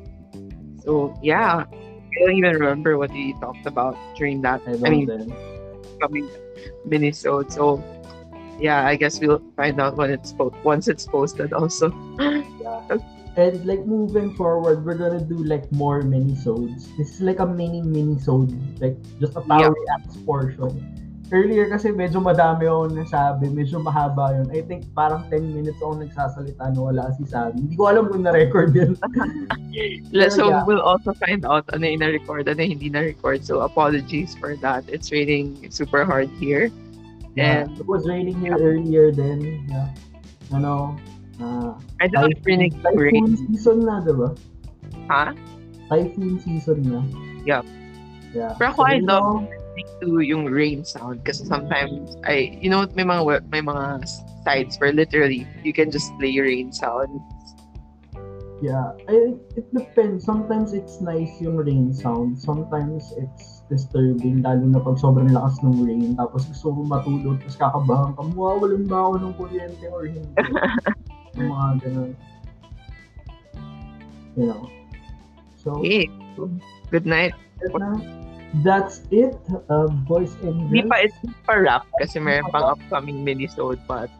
So 0.83 1.17
yeah, 1.21 1.65
I 1.69 2.19
don't 2.19 2.35
even 2.35 2.53
remember 2.53 2.97
what 2.97 3.11
we 3.11 3.33
talked 3.39 3.65
about 3.65 3.95
during 4.17 4.41
that. 4.41 4.61
I 4.67 4.73
I, 4.73 4.89
mean, 4.89 5.05
then. 5.05 5.33
coming 6.01 6.29
mini-sode. 6.85 7.51
So 7.51 7.83
yeah, 8.59 8.85
I 8.85 8.95
guess 8.95 9.19
we'll 9.19 9.41
find 9.55 9.79
out 9.79 9.97
when 9.97 10.11
it's 10.11 10.33
po- 10.33 10.53
once 10.63 10.87
it's 10.87 11.05
posted 11.05 11.53
also. 11.53 11.89
yeah. 12.19 12.97
And 13.37 13.65
like 13.65 13.85
moving 13.85 14.35
forward, 14.35 14.83
we're 14.85 14.99
gonna 14.99 15.23
do 15.23 15.39
like 15.43 15.71
more 15.71 16.01
mini-sodes. 16.01 16.91
This 16.97 17.15
is 17.15 17.21
like 17.21 17.39
a 17.39 17.45
mini 17.45 17.81
mini-sode. 17.81 18.51
Like 18.81 18.97
just 19.19 19.37
a 19.37 19.41
power 19.41 19.71
reacts 19.71 20.17
portion. 20.25 21.00
Earlier 21.31 21.71
kasi 21.71 21.95
medyo 21.95 22.19
madami 22.19 22.67
ako 22.67 22.91
nasabi, 22.91 23.47
medyo 23.47 23.79
mahaba 23.79 24.35
yun. 24.35 24.51
I 24.51 24.67
think 24.67 24.83
parang 24.91 25.23
10 25.31 25.55
minutes 25.55 25.79
ako 25.79 26.03
nagsasalita 26.03 26.75
na 26.75 26.79
wala 26.91 27.07
si 27.15 27.23
Sabi. 27.23 27.63
Hindi 27.63 27.79
ko 27.79 27.87
alam 27.87 28.11
kung 28.11 28.27
na-record 28.27 28.75
yun. 28.75 28.99
So 30.27 30.51
yeah. 30.51 30.67
we'll 30.67 30.83
also 30.83 31.15
find 31.15 31.47
out 31.47 31.63
ano 31.71 31.87
yung 31.87 32.03
na-record, 32.03 32.51
ano 32.51 32.59
yung 32.59 32.75
hindi 32.75 32.91
na-record. 32.91 33.47
So 33.47 33.63
apologies 33.63 34.35
for 34.35 34.59
that. 34.59 34.83
It's 34.91 35.07
raining 35.07 35.71
super 35.71 36.03
hard 36.03 36.27
here. 36.35 36.67
Yeah. 37.39 37.63
And 37.63 37.79
It 37.79 37.87
was 37.87 38.03
raining 38.03 38.35
here 38.43 38.59
earlier 38.59 39.15
then. 39.15 39.63
Yeah. 39.71 39.87
Ano, 40.51 40.99
ah, 41.39 41.79
I 42.03 42.11
don't 42.11 42.35
rinig 42.43 42.75
rain. 42.83 43.15
typhoon 43.15 43.39
season 43.47 43.87
na, 43.87 44.03
diba? 44.03 44.35
Ha? 45.07 45.31
Typhoon 45.87 46.43
season 46.43 46.83
na. 46.83 46.99
Yup. 47.47 47.63
Yeah. 48.35 48.51
Pero 48.59 48.75
ako, 48.75 48.81
I 48.83 48.99
you 48.99 49.07
love 49.07 49.47
know, 49.47 49.60
to 50.01 50.19
yung 50.19 50.45
rain 50.45 50.83
sound 50.83 51.23
kasi 51.23 51.45
sometimes 51.45 52.17
I, 52.25 52.57
you 52.61 52.69
know, 52.69 52.87
may 52.95 53.03
mga 53.03 53.47
may 53.49 53.61
mga 53.61 54.07
sites 54.43 54.79
where 54.79 54.91
literally 54.91 55.47
you 55.63 55.73
can 55.73 55.91
just 55.91 56.11
play 56.17 56.33
rain 56.39 56.73
sound. 56.73 57.21
Yeah, 58.61 58.93
I, 59.09 59.33
it 59.57 59.65
depends. 59.73 60.21
Sometimes 60.21 60.77
it's 60.77 61.01
nice 61.01 61.33
yung 61.41 61.57
rain 61.57 61.97
sound. 61.97 62.37
Sometimes 62.37 63.09
it's 63.17 63.65
disturbing, 63.73 64.45
lalo 64.45 64.61
na 64.69 64.77
pag 64.77 65.01
sobrang 65.01 65.33
lakas 65.33 65.57
ng 65.65 65.81
rain. 65.81 66.13
Tapos 66.13 66.45
gusto 66.45 66.69
mo 66.69 66.85
matulog, 66.85 67.41
tapos 67.41 67.57
kakabahan 67.57 68.13
ka, 68.13 68.21
mawawalan 68.21 68.85
ba 68.85 68.97
ako 69.01 69.13
ng 69.17 69.33
kuryente 69.33 69.85
or 69.89 70.05
hindi? 70.05 70.29
yung 71.41 71.49
mga 71.49 71.67
ganun. 71.81 72.11
You 74.37 74.45
know. 74.45 74.63
So, 75.57 75.81
Okay. 75.81 76.05
Good 76.93 77.09
night. 77.09 77.33
yun 77.65 77.73
na. 77.81 78.20
That's 78.59 79.07
it. 79.11 79.35
Uh, 79.69 79.87
boys 80.05 80.35
and 80.43 80.67
Hindi 80.67 80.83
girls. 80.83 80.91
pa, 80.91 80.97
it's 80.99 81.17
pa 81.47 81.53
wrap 81.55 81.83
kasi 82.03 82.19
meron 82.19 82.51
pang 82.51 82.67
upcoming 82.75 83.23
mini-sode 83.23 83.79
but 83.87 84.11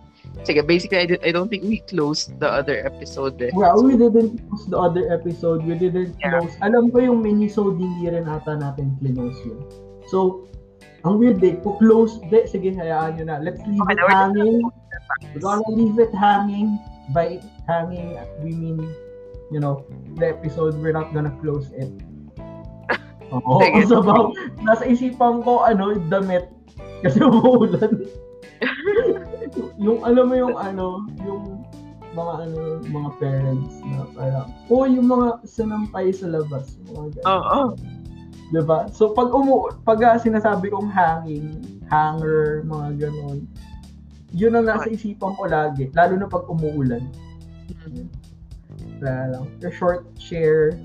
Sige, 0.47 0.63
basically, 0.63 0.97
I, 0.97 1.05
di- 1.11 1.23
I 1.27 1.31
don't 1.35 1.49
think 1.51 1.67
we 1.67 1.83
closed 1.91 2.39
the 2.39 2.47
other 2.47 2.85
episode 2.87 3.35
eh. 3.41 3.51
Well, 3.51 3.83
we 3.83 3.97
didn't 3.99 4.39
close 4.47 4.63
the 4.69 4.79
other 4.79 5.03
episode. 5.11 5.65
We 5.67 5.75
didn't 5.75 6.15
Yeah. 6.23 6.39
close. 6.39 6.55
Alam 6.63 6.87
ko 6.93 7.03
yung 7.03 7.19
mini-sode, 7.19 7.75
hindi 7.75 8.07
rin 8.07 8.29
ata 8.31 8.55
natin 8.55 8.95
close 9.01 9.35
yun. 9.43 9.59
So, 10.07 10.47
ang 11.03 11.19
weird 11.19 11.43
eh, 11.43 11.59
kung 11.59 11.75
close, 11.83 12.21
de, 12.31 12.47
sige, 12.47 12.71
hayaan 12.71 13.19
nyo 13.19 13.25
na. 13.27 13.35
Let's 13.43 13.59
leave 13.67 13.81
Okay, 13.83 13.97
it 13.97 14.07
hanging. 14.07 14.61
We're 15.35 15.41
gonna 15.43 15.67
leave 15.73 15.97
it 15.99 16.13
hanging. 16.15 16.79
By 17.11 17.41
hanging, 17.67 18.15
we 18.39 18.55
mean, 18.55 18.79
you 19.51 19.59
know, 19.59 19.83
the 20.15 20.31
episode, 20.31 20.79
we're 20.79 20.95
not 20.95 21.11
gonna 21.11 21.33
close 21.43 21.67
it. 21.75 21.91
Oo, 23.31 23.63
Sige. 23.63 23.87
so 23.87 24.03
about, 24.03 24.35
nasa 24.63 24.83
isipan 24.87 25.39
ko, 25.43 25.63
ano, 25.63 25.95
damit. 26.11 26.51
Kasi 27.01 27.23
umuulan. 27.23 28.05
yung, 29.85 30.03
alam 30.03 30.25
mo 30.27 30.35
yung, 30.35 30.55
ano, 30.59 31.07
yung 31.23 31.63
mga 32.11 32.33
ano, 32.43 32.59
mga 32.83 33.09
parents 33.23 33.79
na 33.87 34.03
parang, 34.11 34.47
oh, 34.67 34.83
yung 34.83 35.07
mga 35.07 35.39
sinampay 35.47 36.11
sa 36.11 36.27
labas. 36.27 36.75
Mga 36.91 37.19
ganun. 37.19 37.25
Oo. 37.31 37.61
Diba? 38.51 38.91
So, 38.91 39.15
pag 39.15 39.31
umu 39.31 39.71
pag 39.87 40.03
ah, 40.03 40.19
sinasabi 40.19 40.75
kong 40.75 40.91
hanging, 40.91 41.55
hanger, 41.87 42.67
mga 42.67 43.07
ganon, 43.07 43.47
yun 44.35 44.59
ang 44.59 44.67
nasa 44.67 44.91
isipan 44.91 45.35
ko 45.39 45.47
lagi, 45.47 45.87
lalo 45.95 46.19
na 46.19 46.27
pag 46.27 46.43
umuulan. 46.51 47.03
Mm. 47.87 48.11
Wala 48.99 49.23
lang. 49.31 49.45
The 49.63 49.71
short 49.71 50.03
share, 50.19 50.75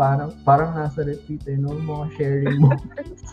parang, 0.00 0.32
parang 0.48 0.72
nasa 0.72 1.04
repeat 1.04 1.44
eh, 1.44 1.60
no? 1.60 1.76
Mga 1.76 2.04
sharing 2.16 2.56
moments. 2.56 3.28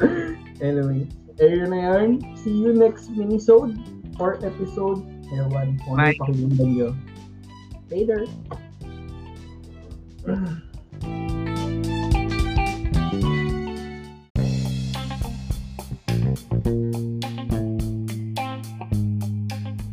anyway, 0.60 1.08
ayun 1.40 1.72
na 1.72 1.80
yun. 1.80 2.20
See 2.36 2.52
you 2.52 2.76
next 2.76 3.08
minisode 3.16 3.80
or 4.20 4.36
episode. 4.44 5.00
Ewan, 5.32 5.80
kung 5.88 5.96
ano 5.96 6.12
pakinggan 6.20 6.68
nyo. 6.76 6.90
Later. 7.88 8.28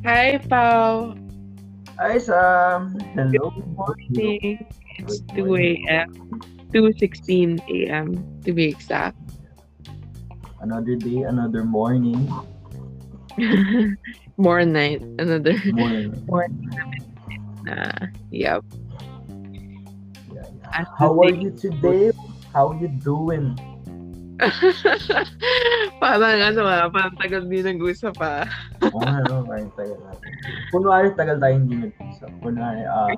Hi, 0.03 0.35
Pao. 0.51 1.15
Hi, 1.95 2.19
Sam. 2.19 2.99
Hello. 3.15 3.55
Morning. 3.79 4.59
It's 4.99 5.21
2 5.35 5.55
a.m. 5.55 6.07
2.16 6.73 7.61
a.m. 7.87 8.41
to 8.43 8.53
be 8.53 8.65
exact. 8.65 9.17
Another 10.59 10.95
day, 10.95 11.23
another 11.23 11.63
morning. 11.63 12.27
More 14.37 14.65
night. 14.65 15.01
Another 15.17 15.55
Morning. 15.71 16.13
morning. 16.27 16.69
Uh, 17.69 18.07
yep. 18.31 18.63
Yeah, 20.33 20.43
yeah. 20.59 20.85
How 20.97 21.19
are 21.21 21.31
you 21.31 21.51
today? 21.51 22.11
How 22.53 22.69
are 22.69 22.77
you 22.81 22.87
doing? 22.87 23.57
parang 26.03 26.39
ano 26.39 26.61
ah, 26.63 26.87
parang 26.87 27.15
tagal 27.19 27.43
din 27.47 27.65
nag-usap 27.75 28.15
ah. 28.23 28.47
Oo 28.87 28.99
nga, 29.03 29.19
no? 29.27 29.43
Parang 29.43 29.71
tagal 29.75 29.99
natin. 29.99 30.31
Kunwari, 30.71 31.07
tagal 31.19 31.37
tayo 31.43 31.53
hindi 31.59 31.75
nag-usap. 31.89 32.31
Kunwari, 32.39 32.81
ah, 32.87 33.11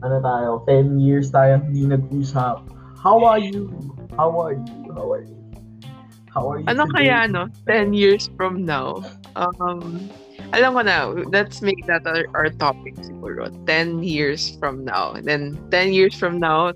ano 0.00 0.16
tayo, 0.24 0.48
10 0.68 1.00
years 1.00 1.28
tayo 1.28 1.60
hindi 1.60 1.84
nag-usap. 1.84 2.64
How 2.96 3.20
are 3.28 3.40
you? 3.40 3.68
How 4.16 4.32
are 4.40 4.56
you? 4.56 4.72
How 4.96 5.06
are 5.12 5.24
you? 5.24 5.36
How 6.32 6.44
are 6.50 6.58
you 6.58 6.66
Ano 6.66 6.88
today? 6.88 7.12
kaya 7.12 7.28
no? 7.28 7.46
10 7.68 7.92
years 7.92 8.32
from 8.34 8.64
now. 8.64 9.04
Um, 9.36 10.08
alam 10.56 10.74
ko 10.74 10.82
na, 10.82 11.10
let's 11.30 11.60
make 11.62 11.84
that 11.86 12.06
our, 12.06 12.24
our 12.34 12.48
topic 12.48 12.96
siguro. 13.04 13.52
10 13.68 14.02
years 14.02 14.56
from 14.56 14.82
now. 14.86 15.12
And 15.14 15.26
then 15.28 15.58
10 15.70 15.92
years 15.92 16.14
from 16.16 16.40
now, 16.40 16.72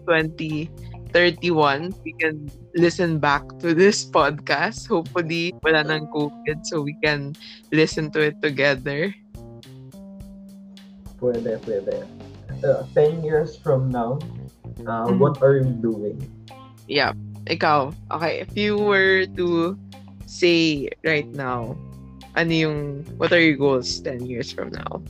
2031, 1.12 1.94
we 2.04 2.12
can 2.20 2.50
listen 2.76 3.18
back 3.18 3.42
to 3.60 3.74
this 3.74 4.04
podcast. 4.08 4.86
Hopefully, 4.88 5.54
wala 5.64 5.82
nang 5.84 6.06
COVID 6.12 6.62
so 6.62 6.80
we 6.84 6.96
can 7.00 7.32
listen 7.72 8.10
to 8.12 8.20
it 8.20 8.36
together. 8.40 9.12
Pwede, 11.18 11.58
pwede. 11.66 12.06
Uh, 12.62 12.82
10 12.94 13.22
years 13.22 13.58
from 13.58 13.90
now, 13.90 14.18
uh, 14.86 15.06
Mhm. 15.06 15.18
what 15.18 15.38
are 15.42 15.58
you 15.58 15.70
doing? 15.78 16.18
Yeah. 16.86 17.14
Ikaw, 17.48 17.92
okay, 18.12 18.44
if 18.44 18.52
you 18.54 18.76
were 18.76 19.24
to 19.40 19.74
say 20.28 20.88
right 21.00 21.28
now, 21.32 21.74
ano 22.36 22.52
yung, 22.52 22.78
what 23.16 23.32
are 23.32 23.40
your 23.40 23.56
goals 23.56 23.98
10 24.04 24.28
years 24.28 24.52
from 24.52 24.68
now? 24.70 25.00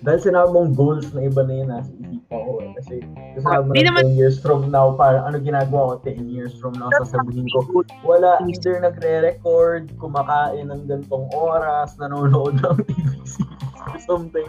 Dahil 0.00 0.20
sinabi 0.22 0.48
mong 0.50 0.72
goals 0.72 1.12
na 1.12 1.28
iba 1.28 1.44
na 1.44 1.52
yun 1.52 1.68
nasa 1.68 1.92
isipan 1.92 2.40
ko 2.40 2.52
eh. 2.58 2.70
Kasi 2.80 2.94
kasama 3.36 3.68
Di 3.70 3.84
na 3.84 3.88
naman- 3.92 4.04
10 4.08 4.16
years 4.16 4.36
from 4.40 4.60
now, 4.68 4.96
parang 4.96 5.28
ano 5.28 5.36
ginagawa 5.36 6.00
ko 6.00 6.08
10 6.08 6.24
years 6.24 6.56
from 6.56 6.72
now, 6.74 6.88
sasabihin 6.96 7.44
ko, 7.52 7.84
wala 8.00 8.40
either 8.48 8.80
nagre-record, 8.80 9.92
kumakain 10.00 10.72
ng 10.72 10.88
gantong 10.88 11.28
oras, 11.30 12.00
nanonood 12.00 12.56
ng 12.56 12.76
TV 12.88 13.12
series 13.28 13.80
or 13.84 14.00
something. 14.00 14.48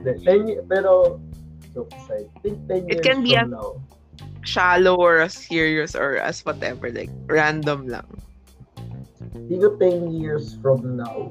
Then, 0.00 0.16
10 0.24 0.48
ye- 0.48 0.64
pero, 0.64 1.20
joke 1.76 1.92
aside, 1.94 2.32
think 2.40 2.56
10 2.64 2.88
It 2.88 2.98
years 2.98 3.04
can 3.04 3.20
be 3.20 3.36
from 3.36 3.52
now, 3.52 3.68
shallow 4.40 4.96
or 4.96 5.20
as 5.20 5.36
serious 5.36 5.92
or 5.92 6.16
as 6.16 6.40
whatever, 6.48 6.88
like 6.88 7.12
random 7.28 7.84
lang. 7.84 8.08
Dito 9.52 9.68
10 9.76 10.08
years 10.08 10.56
from 10.64 10.96
now, 10.96 11.28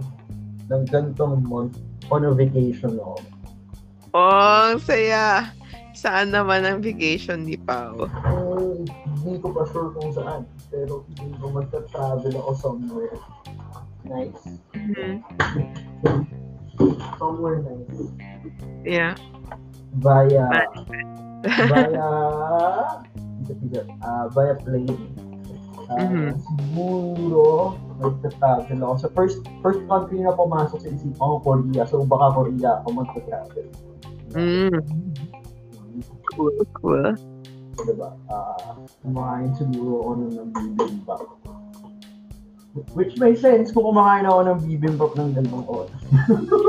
ng 0.70 0.86
gantong 0.86 1.42
month, 1.42 1.82
on 2.08 2.22
a 2.22 2.32
vacation 2.32 3.02
ako. 3.02 3.18
Oh, 4.16 4.72
ang 4.72 4.80
saya. 4.80 5.52
Saan 5.98 6.30
naman 6.30 6.62
ang 6.62 6.80
vacation 6.80 7.42
ni 7.42 7.58
Pao? 7.58 8.06
Hmm, 8.06 8.86
hindi 9.18 9.42
ko 9.42 9.50
pa 9.50 9.66
sure 9.66 9.90
kung 9.98 10.14
saan, 10.14 10.46
pero 10.70 11.02
hindi 11.18 11.34
ko 11.42 11.50
magta-travel 11.50 12.38
ako 12.38 12.52
somewhere. 12.54 13.18
Nice. 14.06 14.62
Mhm. 14.78 15.26
Somewhere 17.18 17.66
nice. 17.66 18.14
Yeah. 18.86 19.18
Via, 19.98 20.46
via, 21.66 22.08
ah, 24.06 24.26
via 24.30 24.54
plane. 24.62 24.98
Ah, 25.90 26.04
Mhm. 26.04 26.38
Siguro, 26.38 27.74
magta-travel 27.98 28.80
ako. 28.86 28.94
Sa 29.02 29.10
first 29.18 29.40
first 29.66 29.82
country 29.90 30.22
na 30.22 30.36
pumasok 30.38 30.78
sa 30.78 30.90
isipan 30.94 31.18
ko, 31.18 31.38
Korea. 31.42 31.90
So, 31.90 32.06
baka 32.06 32.38
Korea 32.38 32.86
ako 32.86 33.02
magta-travel. 33.02 33.66
Mm, 34.38 34.78
cool, 36.30 36.54
cool. 36.78 37.06
Diba? 37.82 38.14
Ah, 38.30 38.78
kumain 39.02 39.50
siguro 39.58 39.94
ako 40.02 40.12
ng 40.22 40.50
bibimbap. 40.54 41.22
Which 42.94 43.18
makes 43.18 43.42
sense 43.42 43.74
kung 43.74 43.90
kumakain 43.90 44.30
ako 44.30 44.42
ng 44.46 44.60
bibimbap 44.62 45.12
ng 45.18 45.30
ganitong 45.34 45.66
oras. 45.66 46.02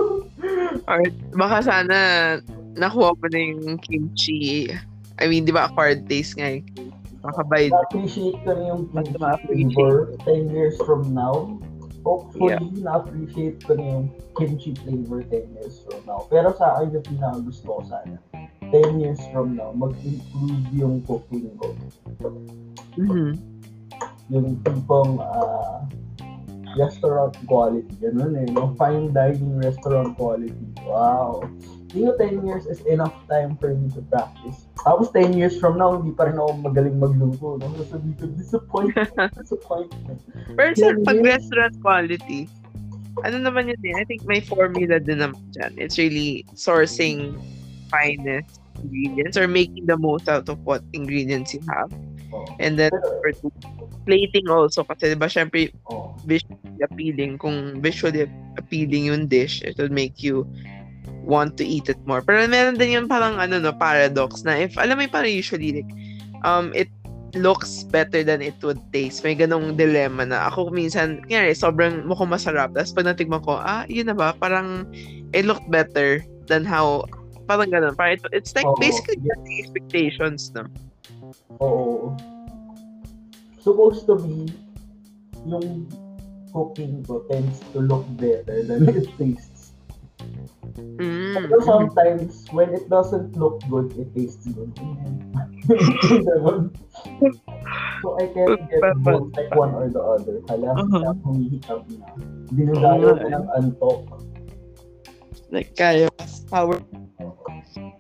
Or 0.89 1.05
baka 1.37 1.57
sana 1.61 1.99
nakuha 2.73 3.13
mo 3.13 3.27
na 3.29 3.41
yung 3.53 3.77
kimchi. 3.85 4.73
I 5.21 5.29
mean, 5.29 5.45
di 5.45 5.53
ba 5.53 5.69
acquired 5.69 6.09
taste 6.09 6.41
nga 6.41 6.49
yung 6.57 6.65
Makabay. 7.19 7.69
Na-appreciate 7.75 8.39
ko 8.47 8.51
na 8.55 8.63
yung 8.73 8.83
kimchi 8.95 9.75
flavor 9.75 10.15
10 10.23 10.55
years 10.55 10.79
from 10.87 11.11
now. 11.11 11.59
Hopefully, 12.09 12.57
na-appreciate 12.81 13.61
ko 13.69 13.77
na 13.77 13.85
yung 13.85 14.07
kimchi 14.33 14.73
flavor 14.81 15.21
10 15.29 15.61
years 15.61 15.85
from 15.85 16.01
now. 16.09 16.25
Pero 16.33 16.57
sa 16.57 16.81
akin, 16.81 16.97
yung 16.97 17.05
pinaka 17.05 17.37
gusto 17.45 17.69
ko 17.69 17.81
sana, 17.85 18.17
10 18.73 18.97
years 18.97 19.21
from 19.29 19.61
now, 19.61 19.77
mag-improve 19.77 20.65
yung 20.73 21.05
cooking 21.05 21.53
ko. 21.61 21.69
Mhm. 22.97 23.37
Yung 24.33 24.57
tipong 24.65 25.21
ah, 25.21 25.85
restaurant 26.81 27.37
quality. 27.45 27.93
Ganun 28.01 28.41
eh, 28.41 28.49
no? 28.57 28.73
Fine 28.81 29.13
dining 29.13 29.61
restaurant 29.61 30.17
quality. 30.17 30.73
Wow. 30.89 31.45
Hindi 31.89 32.05
ko 32.05 32.13
10 32.21 32.45
years 32.45 32.65
is 32.69 32.85
enough 32.85 33.17
time 33.33 33.57
for 33.57 33.73
me 33.73 33.89
to 33.97 34.05
practice. 34.13 34.69
Tapos 34.85 35.09
10 35.17 35.33
years 35.33 35.57
from 35.57 35.81
now, 35.81 35.97
hindi 35.97 36.13
pa 36.13 36.29
rin 36.29 36.37
ako 36.37 36.61
magaling 36.61 37.01
magluto. 37.01 37.57
No? 37.57 37.67
Sasabihin 37.81 38.15
ko, 38.21 38.25
disappointment, 38.37 39.13
disappointment. 39.41 40.21
Pero 40.53 40.71
Ten 40.77 41.01
pag 41.01 41.19
restaurant 41.25 41.75
quality, 41.81 42.45
ano 43.25 43.41
naman 43.41 43.73
yun 43.73 43.81
eh, 43.81 43.97
I 43.97 44.05
think 44.05 44.29
may 44.29 44.45
formula 44.45 45.01
din 45.01 45.25
naman 45.25 45.41
dyan. 45.57 45.81
It's 45.81 45.97
really 45.97 46.45
sourcing 46.53 47.41
finest 47.89 48.61
ingredients 48.79 49.41
or 49.41 49.49
making 49.49 49.89
the 49.89 49.97
most 49.97 50.29
out 50.29 50.47
of 50.53 50.61
what 50.63 50.85
ingredients 50.93 51.57
you 51.57 51.65
have. 51.73 51.91
Oh. 52.33 52.45
And 52.61 52.79
then, 52.79 52.93
number 52.93 53.33
two, 53.33 53.53
plating 54.05 54.49
also. 54.49 54.85
Kasi 54.85 55.17
diba, 55.17 55.27
syempre, 55.27 55.73
oh. 55.89 56.15
visually 56.29 56.85
appealing. 56.85 57.41
Kung 57.41 57.81
visually 57.81 58.29
appealing 58.61 59.09
yung 59.09 59.27
dish, 59.27 59.65
it 59.65 59.81
will 59.81 59.93
make 59.93 60.23
you 60.23 60.45
want 61.29 61.61
to 61.61 61.65
eat 61.65 61.93
it 61.93 62.01
more. 62.09 62.25
Pero 62.25 62.49
meron 62.49 62.81
din 62.81 62.97
yung 62.97 63.07
parang 63.07 63.37
ano 63.37 63.61
no, 63.61 63.77
paradox 63.77 64.43
na 64.49 64.57
if, 64.65 64.75
alam 64.81 64.97
mo 64.97 65.05
yung 65.05 65.13
parang 65.13 65.31
usually 65.31 65.85
like, 65.85 65.93
um, 66.43 66.73
it 66.73 66.89
looks 67.37 67.85
better 67.93 68.25
than 68.25 68.41
it 68.41 68.57
would 68.65 68.81
taste. 68.91 69.21
May 69.21 69.37
ganong 69.37 69.77
dilemma 69.77 70.25
na 70.25 70.49
ako 70.49 70.73
minsan, 70.73 71.21
kaya 71.29 71.53
sobrang 71.53 72.09
mukhang 72.09 72.33
masarap. 72.33 72.73
Tapos 72.73 72.97
pag 72.97 73.13
natigman 73.13 73.45
ko, 73.45 73.61
ah, 73.61 73.85
yun 73.87 74.09
na 74.09 74.17
ba? 74.17 74.33
Parang 74.41 74.89
it 75.37 75.45
looked 75.45 75.69
better 75.69 76.25
than 76.49 76.65
how, 76.65 77.05
parang 77.45 77.69
ganon. 77.69 77.93
Parang 77.93 78.17
it, 78.17 78.25
it's 78.33 78.57
like 78.57 78.65
Oo. 78.65 78.81
basically 78.81 79.21
just 79.21 79.45
the 79.45 79.57
expectations, 79.61 80.49
no? 80.57 80.65
Oo. 81.61 82.17
Supposed 83.61 84.09
to 84.09 84.17
be, 84.17 84.49
yung 85.45 85.85
cooking 86.57 87.05
ko 87.05 87.21
tends 87.29 87.61
to 87.77 87.85
look 87.85 88.09
better 88.17 88.65
than 88.65 88.89
it 88.89 89.05
tastes. 89.21 89.48
Mm. 90.77 91.35
Pero 91.39 91.57
sometimes, 91.65 92.45
when 92.53 92.75
it 92.75 92.89
doesn't 92.91 93.37
look 93.39 93.63
good, 93.71 93.93
it 93.97 94.11
tastes 94.15 94.47
good. 94.53 94.71
Ganun. 96.27 96.71
So 97.99 98.15
I 98.15 98.31
can't 98.31 98.63
get 98.71 98.81
both, 99.03 99.35
like 99.35 99.51
one 99.59 99.75
or 99.75 99.91
the 99.91 99.99
other. 99.99 100.39
Hala, 100.47 100.71
Uh-huh. 100.79 101.03
uh 101.03 101.15
humihikab 101.27 101.83
na. 101.99 102.07
Dinadayo 102.55 103.19
ko 103.19 103.27
ng 103.27 103.47
antok. 103.59 104.01
Like, 105.51 105.75
kaya 105.75 106.07
power. 106.47 106.79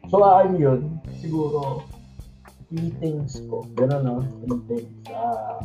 So, 0.06 0.22
aan 0.22 0.54
yun, 0.54 1.02
siguro, 1.18 1.82
three 2.70 2.94
things 3.02 3.42
ko. 3.50 3.66
Gano'n, 3.74 4.06
no? 4.06 4.22
Three 4.46 4.60
things. 4.70 4.92
Ah, 5.10 5.58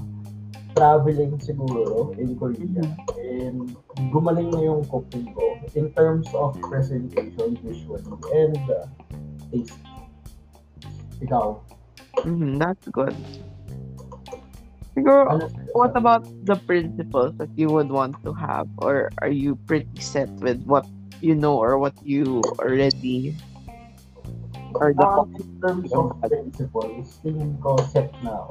traveling 0.76 1.38
siguro 1.40 2.12
in 2.18 2.36
Korea. 2.38 2.86
And 3.24 3.78
gumaling 4.12 4.52
na 4.52 4.62
yung 4.62 4.84
cooking 4.90 5.30
ko 5.34 5.58
in 5.74 5.90
terms 5.94 6.28
of 6.36 6.58
presentation 6.62 7.58
visually 7.62 8.04
and 8.36 8.62
uh, 8.70 8.86
taste. 9.50 9.80
Ikaw, 11.24 11.62
Mhm, 12.24 12.56
that's 12.56 12.88
good. 12.88 13.16
Siguro, 14.96 15.50
what 15.74 15.92
about 15.98 16.24
the 16.46 16.56
principles 16.70 17.34
that 17.42 17.50
you 17.58 17.68
would 17.68 17.90
want 17.90 18.16
to 18.24 18.32
have? 18.32 18.70
Or 18.78 19.10
are 19.20 19.34
you 19.34 19.58
pretty 19.68 20.00
set 20.00 20.30
with 20.40 20.62
what 20.64 20.86
you 21.20 21.36
know 21.36 21.58
or 21.58 21.80
what 21.80 21.96
you 22.06 22.40
already 22.62 23.34
or 24.76 24.94
the 24.94 25.08
Um, 25.08 25.34
in 25.36 25.48
terms 25.62 25.90
of 25.94 26.16
principles, 26.22 27.20
tingin 27.26 27.58
ko 27.62 27.76
set 27.92 28.10
na 28.24 28.46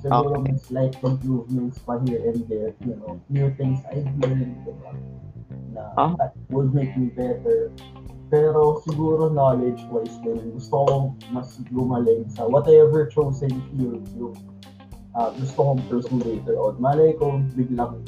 Siguro 0.00 0.40
Okay. 0.40 0.56
slight 0.56 0.94
improvements 1.04 1.76
pa 1.84 2.00
here 2.00 2.24
and 2.24 2.40
there, 2.48 2.72
you 2.80 2.96
know, 2.96 3.20
new 3.28 3.52
things 3.54 3.84
I 3.92 4.00
learned, 4.18 4.56
diba? 4.64 4.90
na 5.70 5.82
Ah. 5.94 6.12
that 6.18 6.32
would 6.50 6.72
make 6.72 6.90
me 6.96 7.12
better. 7.12 7.70
Pero 8.30 8.78
siguro 8.86 9.26
knowledge-wise 9.28 10.16
din, 10.22 10.54
gusto 10.54 10.86
kong 10.86 11.06
mas 11.30 11.58
gumaling 11.70 12.26
sa 12.30 12.46
whatever 12.46 13.06
chosen 13.10 13.50
field 13.74 14.02
yung 14.14 14.34
uh, 15.14 15.30
gusto 15.36 15.58
kong 15.58 15.80
pursue 15.90 16.22
later 16.22 16.54
on. 16.58 16.78
Malay 16.78 17.14
ko, 17.18 17.42
biglang 17.58 17.98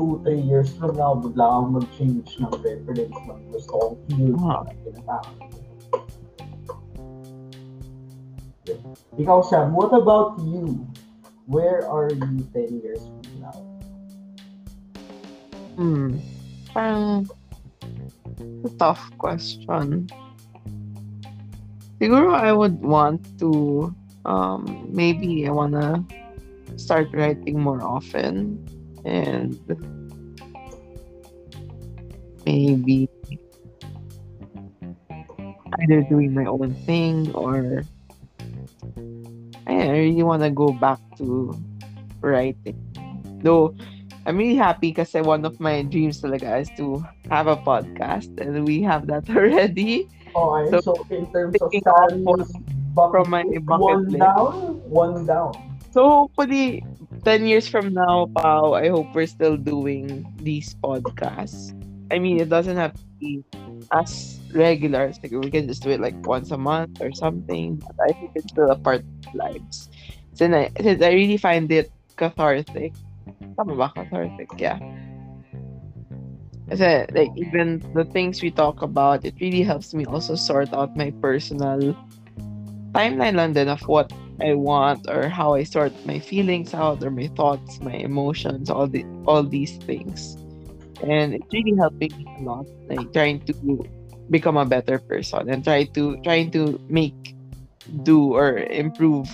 2-3 0.00 0.40
years 0.40 0.72
from 0.80 0.96
now, 0.96 1.12
bigla 1.12 1.44
akong 1.46 1.70
mag-change 1.76 2.28
ng 2.40 2.52
preference 2.64 3.16
ng 3.28 3.40
gusto 3.52 3.72
kong 3.76 3.94
field 4.12 4.36
Ah. 4.42 4.64
na 4.64 4.72
tinatawag. 4.82 5.36
Ikaw, 9.16 9.38
Sam, 9.46 9.72
what 9.72 9.94
about 9.94 10.36
you? 10.42 10.84
Where 11.46 11.86
are 11.86 12.10
you 12.10 12.42
10 12.52 12.82
years 12.82 12.98
from 12.98 13.22
now? 13.38 13.58
Hmm. 15.78 16.18
Parang 16.74 17.30
a 18.66 18.70
tough 18.78 19.00
question. 19.18 20.10
Siguro 22.02 22.34
I 22.34 22.52
would 22.52 22.82
want 22.82 23.22
to 23.38 23.94
um 24.26 24.90
maybe 24.90 25.46
I 25.46 25.54
wanna 25.54 26.02
start 26.74 27.14
writing 27.14 27.62
more 27.62 27.80
often 27.80 28.58
and 29.06 29.54
maybe 32.44 33.08
either 35.82 36.02
doing 36.10 36.34
my 36.34 36.44
own 36.44 36.74
thing 36.84 37.30
or 37.32 37.86
I 39.66 39.90
really 39.90 40.22
wanna 40.22 40.50
go 40.50 40.72
back 40.72 40.98
to 41.18 41.54
writing. 42.20 42.78
Though 43.42 43.74
I'm 44.26 44.38
really 44.38 44.56
happy 44.56 44.90
because 44.90 45.14
one 45.14 45.44
of 45.44 45.58
my 45.60 45.82
dreams 45.82 46.20
talaga 46.20 46.60
is 46.60 46.70
to 46.82 47.04
have 47.30 47.46
a 47.46 47.56
podcast 47.56 48.30
and 48.42 48.66
we 48.66 48.82
have 48.82 49.06
that 49.06 49.30
already 49.34 50.10
oh, 50.34 50.58
Okay, 50.66 50.70
so, 50.70 50.80
So, 50.80 50.94
in 51.10 51.26
terms 51.30 51.56
of 51.60 51.70
thinking 51.70 51.82
of 51.86 51.94
Sammy's 52.10 52.52
bucket 52.94 53.12
from 53.12 53.30
my 53.30 53.42
list, 53.42 53.66
bucket 53.66 53.80
one 53.80 54.04
list. 54.10 54.18
down, 54.18 54.52
one 54.90 55.26
down. 55.26 55.54
So 55.92 56.28
hopefully 56.28 56.84
10 57.24 57.46
years 57.46 57.68
from 57.68 57.94
now, 57.94 58.28
Pao, 58.36 58.74
I 58.74 58.88
hope 58.88 59.14
we're 59.14 59.26
still 59.26 59.56
doing 59.56 60.26
these 60.42 60.74
podcasts. 60.82 61.72
I 62.10 62.18
mean, 62.18 62.40
it 62.40 62.48
doesn't 62.48 62.76
have 62.76 62.94
to 62.94 63.04
be 63.18 63.44
as 63.92 64.40
regular. 64.52 65.06
It's 65.06 65.18
like 65.22 65.32
we 65.32 65.50
can 65.50 65.66
just 65.66 65.82
do 65.82 65.90
it 65.90 66.00
like 66.00 66.14
once 66.26 66.50
a 66.50 66.58
month 66.58 67.00
or 67.00 67.12
something. 67.12 67.76
But 67.76 67.96
I 68.02 68.12
think 68.12 68.30
it's 68.34 68.50
still 68.50 68.70
a 68.70 68.76
part 68.76 69.04
lives. 69.36 69.88
Since 70.34 70.54
I, 70.54 70.70
since 70.80 71.02
I 71.02 71.12
really 71.12 71.36
find 71.36 71.70
it 71.70 71.92
cathartic. 72.16 72.92
Tama 73.56 73.76
ba? 73.76 73.92
Cathartic, 73.94 74.48
yeah. 74.56 74.80
Kasi, 76.66 77.06
like, 77.14 77.30
even 77.36 77.78
the 77.94 78.04
things 78.04 78.42
we 78.42 78.50
talk 78.50 78.82
about, 78.82 79.24
it 79.24 79.38
really 79.40 79.62
helps 79.62 79.94
me 79.94 80.04
also 80.04 80.34
sort 80.34 80.74
out 80.74 80.96
my 80.96 81.14
personal 81.22 81.94
timeline 82.96 83.36
lang 83.36 83.52
din 83.52 83.68
of 83.68 83.80
what 83.86 84.10
I 84.40 84.56
want 84.56 85.04
or 85.08 85.28
how 85.28 85.54
I 85.54 85.64
sort 85.64 85.92
my 86.08 86.18
feelings 86.18 86.72
out 86.72 87.04
or 87.04 87.10
my 87.12 87.28
thoughts, 87.36 87.80
my 87.80 87.92
emotions, 87.92 88.72
all 88.72 88.88
the 88.88 89.04
all 89.28 89.44
these 89.44 89.76
things. 89.84 90.36
And 91.04 91.36
it's 91.36 91.48
really 91.52 91.76
helping 91.76 92.12
me 92.16 92.24
a 92.40 92.42
lot. 92.42 92.66
Like 92.88 93.12
trying 93.12 93.44
to 93.46 93.54
become 94.32 94.56
a 94.56 94.64
better 94.64 94.98
person 94.98 95.48
and 95.52 95.64
try 95.64 95.84
to 95.92 96.16
trying 96.24 96.50
to 96.56 96.80
make 96.88 97.35
do 98.02 98.34
or 98.34 98.58
improve 98.58 99.30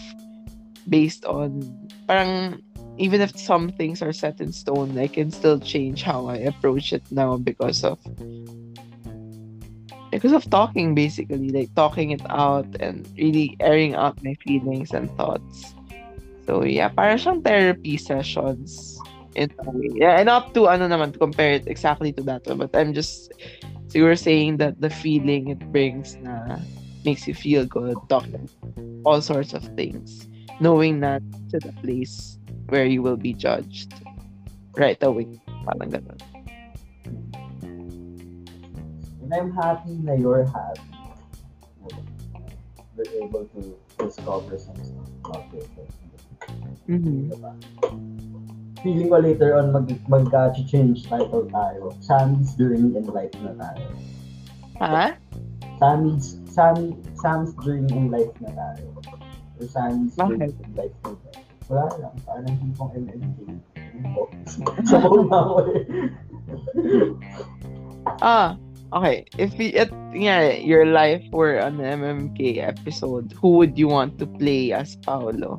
based 0.89 1.25
on 1.25 1.63
parang 2.09 2.61
even 2.99 3.21
if 3.21 3.37
some 3.39 3.71
things 3.71 4.03
are 4.03 4.13
set 4.13 4.41
in 4.41 4.53
stone, 4.53 4.99
I 4.99 5.09
can 5.09 5.31
still 5.31 5.59
change 5.59 6.03
how 6.03 6.27
I 6.27 6.37
approach 6.37 6.93
it 6.93 7.03
now 7.11 7.37
because 7.37 7.85
of 7.85 7.99
because 10.13 10.33
of 10.33 10.49
talking 10.51 10.95
basically. 10.95 11.49
Like 11.51 11.75
talking 11.75 12.11
it 12.11 12.23
out 12.29 12.69
and 12.81 13.09
really 13.17 13.57
airing 13.61 13.95
out 13.95 14.23
my 14.23 14.35
feelings 14.45 14.93
and 14.93 15.11
thoughts. 15.17 15.75
So 16.47 16.65
yeah 16.65 16.89
para 16.93 17.17
siyang 17.17 17.45
therapy 17.45 17.97
sessions 17.97 19.01
in 19.35 19.49
a 19.65 19.71
way. 19.71 19.89
Yeah 19.97 20.21
and 20.21 20.27
not 20.29 20.53
to 20.55 20.69
ano 20.69 20.89
naman 20.89 21.17
to 21.17 21.19
compare 21.19 21.57
it 21.57 21.65
exactly 21.67 22.13
to 22.13 22.23
that 22.29 22.45
one. 22.45 22.61
But 22.61 22.77
I'm 22.77 22.93
just 22.93 23.33
so 23.89 23.99
you 23.99 24.05
were 24.05 24.21
saying 24.21 24.57
that 24.61 24.81
the 24.81 24.91
feeling 24.91 25.49
it 25.49 25.61
brings 25.73 26.17
na 26.21 26.61
makes 27.05 27.27
you 27.27 27.35
feel 27.35 27.65
good 27.67 27.97
talking 28.09 28.49
all 29.05 29.21
sorts 29.21 29.53
of 29.53 29.63
things 29.75 30.29
knowing 30.61 31.01
that 31.01 31.23
to 31.51 31.59
the 31.59 31.73
place 31.83 32.39
where 32.69 32.87
you 32.87 33.03
will 33.03 33.17
be 33.17 33.33
judged 33.35 33.93
right 34.77 35.03
away 35.03 35.27
parang 35.67 35.91
ganun 35.91 36.19
And 39.33 39.49
I'm 39.49 39.57
happy 39.57 39.97
na 40.05 40.13
you're 40.13 40.45
happy. 40.45 40.93
We're 42.93 43.25
able 43.25 43.49
to 43.57 43.61
discover 43.97 44.59
some 44.61 44.77
stuff 44.77 45.09
about 45.25 45.49
yourself. 45.49 45.89
mm-hmm. 46.85 47.33
Diba? 47.33 47.53
Feeling 48.85 49.09
ko 49.09 49.25
later 49.25 49.57
on 49.57 49.73
mag 49.73 49.89
magka-change 50.05 51.09
title 51.09 51.49
tayo. 51.49 51.97
Sammy's 52.05 52.53
Journey 52.61 52.93
in 52.93 53.09
Life 53.09 53.33
na 53.41 53.57
tayo. 53.57 53.89
ha 54.85 55.17
Sammy's 55.81 56.42
Sammy 56.53 56.93
Sam's 57.17 57.57
Journey 57.65 57.89
in 57.91 58.13
Life 58.13 58.37
na 58.45 58.53
tayo. 58.53 58.87
Or 59.57 59.67
Journey 59.67 60.13
Bakit? 60.13 60.53
in 60.53 60.71
Life 60.77 60.97
na 61.03 61.11
tayo. 61.17 61.41
Wala 61.73 61.85
lang. 61.97 62.15
Parang 62.29 62.55
tipong 62.61 62.91
MMK. 62.93 63.39
Sabaw 64.85 65.25
na 65.25 65.37
ako 65.41 65.57
eh. 65.73 65.83
Ah, 68.21 68.59
okay. 68.93 69.25
If 69.39 69.57
we, 69.57 69.73
at, 69.79 69.89
yeah, 70.13 70.53
your 70.53 70.85
life 70.85 71.23
were 71.33 71.57
an 71.57 71.79
MMK 71.81 72.61
episode, 72.61 73.33
who 73.41 73.57
would 73.63 73.79
you 73.79 73.89
want 73.89 74.19
to 74.21 74.27
play 74.27 74.73
as 74.77 74.97
Paolo? 75.01 75.57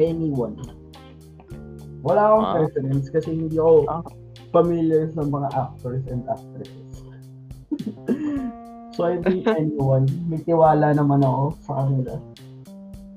anyone. 0.00 0.56
Wala 2.00 2.20
akong 2.32 2.46
Ah. 2.48 2.54
preference 2.56 3.06
kasi 3.12 3.36
hindi 3.36 3.60
ako 3.60 3.84
Ah. 3.84 4.00
Familiar 4.50 5.10
sa 5.10 5.22
mga 5.22 5.48
actors 5.52 6.02
and 6.06 6.22
actresses. 6.26 6.90
so 8.94 9.04
I 9.04 9.18
think 9.18 9.46
anyone, 9.54 10.06
may 10.26 10.38
tiwala 10.38 10.90
naman 10.90 11.22
ako 11.22 11.44
sa 11.60 11.72
kanila. 11.80 12.14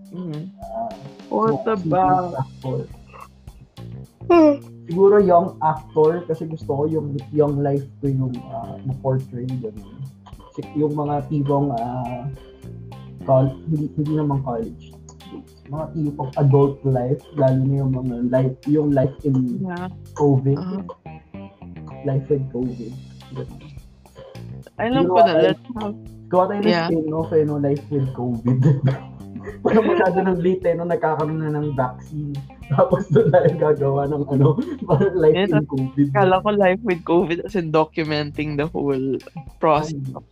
Mhm. 0.10 0.42
Ah, 0.62 0.94
What 1.28 1.66
so, 1.66 1.74
about? 1.74 2.38
actor. 2.38 2.86
Siguro 4.84 5.18
young 5.18 5.58
actor 5.60 6.22
kasi 6.24 6.46
gusto 6.46 6.70
ko 6.70 6.84
yung 6.86 7.08
young 7.32 7.60
life 7.60 7.84
ko 7.98 8.08
yung 8.08 8.36
uh, 8.46 8.78
portray 9.00 9.48
ganun. 9.48 10.00
Si- 10.54 10.70
Yung 10.76 10.94
mga 10.94 11.26
tipong 11.28 11.74
ah, 11.74 12.30
col- 13.26 13.58
hindi, 13.66 13.90
hindi 13.96 14.14
naman 14.14 14.44
college 14.44 14.94
mga 15.66 15.86
tipong 15.96 16.32
adult 16.38 16.78
life 16.86 17.24
lalo 17.34 17.64
na 17.64 17.76
yung 17.82 17.92
mga 17.96 18.16
life 18.30 18.56
yung 18.68 18.92
life 18.92 19.16
in 19.24 19.64
Yeah. 19.64 19.88
COVID 20.14 20.60
Uh, 20.60 20.84
life 22.06 22.26
with 22.30 22.46
COVID 22.52 22.94
alam 24.80 25.06
ko 25.06 25.20
na. 25.22 25.34
Let's 25.52 25.62
have, 25.78 25.96
gawa 26.32 26.44
tayo 26.50 26.60
ng 26.64 26.70
Yeah. 26.70 26.88
spin-off 26.90 27.30
eh 27.36 27.44
no 27.46 27.58
life 27.62 27.84
with 27.94 28.08
COVID 28.18 28.60
parang 29.64 29.86
masyado 29.86 30.18
ng 30.24 30.40
late 30.40 30.64
eh 30.72 30.74
no 30.74 30.88
nagkakaroon 30.88 31.44
na 31.44 31.52
ng 31.52 31.76
vaccine 31.76 32.32
tapos 32.72 33.12
doon 33.12 33.28
tayo 33.28 33.50
gagawa 33.60 34.08
ng 34.08 34.24
ano 34.32 34.56
parang 34.88 35.16
life 35.24 35.36
Yeah, 35.36 35.52
in 35.60 35.68
COVID 35.68 36.08
kala 36.16 36.40
ko 36.42 36.50
life 36.56 36.82
with 36.82 37.02
COVID 37.04 37.44
as 37.44 37.54
in 37.60 37.70
documenting 37.70 38.56
the 38.56 38.66
whole 38.72 39.20
process 39.60 40.00
of 40.16 40.24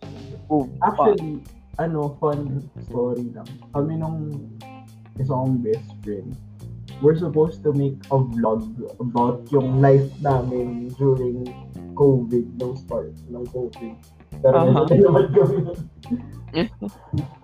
COVID. 0.48 0.74
Actually, 0.84 1.40
ano, 1.80 2.12
fun 2.20 2.60
story 2.88 3.32
lang. 3.32 3.48
Kami 3.72 3.96
nung 3.96 4.36
isa 5.16 5.32
kong 5.32 5.64
best 5.64 5.88
friend, 6.04 6.36
we're 7.02 7.18
supposed 7.18 7.66
to 7.66 7.74
make 7.74 7.98
a 8.14 8.18
vlog 8.22 8.62
about 9.02 9.42
yung 9.50 9.82
life 9.82 10.08
namin 10.22 10.88
during 10.94 11.42
COVID, 11.98 12.46
nung 12.62 12.78
start 12.78 13.10
ng 13.26 13.44
COVID. 13.50 13.94
Pero 14.40 14.56
Uh-huh. 14.62 14.86
uh 14.86 14.96
naman 14.96 15.26
kami. 15.34 15.58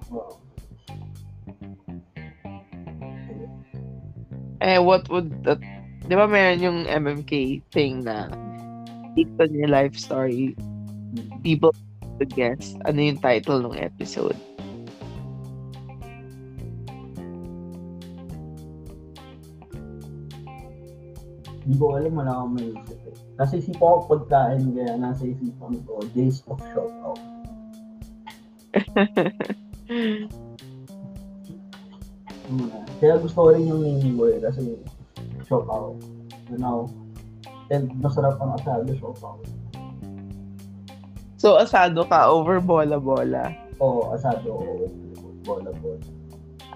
Wow. 0.09 0.39
Eh, 4.63 4.79
what 4.79 5.07
would 5.11 5.31
that... 5.45 5.61
Di 6.09 6.15
ba 6.17 6.25
meron 6.25 6.65
yung 6.65 6.79
MMK 6.89 7.63
thing 7.69 8.03
na 8.03 8.33
based 9.13 9.37
on 9.39 9.53
your 9.53 9.69
life 9.69 9.93
story, 9.99 10.57
people 11.45 11.75
to 12.19 12.25
guess 12.25 12.75
ano 12.89 13.13
yung 13.13 13.21
title 13.21 13.61
ng 13.61 13.77
episode. 13.77 14.39
Hindi 21.69 21.85
ko 21.85 22.01
alam, 22.01 22.17
wala 22.17 22.33
akong 22.33 22.55
maisip 22.57 22.97
eh. 23.05 23.17
Nasa 23.37 23.61
isipan 23.61 23.85
ko 23.85 24.09
pagkain, 24.09 24.73
kaya 24.73 24.97
nasa 24.97 25.29
isipan 25.29 25.77
ko, 25.85 26.01
days 26.17 26.41
of 26.49 26.57
shoutout. 26.73 27.21
Hmm. 29.85 30.33
Kaya 33.05 33.21
gusto 33.21 33.37
ko 33.37 33.53
rin 33.53 33.69
yung 33.69 33.85
ko 34.17 34.33
eh, 34.33 34.41
kasi 34.41 34.81
shoutout. 35.45 36.01
You 36.49 36.57
know, 36.57 36.89
and 37.69 37.93
masarap 38.01 38.41
ang 38.41 38.57
asado 38.57 38.89
shoutout. 38.97 39.45
So, 41.37 41.61
asado 41.61 42.01
ka 42.09 42.33
over 42.33 42.65
bola-bola. 42.65 43.53
Oo, 43.77 44.17
asado, 44.17 44.57
bola 45.45 45.69
bola. 45.85 46.18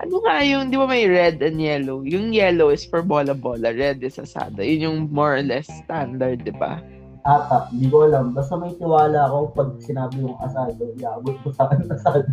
Ano 0.01 0.24
nga 0.24 0.40
yung, 0.40 0.72
di 0.72 0.80
ba 0.80 0.88
may 0.88 1.05
red 1.05 1.45
and 1.45 1.61
yellow? 1.61 2.01
Yung 2.01 2.32
yellow 2.32 2.72
is 2.72 2.88
for 2.88 3.05
bola-bola, 3.05 3.76
red 3.76 4.01
is 4.01 4.16
asado. 4.16 4.64
Yun 4.64 4.80
yung 4.80 4.99
more 5.12 5.36
or 5.36 5.45
less 5.45 5.68
standard, 5.84 6.40
di 6.49 6.55
ba? 6.57 6.80
Ata, 7.28 7.68
hindi 7.68 7.93
ko 7.93 8.09
alam. 8.09 8.32
Basta 8.32 8.57
may 8.57 8.72
tiwala 8.80 9.28
ako 9.28 9.53
pag 9.53 9.70
sinabi 9.84 10.24
yung 10.24 10.34
asado, 10.40 10.97
iabot 10.97 11.36
ko 11.45 11.53
sa 11.53 11.68
akin 11.68 11.93
asado. 11.93 12.24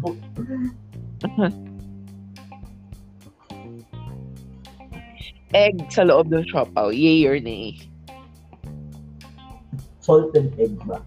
Egg 5.49 5.81
sa 5.89 6.05
loob 6.05 6.29
ng 6.29 6.45
siopaw, 6.45 6.93
yay 6.93 7.25
or 7.25 7.41
nay? 7.41 7.73
Salted 9.97 10.53
egg 10.61 10.77
ba? 10.85 11.01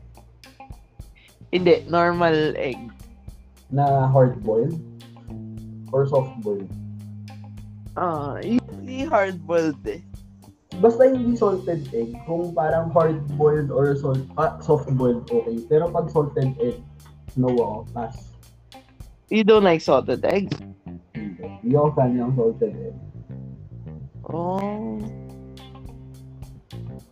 Hindi, 1.54 1.86
normal 1.86 2.58
egg. 2.58 2.78
Na 3.70 4.10
hard-boiled? 4.10 4.91
Or 5.92 6.08
soft-boiled? 6.08 6.72
Ah, 7.96 8.40
usually 8.40 9.04
hard-boiled 9.04 9.84
eh. 9.84 10.00
Basta 10.80 11.04
hindi 11.04 11.36
salted 11.36 11.84
egg, 11.92 12.16
kung 12.24 12.56
parang 12.56 12.88
hard-boiled 12.88 13.68
or 13.68 13.92
salt, 13.92 14.24
ah, 14.40 14.56
soft-boiled, 14.64 15.28
okay. 15.28 15.60
Pero 15.68 15.92
pag 15.92 16.08
salted 16.08 16.56
egg, 16.56 16.80
no 17.36 17.52
ako, 17.52 17.84
pass. 17.92 18.32
You 19.28 19.44
don't 19.44 19.68
like 19.68 19.84
salted 19.84 20.24
egg? 20.24 20.48
Hindi. 21.12 21.44
Hindi 21.60 21.76
ako 21.76 21.88
fan 21.92 22.16
ng 22.16 22.32
salted 22.32 22.72
egg. 22.72 22.96
Oh. 24.32 24.96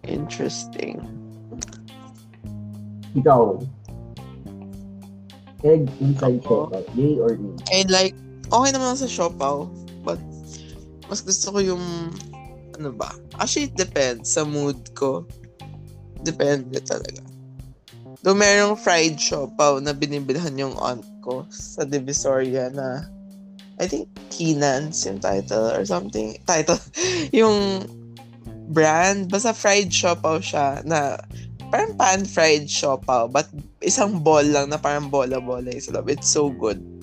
Interesting. 0.09 1.05
Ikaw, 3.12 3.61
egg 5.68 5.85
inside 6.01 6.41
Ako? 6.41 6.72
chocolate, 6.72 6.89
yay 6.97 7.20
or 7.20 7.37
nay? 7.37 7.53
I 7.68 7.85
like, 7.93 8.16
okay 8.51 8.70
naman 8.74 8.98
sa 8.98 9.07
siopaw, 9.07 9.66
but 10.03 10.18
mas 11.11 11.22
gusto 11.22 11.55
ko 11.55 11.59
yung, 11.59 11.84
ano 12.78 12.90
ba? 12.94 13.11
Actually, 13.38 13.70
it 13.70 13.76
depends 13.78 14.30
sa 14.30 14.46
mood 14.46 14.78
ko. 14.94 15.26
Depende 16.22 16.78
talaga. 16.84 17.26
Though 18.20 18.36
merong 18.36 18.76
fried 18.76 19.16
siopaw 19.16 19.80
na 19.80 19.96
binibilhan 19.96 20.61
yung 20.61 20.76
aunt 20.76 21.03
ko 21.24 21.48
sa 21.48 21.88
Divisoria 21.88 22.68
na 22.68 23.09
I 23.80 23.88
think 23.88 24.12
Keenan's 24.28 25.01
yung 25.09 25.24
title 25.24 25.72
or 25.72 25.88
something. 25.88 26.36
Title. 26.51 26.76
yung 27.32 27.88
brand. 28.68 29.32
Basta 29.32 29.57
fried 29.57 29.88
siopaw 29.88 30.44
siya 30.44 30.84
na 30.84 31.16
parang 31.72 31.96
pan-fried 31.96 32.68
siopaw 32.68 33.30
but 33.32 33.48
isang 33.80 34.20
ball 34.20 34.44
lang 34.44 34.68
na 34.68 34.76
parang 34.76 35.09
bola-bola 35.09 35.72
sa 35.80 35.96
loob. 35.96 36.12
It's 36.12 36.28
so 36.28 36.53
good. 36.53 36.99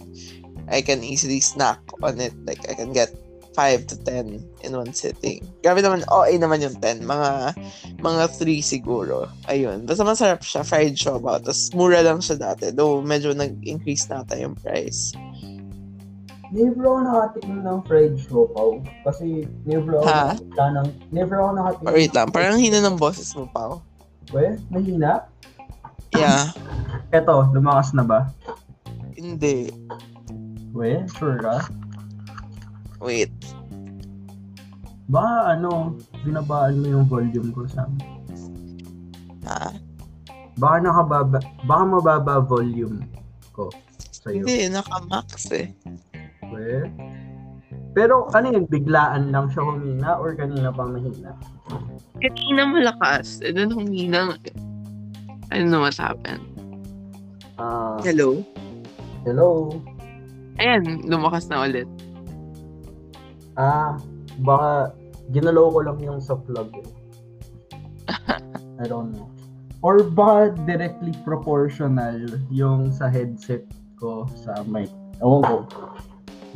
I 0.68 0.84
can 0.84 1.03
easily 1.03 1.39
snack 1.39 1.80
on 2.03 2.20
it. 2.20 2.36
Like, 2.43 2.63
I 2.70 2.76
can 2.76 2.91
get 2.91 3.11
5 3.57 3.89
to 3.89 3.95
10 4.05 4.38
in 4.63 4.72
one 4.78 4.93
sitting. 4.93 5.41
Grabe 5.65 5.82
naman, 5.82 6.05
OA 6.13 6.38
naman 6.38 6.61
yung 6.61 6.78
10. 6.78 7.01
Mga, 7.01 7.57
mga 8.05 8.24
3 8.30 8.61
siguro. 8.61 9.26
Ayun. 9.49 9.89
Basta 9.89 10.05
masarap 10.05 10.45
siya, 10.45 10.61
fried 10.61 10.93
siopaw. 10.93 11.41
Tapos, 11.41 11.74
mura 11.74 12.05
lang 12.05 12.22
siya 12.22 12.38
dati. 12.38 12.70
Though, 12.70 13.01
medyo 13.01 13.34
nag-increase 13.34 14.05
nata 14.13 14.38
yung 14.38 14.53
price. 14.61 15.18
Never 16.53 16.86
ako 16.86 16.99
nakatikim 17.03 17.59
ng 17.65 17.80
fried 17.89 18.15
siopaw. 18.22 18.78
Kasi 19.03 19.49
never 19.65 19.97
ako 19.99 20.05
Ha? 20.05 20.38
nakakita 20.38 20.63
ng... 20.78 20.88
Never 21.09 21.36
ako 21.41 21.49
nakatikim. 21.57 21.88
Or 21.89 21.93
wait 21.97 22.13
lang, 22.13 22.28
parang 22.30 22.61
hina 22.61 22.80
ng 22.86 22.95
boses 23.01 23.34
mo, 23.34 23.49
Pao. 23.49 23.82
We, 24.30 24.53
mahina? 24.70 25.26
Yeah. 26.13 26.53
Eto, 27.09 27.47
lumakas 27.51 27.91
na 27.97 28.05
ba? 28.05 28.30
Hindi. 29.18 29.74
We, 30.74 31.03
sure 31.15 31.39
ka? 31.39 31.68
Wait. 32.99 33.32
Baka 35.07 35.55
ano, 35.55 35.95
binabaan 36.28 36.84
mo 36.84 36.86
yung 36.99 37.05
volume 37.07 37.49
ko 37.55 37.63
sa 37.70 37.88
Ha? 39.47 39.72
Baka 40.59 40.76
nakababa, 40.84 41.39
baka 41.63 41.84
mababa 41.88 42.43
volume 42.43 43.07
ko 43.55 43.72
sa'yo. 44.11 44.43
Hindi, 44.43 44.68
naka-max 44.68 45.53
eh. 45.55 45.72
We. 46.51 46.91
Pero 47.95 48.28
ano 48.36 48.51
yun, 48.51 48.65
biglaan 48.68 49.32
lang 49.32 49.47
siya 49.49 49.63
humina 49.63 50.20
or 50.20 50.36
kanina 50.36 50.70
pa 50.70 50.84
mahina? 50.86 51.34
Kanina 52.20 52.61
malakas. 52.68 53.39
And 53.41 53.55
then 53.55 53.72
humina. 53.72 54.36
I 55.49 55.63
don't 55.63 55.72
know 55.72 55.82
what 55.82 55.95
happened. 55.95 56.43
Ah, 57.57 57.97
Hello? 58.03 58.43
hello? 59.26 59.74
Ayan, 60.58 61.05
lumakas 61.05 61.45
na 61.49 61.66
ulit. 61.66 61.86
Ah, 63.58 63.97
baka 64.41 64.93
ginalaw 65.34 65.70
ko 65.74 65.80
lang 65.86 65.97
yung 66.01 66.20
sa 66.22 66.38
plug 66.38 66.70
eh. 66.78 66.89
I 68.82 68.86
don't 68.86 69.14
know. 69.14 69.30
Or 69.86 70.01
ba 70.01 70.49
directly 70.66 71.14
proportional 71.22 72.41
yung 72.49 72.89
sa 72.89 73.05
headset 73.10 73.66
ko 74.01 74.26
sa 74.34 74.66
mic? 74.66 74.89
Ewan 75.22 75.41
ko. 75.45 75.55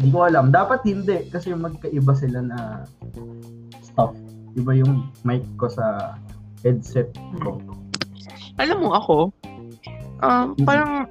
Hindi 0.02 0.10
ko 0.10 0.20
alam. 0.26 0.50
Dapat 0.50 0.82
hindi 0.90 1.30
kasi 1.30 1.54
magkaiba 1.54 2.14
sila 2.18 2.42
na 2.42 2.60
stuff. 3.86 4.18
Iba 4.58 4.74
yung 4.74 5.14
mic 5.22 5.46
ko 5.62 5.70
sa 5.70 6.18
headset 6.66 7.14
ko. 7.46 7.62
Alam 8.58 8.78
mo 8.86 8.90
ako, 8.98 9.18
um, 10.22 10.54
parang, 10.66 11.10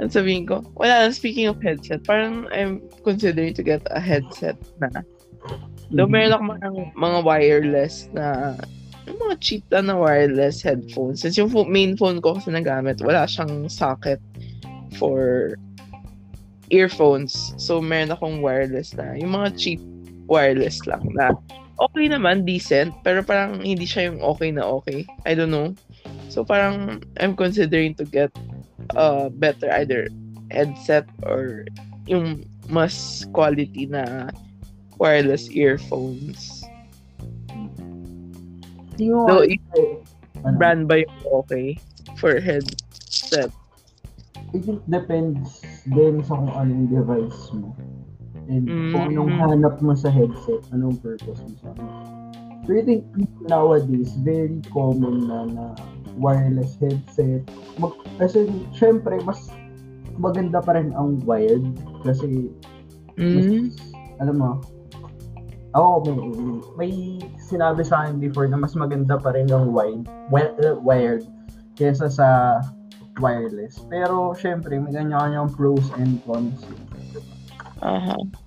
ang 0.00 0.10
sabihin 0.10 0.46
ko, 0.46 0.62
wala 0.78 1.06
lang, 1.06 1.14
speaking 1.14 1.46
of 1.46 1.60
headset, 1.62 2.02
parang 2.02 2.48
I'm 2.50 2.82
considering 3.06 3.54
to 3.54 3.62
get 3.62 3.82
a 3.90 4.00
headset 4.00 4.58
na. 4.82 4.90
Though 5.92 6.08
meron 6.08 6.32
ako 6.34 6.42
mga, 6.56 6.68
mga 6.96 7.18
wireless 7.22 8.08
na, 8.16 8.56
yung 9.06 9.18
mga 9.18 9.36
cheap 9.42 9.62
lang 9.70 9.90
na 9.90 9.98
wireless 9.98 10.62
headphones. 10.62 11.22
Since 11.22 11.36
yung 11.36 11.50
main 11.68 11.98
phone 11.98 12.22
ko 12.22 12.38
kasi 12.38 12.54
nagamit, 12.54 13.02
wala 13.02 13.26
siyang 13.26 13.68
socket 13.68 14.22
for 14.96 15.54
earphones. 16.72 17.52
So, 17.60 17.82
meron 17.82 18.14
akong 18.14 18.40
wireless 18.40 18.96
na, 18.96 19.14
yung 19.18 19.36
mga 19.36 19.58
cheap 19.58 19.80
wireless 20.30 20.86
lang 20.88 21.02
na 21.12 21.34
okay 21.82 22.06
naman, 22.06 22.46
decent, 22.46 22.94
pero 23.02 23.20
parang 23.26 23.60
hindi 23.60 23.84
siya 23.84 24.08
yung 24.08 24.22
okay 24.22 24.54
na 24.54 24.64
okay. 24.64 25.04
I 25.26 25.34
don't 25.34 25.50
know. 25.50 25.74
So, 26.32 26.46
parang 26.46 27.02
I'm 27.20 27.36
considering 27.36 27.92
to 28.00 28.06
get 28.06 28.32
a 28.96 29.30
better 29.30 29.70
either 29.80 30.08
headset 30.50 31.06
or 31.26 31.64
yung 32.06 32.44
mas 32.68 33.24
quality 33.32 33.86
na 33.86 34.28
wireless 34.98 35.48
earphones. 35.50 36.62
Hindi 38.96 39.06
ko 39.10 39.18
So, 39.28 39.34
yung 39.42 39.64
eh, 39.76 39.90
ano, 40.44 40.58
brand 40.58 40.82
ba 40.88 41.00
yung 41.00 41.16
okay 41.32 41.78
for 42.20 42.38
headset? 42.38 43.50
I 44.52 44.58
think 44.60 44.84
depends 44.84 45.64
din 45.88 46.20
sa 46.20 46.36
kung 46.36 46.52
anong 46.52 46.92
device 46.92 47.40
mo. 47.56 47.72
And 48.52 48.68
kung 48.92 49.04
Mm. 49.08 49.16
anong 49.16 49.32
hanap 49.40 49.74
mo 49.80 49.96
sa 49.96 50.12
headset, 50.12 50.60
anong 50.76 51.00
purpose 51.00 51.40
mo 51.40 51.54
sa 51.64 51.72
So 52.62 52.70
I 52.78 52.82
think 52.86 53.02
nowadays, 53.42 54.12
very 54.22 54.60
common 54.70 55.26
na 55.26 55.38
na 55.50 55.64
wireless 56.18 56.76
headset. 56.80 57.44
Mag, 57.78 57.92
kasi 58.18 58.48
syempre, 58.74 59.20
mas 59.24 59.48
maganda 60.20 60.60
pa 60.60 60.76
rin 60.76 60.92
ang 60.92 61.20
wired 61.24 61.64
kasi 62.04 62.52
Mm. 63.20 63.68
alam 64.24 64.36
mo, 64.40 64.50
ako 65.76 65.88
may, 66.04 66.16
may 66.76 66.92
sinabi 67.36 67.84
sa 67.84 68.04
akin 68.04 68.16
before 68.20 68.48
na 68.48 68.56
mas 68.56 68.72
maganda 68.72 69.20
pa 69.20 69.36
rin 69.36 69.48
ang 69.52 69.72
wide, 69.72 70.04
wi- 70.32 70.52
uh, 70.64 70.76
wired 70.80 71.24
kesa 71.76 72.08
sa 72.08 72.60
wireless. 73.20 73.84
Pero 73.92 74.32
syempre, 74.32 74.76
may 74.80 74.92
ganyan-kanyang 74.92 75.52
pros 75.52 75.84
and 76.00 76.20
cons. 76.24 76.64
Aha. 77.84 78.16
Okay. 78.16 78.41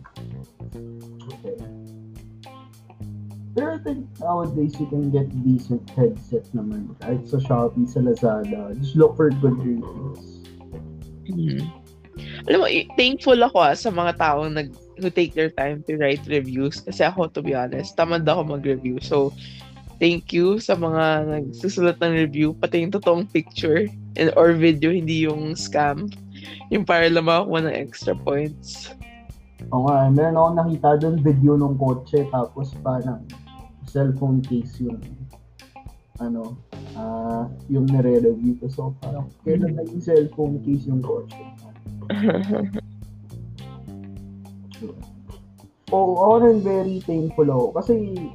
Pero 3.55 3.75
I 3.75 3.79
think 3.79 4.03
nowadays 4.19 4.75
you 4.75 4.87
can 4.91 5.07
get 5.15 5.31
decent 5.47 5.87
headset 5.95 6.43
naman. 6.51 6.91
Kahit 6.99 7.23
sa 7.23 7.39
Shopee, 7.39 7.87
sa 7.87 8.03
Lazada. 8.03 8.75
Just 8.75 8.99
look 8.99 9.15
for 9.15 9.31
good 9.39 9.55
reviews. 9.63 10.43
Mm. 11.31 11.63
Alam 12.51 12.57
mo, 12.61 12.67
thankful 12.99 13.39
ako 13.39 13.57
ah, 13.63 13.75
sa 13.75 13.89
mga 13.89 14.19
taong 14.19 14.59
nag 14.59 14.69
who 14.99 15.11
take 15.11 15.35
their 15.35 15.51
time 15.51 15.83
to 15.87 15.95
write 15.99 16.23
reviews. 16.27 16.79
Kasi 16.83 17.03
ako, 17.03 17.31
to 17.31 17.43
be 17.43 17.55
honest, 17.55 17.95
tamad 17.99 18.27
ako 18.27 18.55
mag-review. 18.59 18.99
So, 19.03 19.31
thank 19.99 20.31
you 20.31 20.59
sa 20.59 20.75
mga 20.75 21.27
nagsusulat 21.27 21.99
ng 21.99 22.13
review, 22.27 22.55
pati 22.55 22.83
yung 22.83 22.95
totoong 22.95 23.27
picture 23.31 23.87
and 24.15 24.31
or 24.39 24.55
video, 24.55 24.91
hindi 24.91 25.27
yung 25.27 25.55
scam. 25.55 26.11
Yung 26.71 26.87
para 26.87 27.11
lang 27.11 27.27
makakuha 27.27 27.67
ng 27.67 27.75
extra 27.75 28.15
points. 28.15 28.95
Oo 29.71 29.87
nga, 29.87 30.11
meron 30.11 30.39
ako 30.39 30.49
nakita 30.55 30.89
doon 31.03 31.15
video 31.23 31.53
ng 31.59 31.75
kotse 31.79 32.27
tapos 32.31 32.75
parang 32.83 33.23
cellphone 33.95 34.43
case 34.43 34.83
yung 34.83 34.99
ano, 36.19 36.59
ah 36.99 37.47
yung 37.71 37.87
nire-review 37.87 38.59
ko. 38.59 38.67
So 38.67 38.81
parang 38.99 39.31
kailan 39.47 39.79
naging 39.79 40.03
cellphone 40.03 40.59
case 40.67 40.83
yung 40.91 40.99
kotse. 40.99 41.39
Oo, 45.93 46.17
ako 46.17 46.35
rin 46.43 46.59
very 46.65 46.97
thankful 47.05 47.47
ako. 47.47 47.65
Kasi 47.79 47.93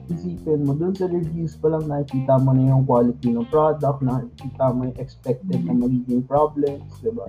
isipin 0.08 0.64
mo, 0.64 0.72
dun 0.72 0.96
sa 0.96 1.10
reviews 1.10 1.58
pa 1.58 1.68
lang 1.74 1.90
nakikita 1.90 2.38
mo 2.40 2.56
na 2.56 2.72
yung 2.72 2.86
quality 2.86 3.34
ng 3.34 3.44
product, 3.52 4.00
nakikita 4.00 4.70
mo 4.70 4.88
yung 4.88 4.96
expected 4.96 5.60
na 5.66 5.74
magiging 5.74 6.24
problems, 6.24 6.88
di 7.04 7.10
ba? 7.10 7.26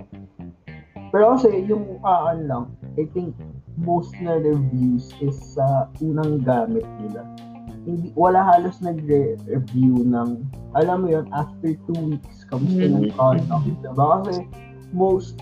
Pero 1.12 1.36
kasi 1.36 1.66
yung 1.68 2.00
aan 2.06 2.48
lang, 2.48 2.64
I 2.96 3.04
think 3.12 3.36
most 3.76 4.14
na 4.22 4.40
reviews 4.40 5.10
is 5.20 5.36
sa 5.36 5.90
unang 6.00 6.40
gamit 6.46 6.86
nila. 7.02 7.26
Hindi, 7.82 8.14
wala 8.14 8.46
halos 8.46 8.78
nagre-review 8.78 10.06
ng, 10.06 10.30
alam 10.78 11.02
mo 11.02 11.08
yun, 11.10 11.26
after 11.34 11.74
two 11.90 11.98
weeks, 12.14 12.46
kamusta 12.46 12.86
ng 12.86 13.10
Mhm. 13.10 13.14
product, 13.18 13.78
diba? 13.82 14.22
Kasi 14.22 14.42
most 14.94 15.34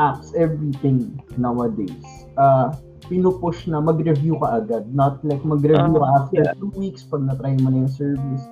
apps, 0.00 0.32
everything 0.32 1.20
nowadays, 1.36 2.24
uh, 2.40 2.72
pinupush 3.10 3.66
na 3.68 3.80
mag-review 3.82 4.38
ka 4.40 4.64
agad. 4.64 4.88
Not 4.94 5.20
like 5.24 5.42
mag-review 5.44 5.96
ka 5.98 6.08
Ah, 6.08 6.18
after 6.24 6.44
yeah. 6.44 6.56
two 6.56 6.72
weeks 6.76 7.04
pag 7.04 7.24
na-try 7.24 7.56
mo 7.60 7.72
na 7.72 7.84
yung 7.84 7.92
service. 7.92 8.44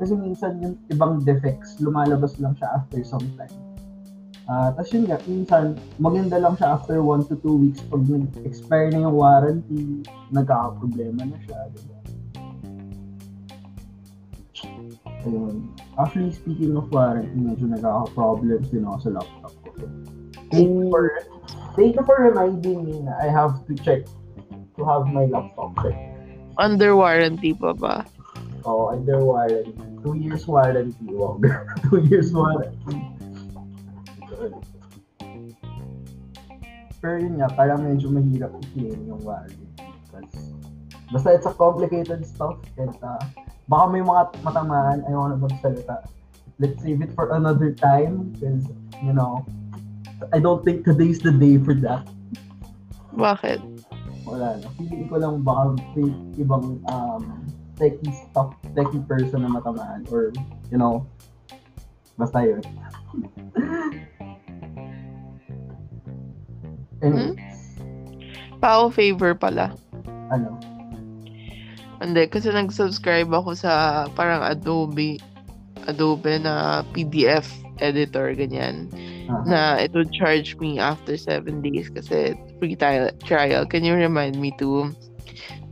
Kasi 0.00 0.16
minsan 0.16 0.60
yung 0.64 0.76
ibang 0.88 1.20
defects, 1.24 1.76
lumalabas 1.80 2.36
lang 2.40 2.56
siya 2.56 2.72
after 2.76 3.00
some 3.04 3.24
time. 3.36 3.52
Ah, 4.50 4.74
Tapos 4.74 4.90
yun 4.90 5.06
nga, 5.06 5.18
minsan, 5.30 5.78
maganda 6.02 6.36
lang 6.42 6.58
siya 6.58 6.74
after 6.74 6.98
1 6.98 7.30
to 7.30 7.38
2 7.46 7.62
weeks 7.62 7.80
pag 7.86 8.02
nag-expire 8.02 8.90
na 8.90 9.06
yung 9.06 9.14
warranty, 9.14 10.02
nagkakaproblema 10.34 11.22
na 11.30 11.38
siya, 11.46 11.58
di 11.70 11.80
ba? 11.86 11.98
Ayun. 15.22 15.70
Actually, 15.94 16.34
speaking 16.34 16.74
of 16.74 16.90
warranty, 16.90 17.38
medyo 17.38 17.70
nagkaka-problems 17.70 18.66
din 18.74 18.82
ako 18.82 18.98
sa 18.98 19.10
laptop 19.22 19.54
ko. 19.62 19.86
Thank 20.50 20.68
you 20.68 20.90
for, 20.90 21.04
thank 21.78 21.92
you 21.94 22.02
for 22.02 22.18
reminding 22.18 22.78
me 22.82 22.98
na 23.06 23.14
I 23.22 23.30
have 23.30 23.62
to 23.70 23.72
check 23.78 24.10
to 24.74 24.80
have 24.82 25.06
my 25.06 25.30
laptop 25.30 25.78
checked. 25.80 26.02
Under 26.58 26.98
warranty 26.98 27.54
pa 27.54 27.72
ba? 27.72 28.04
Oh, 28.66 28.90
under 28.90 29.22
warranty. 29.22 29.72
Two 30.02 30.18
years 30.18 30.44
warranty. 30.50 31.06
Wow. 31.14 31.38
Two 31.86 32.02
years 32.10 32.34
warranty. 32.34 32.98
Pero 37.02 37.18
yun 37.18 37.34
nga, 37.42 37.50
parang 37.50 37.82
medyo 37.82 38.06
mahirap 38.14 38.54
i-claim 38.62 39.10
yung 39.10 39.22
warranty. 39.26 39.66
Because, 40.06 40.54
basta 41.10 41.28
it's 41.34 41.50
a 41.50 41.54
complicated 41.54 42.22
stuff. 42.22 42.62
And 42.78 42.94
uh, 43.02 43.18
baka 43.66 43.84
may 43.90 44.02
mga 44.06 44.38
matamaan, 44.46 45.02
ayaw 45.10 45.34
na 45.34 45.38
magsalita. 45.42 46.06
Let's 46.62 46.78
save 46.78 47.02
it 47.02 47.10
for 47.18 47.34
another 47.34 47.74
time. 47.74 48.30
Because, 48.38 48.70
you 49.02 49.10
know, 49.10 49.42
I 50.30 50.38
don't 50.38 50.62
think 50.62 50.86
today's 50.86 51.18
the 51.18 51.34
day 51.34 51.58
for 51.58 51.74
that. 51.82 52.06
Bakit? 53.18 53.58
Wala 54.22 54.62
na. 54.62 54.70
Feeling 54.78 55.10
ko 55.10 55.18
lang 55.18 55.42
baka 55.42 55.74
may 55.98 56.06
ibang 56.38 56.78
um, 56.86 57.42
techie 57.74 58.14
stuff, 58.30 58.54
techie 58.78 59.02
person 59.10 59.42
na 59.42 59.50
matamaan 59.50 60.06
or, 60.14 60.30
you 60.70 60.78
know, 60.78 61.02
basta 62.14 62.46
yun. 62.46 62.62
Anyways, 67.02 67.36
Pao 68.62 68.88
favor 68.88 69.34
pala. 69.34 69.74
ano, 70.30 70.56
Hindi, 71.98 72.26
kasi 72.26 72.50
nag-subscribe 72.50 73.30
ako 73.30 73.54
sa 73.54 74.04
parang 74.14 74.42
Adobe 74.42 75.18
Adobe 75.86 76.38
na 76.38 76.86
PDF 76.94 77.46
editor, 77.78 78.30
ganyan. 78.34 78.86
ah, 79.26 79.42
Na 79.42 79.60
it 79.78 79.90
would 79.94 80.10
charge 80.14 80.54
me 80.62 80.78
after 80.78 81.18
7 81.18 81.58
days 81.58 81.90
kasi 81.90 82.38
free 82.62 82.78
trial. 82.78 83.10
trial. 83.26 83.66
Can 83.66 83.82
you 83.82 83.94
remind 83.94 84.38
me 84.38 84.54
to 84.62 84.90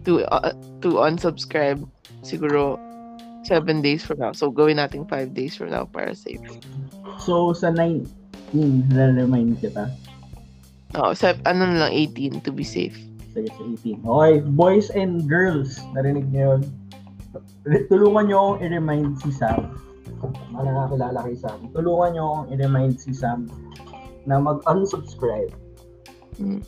to 0.03 0.27
uh, 0.31 0.51
to 0.83 0.99
unsubscribe 0.99 1.79
siguro 2.27 2.75
7 3.47 3.83
days 3.83 4.03
from 4.03 4.19
now. 4.19 4.35
So 4.35 4.51
gawin 4.51 4.83
natin 4.83 5.07
5 5.07 5.31
days 5.31 5.55
from 5.55 5.71
now 5.71 5.87
para 5.87 6.15
safe. 6.15 6.43
so 7.23 7.55
sa 7.55 7.71
19, 7.71 8.07
re-remind 8.91 9.63
kita. 9.63 9.91
Oh, 10.99 11.15
sa 11.15 11.39
ano 11.47 11.71
na 11.71 11.87
lang 11.87 11.93
18 11.95 12.43
to 12.43 12.51
be 12.51 12.67
safe. 12.67 12.99
Sige, 13.31 13.47
sa 13.55 13.63
18. 13.63 14.03
Okay, 14.03 14.35
boys 14.59 14.91
and 14.91 15.31
girls, 15.31 15.79
narinig 15.95 16.27
niyo 16.35 16.59
yun. 16.59 16.63
Tulungan 17.87 18.27
niyo 18.27 18.37
akong 18.43 18.59
i-remind 18.67 19.09
si 19.23 19.31
Sam. 19.31 19.71
Mga 20.51 20.67
nakakilala 20.67 21.19
kay 21.23 21.37
Sam. 21.39 21.59
Tulungan 21.71 22.11
niyo 22.11 22.23
akong 22.27 22.47
i-remind 22.51 22.95
si 22.99 23.13
Sam 23.15 23.47
na 24.27 24.43
mag-unsubscribe. 24.43 25.55
Mm. 26.43 26.63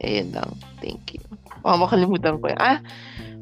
Ayan 0.00 0.28
lang. 0.32 0.50
Thank 0.80 1.18
you. 1.18 1.22
Oh, 1.66 1.76
makalimutan 1.76 2.40
ko 2.40 2.48
yan. 2.48 2.60
Ah, 2.62 2.78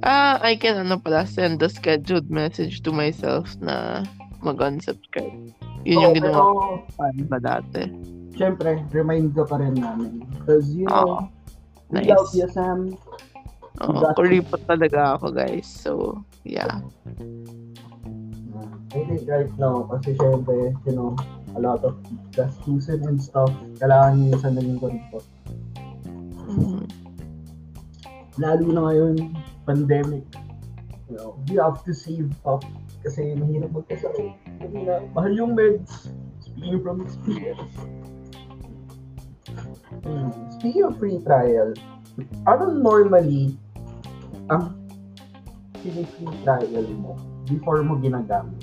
ah, 0.03 0.35
I 0.43 0.59
can 0.59 0.83
ano 0.83 0.99
pala, 0.99 1.29
send 1.29 1.63
a 1.63 1.71
scheduled 1.71 2.27
message 2.27 2.83
to 2.83 2.91
myself 2.91 3.55
na 3.63 4.03
mag-unsubscribe. 4.43 5.53
Yun 5.87 6.03
yung 6.03 6.11
Oo, 6.11 6.19
ginawa 6.19 6.39
ko 6.43 6.63
pero, 6.99 7.23
ba 7.31 7.39
dati. 7.39 7.83
Siyempre, 8.35 8.83
remind 8.91 9.39
ka 9.39 9.47
pa 9.47 9.63
rin 9.63 9.79
namin. 9.79 10.27
Because, 10.35 10.67
you 10.75 10.91
know, 10.91 11.31
we 11.95 12.03
Nice. 12.03 12.11
love 12.11 12.31
you, 12.35 12.49
Sam. 12.51 12.99
Oh, 13.79 13.95
Got- 14.03 14.19
kuripot 14.19 14.67
talaga 14.67 15.15
ako, 15.15 15.31
guys. 15.31 15.69
So, 15.71 16.19
yeah. 16.43 16.83
I 18.91 19.05
think 19.05 19.29
right 19.31 19.53
now, 19.61 19.87
kasi 19.87 20.19
syempre, 20.19 20.75
you 20.89 20.95
know, 20.97 21.15
a 21.55 21.61
lot 21.63 21.85
of 21.87 21.95
gastusin 22.35 23.07
and 23.07 23.23
stuff, 23.23 23.53
kailangan 23.79 24.19
nyo 24.19 24.35
minsan 24.35 24.53
naging 24.59 24.81
kuripot. 24.83 25.25
Mm. 26.51 26.83
Lalo 28.43 28.65
na 28.75 28.81
ngayon, 28.91 29.15
pandemic. 29.63 30.25
You 31.07 31.15
know, 31.15 31.31
you 31.47 31.63
have 31.63 31.87
to 31.87 31.95
save 31.95 32.35
up 32.43 32.67
kasi 33.05 33.37
mahirap 33.37 33.73
magkasakit. 33.73 34.33
Kasi 34.63 34.77
na, 34.85 35.05
mahal 35.13 35.33
yung 35.35 35.53
meds. 35.57 36.09
Speaking 36.41 36.81
from 36.81 37.05
experience. 37.05 37.75
Hmm. 40.07 40.31
Speaking 40.57 40.85
of 40.87 40.97
free 40.97 41.21
trial, 41.25 41.75
ano 42.49 42.65
normally 42.73 43.57
ang 44.49 44.73
free 45.83 46.07
trial 46.45 46.87
mo 46.97 47.19
before 47.45 47.83
mo 47.85 48.01
ginagamit? 48.01 48.59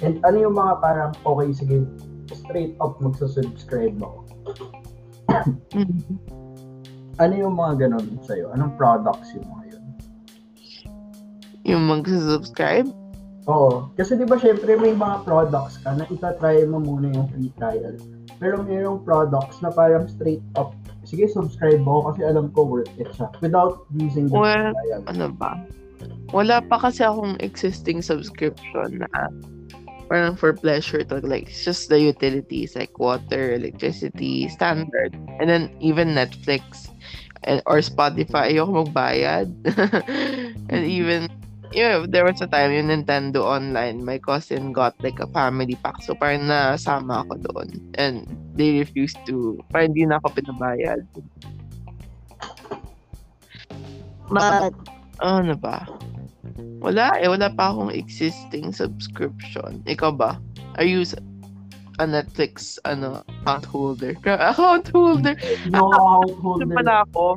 And 0.00 0.16
ano 0.24 0.36
yung 0.48 0.56
mga 0.56 0.80
parang, 0.80 1.12
okay, 1.28 1.52
sige, 1.52 1.84
straight 2.32 2.74
up 2.80 2.96
magsusubscribe 3.02 4.00
ako. 4.00 4.20
Ano 7.20 7.36
yung 7.36 7.52
mga 7.60 7.84
ganon 7.84 8.16
sa'yo? 8.24 8.48
Anong 8.56 8.80
products 8.80 9.36
yung 9.36 9.44
mga 9.44 9.76
yun? 9.76 9.84
Yung 11.68 11.84
mag-subscribe? 11.84 12.88
Oo. 13.50 13.90
Kasi 13.98 14.14
di 14.14 14.22
ba 14.22 14.38
syempre 14.38 14.78
may 14.78 14.94
mga 14.94 15.26
products 15.26 15.82
ka 15.82 15.98
na 15.98 16.06
itatry 16.06 16.62
mo 16.70 16.78
muna 16.78 17.10
yung 17.10 17.26
free 17.34 17.50
trial. 17.58 17.98
Pero 18.38 18.62
mayroong 18.62 19.02
products 19.02 19.58
na 19.58 19.74
parang 19.74 20.06
straight 20.06 20.40
up, 20.54 20.72
sige, 21.02 21.26
subscribe 21.26 21.82
ako 21.82 22.14
kasi 22.14 22.20
alam 22.22 22.46
ko 22.54 22.62
worth 22.62 22.94
it 22.94 23.10
siya. 23.18 23.26
Without 23.42 23.90
using 23.90 24.30
the 24.30 24.38
Well, 24.38 24.70
free 24.70 24.94
trial. 24.94 25.02
ano 25.10 25.26
ba? 25.34 25.58
Wala 26.30 26.62
pa 26.62 26.78
kasi 26.78 27.02
akong 27.02 27.36
existing 27.42 28.00
subscription 28.06 29.02
na 29.02 29.10
parang 30.06 30.38
for 30.38 30.54
pleasure 30.54 31.02
talaga. 31.02 31.26
Like, 31.26 31.50
it's 31.50 31.66
just 31.66 31.90
the 31.90 31.98
utilities 31.98 32.78
like 32.78 32.94
water, 33.02 33.54
electricity, 33.58 34.46
standard. 34.48 35.12
And 35.42 35.50
then 35.50 35.74
even 35.82 36.14
Netflix 36.14 36.90
and 37.42 37.62
or 37.66 37.82
Spotify, 37.82 38.54
ayoko 38.54 38.86
magbayad. 38.86 39.50
and 40.72 40.82
even 40.86 41.26
yeah, 41.72 42.02
there 42.06 42.24
was 42.24 42.40
a 42.42 42.46
time 42.46 42.72
yung 42.74 42.90
Nintendo 42.90 43.42
Online, 43.46 44.02
my 44.02 44.18
cousin 44.18 44.72
got 44.72 44.94
like 45.02 45.18
a 45.20 45.26
family 45.30 45.78
pack. 45.78 46.02
So 46.02 46.14
parang 46.14 46.50
nasama 46.50 47.26
ako 47.26 47.38
doon. 47.50 47.68
And 47.94 48.26
they 48.54 48.82
refused 48.82 49.18
to, 49.26 49.58
parang 49.70 49.94
hindi 49.94 50.06
na 50.06 50.18
ako 50.18 50.34
pinabayad. 50.34 51.06
But, 54.30 54.74
Ano 55.20 55.52
ba? 55.52 55.84
Wala 56.80 57.12
eh, 57.20 57.28
wala 57.28 57.52
pa 57.52 57.76
akong 57.76 57.92
existing 57.92 58.72
subscription. 58.72 59.84
Ikaw 59.84 60.16
ba? 60.16 60.40
Are 60.80 60.88
you 60.88 61.04
a 62.00 62.08
Netflix 62.08 62.80
ano 62.88 63.20
account 63.28 63.68
holder? 63.68 64.16
Account 64.24 64.88
holder. 64.88 65.36
Ako 65.36 65.92
account 65.92 66.32
Ano 66.32 66.40
holder. 66.40 66.72
pala 66.72 66.94
ako? 67.04 67.36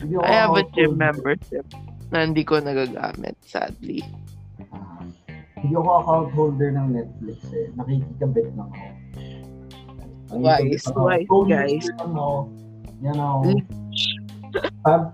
Ako 0.00 0.24
I 0.24 0.32
have 0.32 0.56
a 0.56 0.64
gym 0.72 0.96
membership 0.96 1.68
na 2.10 2.26
hindi 2.26 2.42
ko 2.42 2.58
nagagamit, 2.58 3.38
sadly. 3.42 4.02
Hindi 5.60 5.74
ako 5.76 5.90
account 6.02 6.28
holder 6.34 6.70
ng 6.72 6.88
Netflix 6.96 7.38
eh. 7.52 7.68
Nakikikabit 7.76 8.48
lang 8.56 8.70
ako. 8.72 8.86
Ang 10.30 10.40
Wise, 10.46 10.86
ako, 10.86 11.00
wise, 11.04 11.26
pro 11.26 11.38
guys. 11.44 11.86
ako. 11.98 12.26
You 13.00 13.12
know, 13.16 13.42
Mm. 13.44 13.62
pag, 14.84 15.12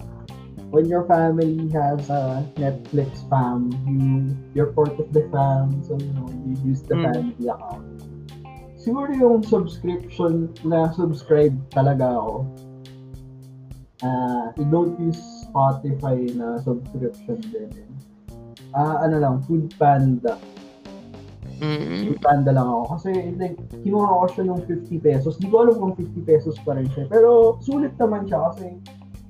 when 0.70 0.86
your 0.86 1.04
family 1.08 1.66
has 1.72 2.08
a 2.10 2.44
Netflix 2.56 3.24
fam, 3.30 3.70
you, 3.86 4.32
you're 4.54 4.72
part 4.72 4.94
of 4.98 5.08
the 5.12 5.24
fam, 5.32 5.82
so 5.86 5.96
you 5.98 6.12
know, 6.14 6.28
you 6.46 6.54
use 6.64 6.82
the 6.84 6.94
Mm. 6.94 7.04
family 7.10 7.46
account. 7.48 7.84
Siguro 8.78 9.10
yung 9.18 9.42
subscription 9.42 10.54
na 10.62 10.94
subscribe 10.94 11.54
talaga 11.74 12.06
ako. 12.22 12.46
Ah, 14.06 14.54
you 14.54 14.68
don't 14.70 14.94
use 15.02 15.18
Spotify 15.56 16.20
na 16.36 16.60
subscription 16.60 17.40
din. 17.48 17.72
Ah, 18.76 19.08
ano 19.08 19.16
lang, 19.16 19.34
Food 19.48 19.72
Panda. 19.80 20.36
Mm. 21.64 22.12
Food 22.12 22.20
Panda 22.20 22.52
lang 22.52 22.68
ako. 22.68 23.00
Kasi 23.00 23.32
like, 23.40 23.56
kinuha 23.80 24.04
ko 24.04 24.26
siya 24.36 24.44
ng 24.52 24.60
50 24.68 25.00
pesos. 25.00 25.40
Di 25.40 25.48
ko 25.48 25.64
alam 25.64 25.80
kung 25.80 25.96
50 25.96 26.28
pesos 26.28 26.60
pa 26.60 26.76
rin 26.76 26.84
siya. 26.92 27.08
Pero 27.08 27.56
sulit 27.64 27.96
naman 27.96 28.28
siya 28.28 28.52
kasi 28.52 28.76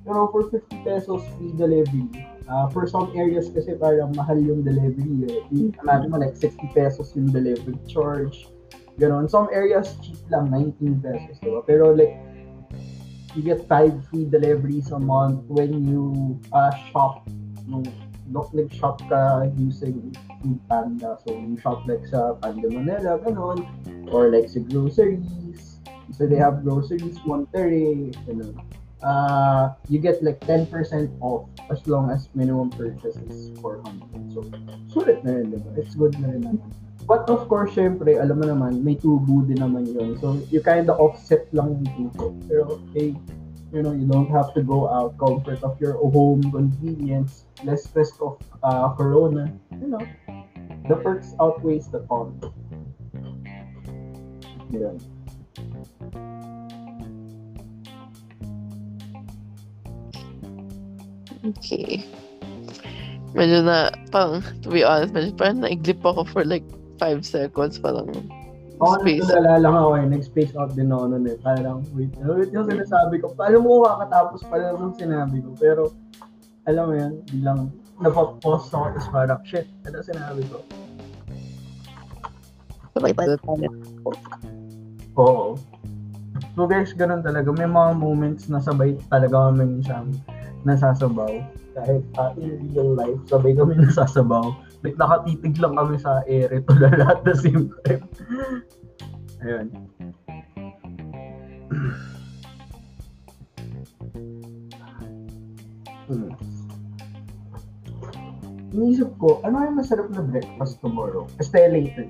you 0.03 0.11
know, 0.11 0.27
for 0.27 0.51
50 0.51 0.67
pesos 0.83 1.23
free 1.39 1.55
delivery. 1.55 2.11
Ah, 2.51 2.67
for 2.67 2.83
some 2.91 3.07
areas 3.15 3.47
kasi 3.47 3.79
parang 3.79 4.11
mahal 4.11 4.35
yung 4.35 4.67
delivery. 4.67 5.31
Eh. 5.31 5.71
Imagine 5.79 6.11
mo 6.11 6.19
like 6.19 6.35
60 6.35 6.59
pesos 6.75 7.15
yung 7.15 7.31
delivery 7.31 7.79
charge. 7.87 8.51
Ganon. 8.99 9.31
Some 9.31 9.47
areas 9.55 9.95
cheap 10.03 10.19
lang, 10.27 10.51
19 10.51 10.99
pesos. 10.99 11.39
Diba? 11.39 11.63
Pero 11.63 11.95
like, 11.95 12.19
you 13.35 13.41
get 13.43 13.67
5 13.67 14.07
free 14.07 14.25
deliveries 14.25 14.91
a 14.91 14.99
month 14.99 15.43
when 15.47 15.85
you 15.87 16.39
uh, 16.53 16.71
shop 16.91 17.27
no, 17.67 17.83
nag-shop 18.31 19.01
ka 19.09 19.47
using 19.57 20.15
Food 20.41 20.59
Panda. 20.69 21.17
So, 21.25 21.35
you 21.35 21.59
shop 21.59 21.83
like 21.87 22.07
sa 22.07 22.33
Panda 22.39 22.67
Manila, 22.71 23.19
ganon. 23.19 23.67
Or 24.11 24.31
like 24.31 24.49
sa 24.49 24.59
groceries. 24.63 25.79
So, 26.15 26.25
they 26.25 26.39
have 26.39 26.63
groceries, 26.63 27.19
130, 27.27 28.15
ganon. 28.27 28.55
Uh, 29.03 29.77
you 29.89 29.99
get 29.99 30.23
like 30.23 30.39
10% 30.41 30.71
off 31.21 31.45
as 31.69 31.85
long 31.85 32.09
as 32.09 32.29
minimum 32.33 32.71
purchase 32.71 33.15
is 33.29 33.53
400. 33.61 34.33
So, 34.33 34.41
sulit 34.89 35.21
na 35.21 35.37
rin, 35.37 35.53
diba? 35.53 35.69
It's 35.77 35.93
good 35.93 36.17
na 36.17 36.33
rin 36.33 36.43
naman. 36.47 36.86
But 37.07 37.31
of 37.31 37.47
course, 37.47 37.71
syempre, 37.71 38.19
alam 38.19 38.43
mo 38.43 38.51
naman, 38.51 38.83
may 38.83 38.99
tubo 38.99 39.39
din 39.47 39.63
naman 39.63 39.87
yun. 39.87 40.19
So, 40.19 40.43
you 40.51 40.59
kind 40.59 40.91
of 40.91 40.99
offset 40.99 41.47
lang 41.55 41.79
yung 41.79 42.11
tubo. 42.11 42.35
Pero, 42.51 42.83
hey, 42.91 43.15
you 43.71 43.79
know, 43.79 43.95
you 43.95 44.03
don't 44.03 44.27
have 44.27 44.51
to 44.59 44.61
go 44.61 44.91
out, 44.91 45.15
comfort 45.15 45.63
of 45.63 45.79
your 45.79 45.95
home, 45.95 46.43
convenience, 46.51 47.47
less 47.63 47.87
risk 47.95 48.19
of 48.19 48.35
uh, 48.59 48.91
corona. 48.99 49.47
You 49.79 49.95
know, 49.95 50.03
the 50.91 50.99
perks 50.99 51.31
outweighs 51.39 51.87
the 51.87 52.03
cons. 52.11 52.43
Yun. 54.75 54.99
Okay. 61.55 62.03
Medyo 63.31 63.63
na, 63.63 63.95
parang, 64.11 64.43
to 64.59 64.67
be 64.67 64.83
honest, 64.83 65.15
medyo 65.15 65.31
parang 65.39 65.63
naiglip 65.63 66.03
ako 66.03 66.27
for 66.27 66.43
like 66.43 66.67
5 66.97 67.23
seconds. 67.23 67.77
Parang, 67.79 68.09
Ako 68.77 69.01
space. 69.01 69.25
nagdala 69.25 69.57
lang 69.57 69.73
ako 69.73 69.89
eh, 69.97 70.05
nag-space 70.05 70.53
out 70.53 70.71
din 70.77 70.93
ako 70.93 71.17
nun 71.17 71.25
eh. 71.25 71.37
Parang, 71.41 71.81
wait, 71.97 72.13
wait 72.21 72.53
yung 72.53 72.69
sinasabi 72.69 73.17
ko? 73.17 73.33
Paano 73.33 73.57
mo 73.65 73.81
kakatapos 73.85 74.45
pala 74.45 74.77
nung 74.77 74.93
sinabi 74.93 75.41
ko? 75.41 75.49
Pero, 75.57 75.81
alam 76.69 76.83
mo 76.89 76.93
yan, 76.93 77.13
bilang 77.33 77.73
napapause 77.97 78.69
ako, 78.69 78.93
tapos 78.93 79.09
parang, 79.09 79.41
shit, 79.41 79.65
ano 79.89 79.97
sinabi 80.05 80.45
ko? 80.45 80.61
Oo. 85.17 85.57
So 86.57 86.65
guys, 86.65 86.93
ganun 86.93 87.21
talaga. 87.21 87.53
May 87.53 87.69
mga 87.69 87.97
moments 87.97 88.49
na 88.49 88.57
sabay 88.57 88.97
talaga 89.13 89.53
kami 89.53 89.77
minsan 89.77 90.09
nasasabaw. 90.65 91.29
Kahit 91.77 92.01
uh, 92.17 92.33
in 92.41 92.73
real 92.73 92.97
life, 92.97 93.17
sabay 93.29 93.53
kami 93.53 93.77
nasasabaw. 93.77 94.53
Like, 94.85 94.97
nakatitig 94.97 95.57
lang 95.57 95.73
kami 95.73 95.97
sa 95.97 96.21
ere 96.29 96.61
to 96.61 96.73
na 96.77 96.89
lahat 96.93 97.25
the 97.25 97.35
same 97.35 97.73
time. 97.83 98.03
Ayun. 99.41 99.67
Hmm. 106.07 106.31
Iniisip 108.71 109.11
ko, 109.17 109.41
ano 109.41 109.65
yung 109.65 109.77
masarap 109.79 110.07
na 110.13 110.21
breakfast 110.21 110.79
tomorrow? 110.79 111.25
Stay 111.41 111.67
later. 111.67 112.05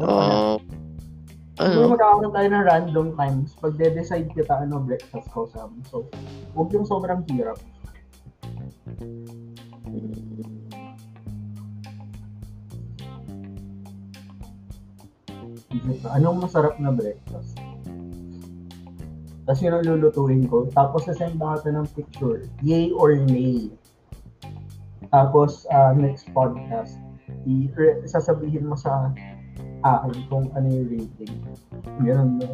oh, 0.00 0.60
Siguro 1.54 1.86
ano, 1.86 1.94
magkakaroon 1.94 2.34
tayo 2.34 2.48
ng 2.50 2.64
random 2.66 3.08
times 3.14 3.54
pag 3.62 3.78
de-decide 3.78 4.26
kita 4.34 4.66
ano 4.66 4.82
breakfast 4.82 5.30
ko 5.30 5.46
sa 5.46 5.70
So, 5.86 6.10
huwag 6.58 6.74
yung 6.74 6.82
sobrang 6.82 7.22
hirap. 7.30 7.62
Ko, 15.84 16.08
anong 16.16 16.48
masarap 16.48 16.80
na 16.80 16.88
breakfast? 16.88 17.60
Tapos 19.44 19.60
yun 19.60 19.76
ang 19.76 19.84
lulutuin 19.84 20.48
ko. 20.48 20.64
Tapos 20.72 21.04
sasend 21.04 21.36
ako 21.36 21.68
ng 21.68 21.88
picture. 21.92 22.48
Yay 22.64 22.88
or 22.96 23.12
nay. 23.12 23.68
Tapos 25.12 25.68
ah, 25.68 25.92
next 25.92 26.32
podcast, 26.32 26.96
i- 27.44 27.68
re- 27.76 28.00
sasabihin 28.08 28.64
mo 28.64 28.74
sa 28.74 29.12
akin 29.84 30.16
kung 30.32 30.48
ano 30.56 30.64
yung 30.64 30.88
rating. 30.88 31.34
Ganun 32.00 32.40
na. 32.40 32.48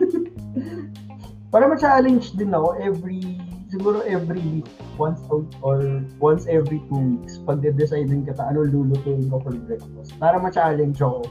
Para 1.52 1.68
ma-challenge 1.68 2.32
din 2.36 2.52
ako 2.56 2.76
every, 2.80 3.36
siguro 3.68 4.00
every 4.08 4.40
week, 4.40 4.68
once 4.96 5.20
week 5.28 5.48
or 5.60 6.00
once 6.20 6.48
every 6.48 6.80
two 6.88 7.00
weeks, 7.20 7.40
pag 7.44 7.60
de-decide 7.60 8.08
din 8.08 8.24
kita 8.24 8.40
ano 8.40 8.64
lulutuin 8.64 9.28
ko 9.28 9.40
for 9.44 9.52
breakfast. 9.68 10.16
Para 10.16 10.40
ma-challenge 10.40 10.96
ako. 11.00 11.28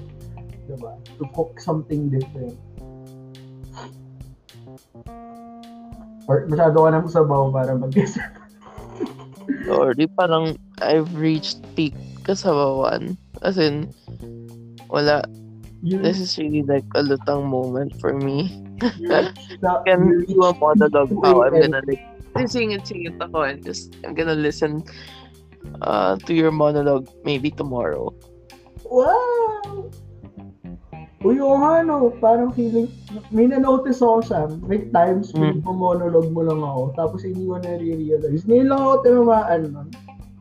Diba? 0.68 1.00
To 1.18 1.24
cook 1.32 1.56
something 1.64 2.12
different. 2.12 2.60
Or 6.28 6.44
masyado 6.52 6.84
ka 6.84 6.90
nang 6.92 7.08
sabaw 7.08 7.48
para 7.56 7.72
mag-guess. 7.72 8.20
or 9.72 9.96
di 9.96 10.12
parang 10.12 10.60
I've 10.84 11.08
reached 11.16 11.64
peak 11.80 11.96
kasabawan. 12.28 13.16
As 13.40 13.56
in, 13.56 13.88
wala. 14.92 15.24
Yun, 15.88 16.04
This 16.04 16.20
is 16.20 16.36
really 16.36 16.68
like 16.68 16.84
a 17.00 17.02
lutang 17.06 17.48
moment 17.48 17.96
for 18.04 18.12
me. 18.12 18.52
sa- 19.64 19.82
can 19.88 20.26
do 20.28 20.44
a 20.44 20.52
monologue 20.60 21.10
how 21.24 21.48
I'm 21.48 21.56
gonna 21.56 21.82
like 21.88 22.04
sing 22.52 22.76
it, 22.76 22.86
sing 22.86 23.08
it 23.08 23.16
ako 23.18 23.48
and 23.48 23.64
just 23.64 23.96
I'm 24.04 24.14
gonna 24.14 24.38
listen 24.38 24.84
uh, 25.82 26.18
to 26.28 26.32
your 26.34 26.52
monologue 26.52 27.08
maybe 27.24 27.50
tomorrow. 27.50 28.12
Wow! 28.84 29.90
Uy, 31.26 31.42
oo 31.42 31.58
nga, 31.58 31.82
no. 31.82 32.14
Parang 32.22 32.54
feeling, 32.54 32.86
may 33.34 33.50
na-notice 33.50 34.06
ako 34.06 34.22
siya. 34.22 34.42
May 34.70 34.86
times, 34.94 35.34
Mm. 35.34 35.66
mm. 35.66 35.66
monologue 35.66 36.30
mo 36.30 36.46
lang 36.46 36.62
ako. 36.62 36.94
Tapos 36.94 37.26
hindi 37.26 37.42
mo 37.42 37.58
na-realize. 37.58 38.46
Ngayon 38.46 38.70
lang 38.70 38.82
ako 38.86 38.94
tinamaan 39.02 39.62
nun. 39.74 39.90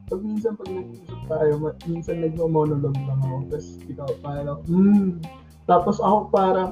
Pag 0.07 0.21
minsan 0.23 0.53
pag 0.55 0.71
nag-usap 0.71 1.21
tayo, 1.27 1.53
minsan 1.89 2.17
nagmo-monologue 2.21 3.03
lang 3.09 3.21
ako. 3.25 3.37
Tapos 3.49 3.67
ikaw 3.89 4.11
parang, 4.21 4.61
hmm. 4.69 5.09
Tapos 5.67 5.97
ako 5.99 6.19
parang, 6.31 6.71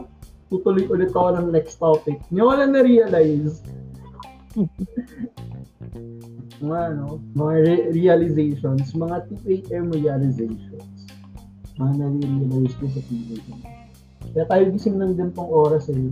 tutuloy 0.53 0.87
ulit 0.87 1.11
ako 1.11 1.41
ng 1.41 1.49
next 1.51 1.81
topic. 1.81 2.21
Hindi 2.29 2.41
ko 2.45 2.53
lang 2.55 2.73
na-realize. 2.77 3.65
mga 6.63 6.81
ano, 6.95 7.19
mga 7.35 7.55
re- 7.67 7.87
realizations, 7.91 8.95
mga 8.95 9.27
2 9.43 9.73
a.m. 9.73 9.91
realizations. 9.91 11.09
Mga 11.81 11.93
nare-realize 11.99 12.75
ko 12.79 12.87
sa 12.87 13.01
TV 13.11 13.41
ko. 13.49 13.74
Kaya 14.35 14.51
tayo 14.51 14.63
gising 14.75 14.99
ng 14.99 15.15
ganitong 15.15 15.47
oras 15.47 15.87
eh. 15.95 16.11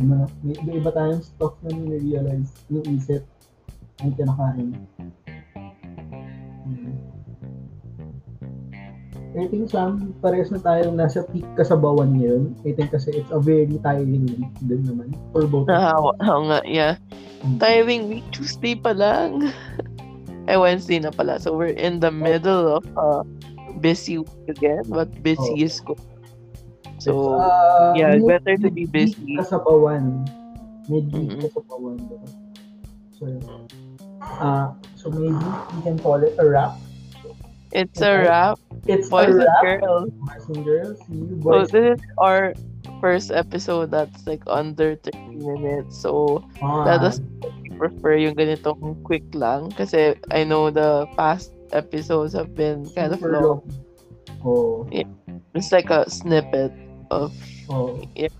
Ano, 0.00 0.24
may 0.40 0.56
iba-iba 0.56 0.88
tayong 0.92 1.20
stuff 1.20 1.56
na 1.60 1.72
nire-realize, 1.72 2.48
yung 2.72 2.84
isip, 2.88 3.20
ang 4.00 4.12
kinakain. 4.16 4.72
Hmm. 6.64 6.96
I 9.36 9.44
think 9.52 9.68
Sam, 9.68 10.16
parehas 10.24 10.48
na 10.48 10.56
tayong 10.56 10.96
nasa 10.96 11.20
peak 11.28 11.44
kasabawan 11.60 12.16
ngayon. 12.16 12.56
I 12.64 12.72
think 12.72 12.88
kasi 12.88 13.12
it's 13.12 13.28
a 13.28 13.36
very 13.36 13.68
tiring 13.84 14.24
week 14.32 14.52
din 14.64 14.80
naman 14.88 15.12
for 15.28 15.44
both. 15.44 15.68
Nahawa. 15.68 16.16
Oo 16.24 16.48
nga, 16.48 16.64
yeah. 16.64 16.96
Mm. 17.44 17.60
Tiring 17.60 18.02
week, 18.08 18.24
Tuesday 18.32 18.72
pa 18.72 18.96
lang. 18.96 19.44
Eh, 20.46 20.54
Wednesday 20.54 21.02
na 21.02 21.10
pala. 21.10 21.42
So, 21.42 21.58
we're 21.58 21.74
in 21.74 21.98
the 21.98 22.14
middle 22.14 22.78
of 22.78 22.86
a 22.94 23.26
busy 23.82 24.22
week 24.22 24.46
again. 24.46 24.86
But 24.86 25.10
busy 25.18 25.58
Oh. 25.58 25.66
is 25.66 25.82
good. 25.82 25.98
So, 26.98 27.38
Uh, 27.40 27.92
yeah, 27.94 28.16
mid- 28.16 28.26
better 28.26 28.56
to 28.56 28.68
be 28.70 28.86
busy. 28.86 29.36
Kasabawan. 29.36 30.24
Mid-week 30.88 31.30
Mm-mm. 31.36 31.42
kasabawan. 31.44 31.96
diba? 32.00 32.28
So, 33.16 33.24
uh, 34.40 34.66
so 34.94 35.08
maybe 35.10 35.34
we 35.76 35.78
can 35.82 35.96
call 35.98 36.20
it 36.22 36.34
a 36.38 36.44
wrap. 36.46 36.76
it's 37.72 38.00
a 38.00 38.12
wrap. 38.24 38.56
It's 38.86 39.10
Boys 39.10 39.34
a 39.36 39.44
and 39.44 39.56
girls. 39.60 40.08
Boys 40.22 40.44
and 40.48 40.62
girls. 40.64 40.96
You, 41.10 41.28
So, 41.28 41.36
boys. 41.42 41.68
this 41.74 41.84
is 41.98 42.00
our 42.22 42.54
first 43.02 43.28
episode 43.34 43.90
that's 43.90 44.24
like 44.24 44.40
under 44.46 44.94
30 44.96 45.42
minutes. 45.42 45.98
So, 46.00 46.40
Ah, 46.62 46.86
let 46.86 47.02
us 47.02 47.18
prefer 47.76 48.16
yung 48.16 48.38
ganitong 48.38 48.96
quick 49.02 49.26
lang. 49.34 49.68
Kasi 49.74 50.14
I 50.32 50.46
know 50.46 50.70
the 50.70 51.04
past 51.18 51.50
episodes 51.74 52.32
have 52.32 52.54
been 52.54 52.86
kind 52.94 53.12
of 53.12 53.18
super 53.20 53.36
long. 53.42 53.60
Oh, 54.46 54.86
Yeah. 54.88 55.04
It's 55.52 55.72
like 55.72 55.90
a 55.90 56.06
snippet 56.08 56.70
of 57.10 57.32
oh. 57.68 58.00
Yeah. 58.14 58.32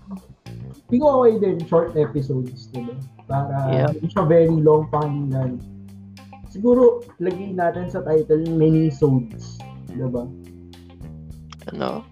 Ko 0.87 1.23
okay 1.23 1.39
din 1.43 1.59
short 1.67 1.93
episodes, 1.99 2.71
diba? 2.71 2.95
Para 3.27 3.55
Yeah. 3.67 3.91
hindi 3.91 4.07
siya 4.07 4.23
very 4.23 4.55
long 4.55 4.87
pakinggan. 4.87 5.59
Siguro, 6.47 7.03
lagay 7.19 7.51
natin 7.51 7.91
sa 7.91 7.99
title 8.07 8.47
mini-sodes. 8.47 9.59
Diba? 9.91 10.25
ano. 11.75 12.07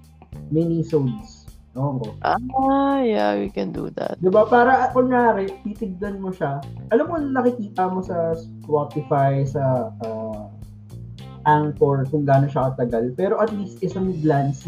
Mini-sodes. 0.52 1.48
Oo. 1.76 2.16
Ah, 2.24 3.04
yeah, 3.04 3.36
we 3.36 3.52
can 3.52 3.76
do 3.76 3.92
that. 4.00 4.16
Diba? 4.24 4.48
Para, 4.48 4.92
kunwari, 4.96 5.52
titigdan 5.64 6.24
mo 6.24 6.32
siya. 6.32 6.64
Alam 6.92 7.06
mo, 7.12 7.16
nakikita 7.20 7.92
mo 7.92 8.00
sa 8.00 8.32
Spotify, 8.36 9.44
sa 9.44 9.92
ah, 10.04 10.48
Anchor, 11.44 12.08
kung 12.08 12.24
gaano 12.24 12.48
siya 12.48 12.72
katagal. 12.74 13.12
Pero 13.20 13.44
at 13.44 13.52
least, 13.52 13.84
isang 13.84 14.16
glance, 14.24 14.64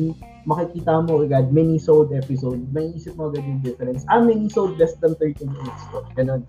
makikita 0.47 1.03
mo 1.03 1.27
agad, 1.27 1.51
mini-sode 1.51 2.15
episode. 2.15 2.63
May 2.71 2.95
isip 2.95 3.19
mo 3.19 3.27
agad 3.27 3.43
yung 3.43 3.59
difference. 3.59 4.07
Ah, 4.07 4.23
mini-sode 4.23 4.79
less 4.79 4.95
than 5.03 5.11
30 5.19 5.43
minutes 5.43 5.83
to. 5.91 5.99
Ganun. 6.15 6.47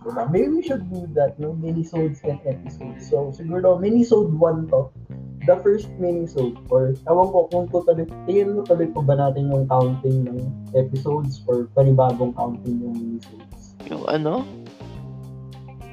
Diba? 0.00 0.24
Maybe 0.32 0.48
we 0.48 0.64
should 0.64 0.88
do 0.88 1.04
that, 1.12 1.36
no? 1.36 1.52
Mini-sodes 1.52 2.24
and 2.24 2.40
episodes. 2.48 3.12
So, 3.12 3.28
siguro, 3.36 3.76
mini-sode 3.76 4.32
1 4.32 4.72
to. 4.72 4.88
The 5.44 5.60
first 5.60 5.92
mini-sode. 6.00 6.56
Or, 6.72 6.96
ewan 7.04 7.28
ko 7.28 7.52
kung 7.52 7.68
tutuloy, 7.68 8.08
tingin 8.24 8.56
mo 8.56 8.64
tuloy 8.64 8.88
pa 8.88 9.04
ba 9.04 9.20
natin 9.20 9.52
yung 9.52 9.68
counting 9.68 10.24
ng 10.24 10.40
episodes 10.72 11.44
or 11.44 11.68
panibagong 11.76 12.32
counting 12.32 12.80
yung 12.80 12.96
mini-sodes? 12.96 13.76
Yung 13.92 14.08
ano? 14.08 14.48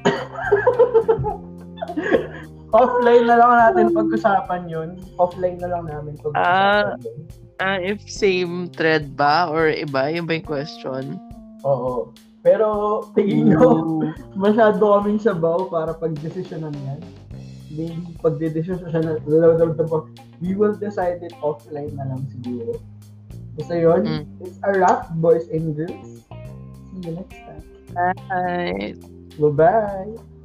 Offline 2.71 3.23
na 3.23 3.35
lang 3.37 3.51
natin 3.55 3.85
pag-usapan 3.91 4.67
yun. 4.67 4.89
Offline 5.15 5.55
na 5.57 5.71
lang 5.71 5.87
namin 5.87 6.19
pag-usapan 6.19 6.43
Ah. 6.43 6.99
yun. 6.99 7.17
Ah, 7.57 7.79
if 7.79 8.03
same 8.05 8.69
thread 8.69 9.15
ba 9.15 9.47
or 9.47 9.71
iba? 9.71 10.11
Yung 10.11 10.27
ba 10.27 10.35
yung 10.35 10.45
question? 10.45 11.17
Oo. 11.63 12.11
Pero, 12.45 12.67
tingin 13.11 13.49
nyo, 13.49 13.97
masyado 14.37 14.77
kaming 14.77 15.17
sabaw 15.17 15.65
para 15.67 15.91
pag-desisyonan 15.91 16.75
yan. 16.85 17.01
Maybe 17.73 17.97
pag-desisyonan, 18.21 19.19
we 20.39 20.53
will 20.53 20.75
decide 20.75 21.19
it 21.19 21.33
offline 21.41 21.91
na 21.97 22.13
lang 22.13 22.23
siguro. 22.29 22.77
Basta 23.57 23.73
yun, 23.73 24.01
Mm. 24.05 24.23
it's 24.45 24.61
a 24.61 24.69
wrap, 24.77 25.09
boys 25.17 25.49
and 25.49 25.73
girls. 25.73 26.21
See 26.93 27.09
you 27.09 27.17
next 27.17 27.41
time. 27.41 27.63
Bye. 28.29 28.93
Bye-bye! 29.41 30.36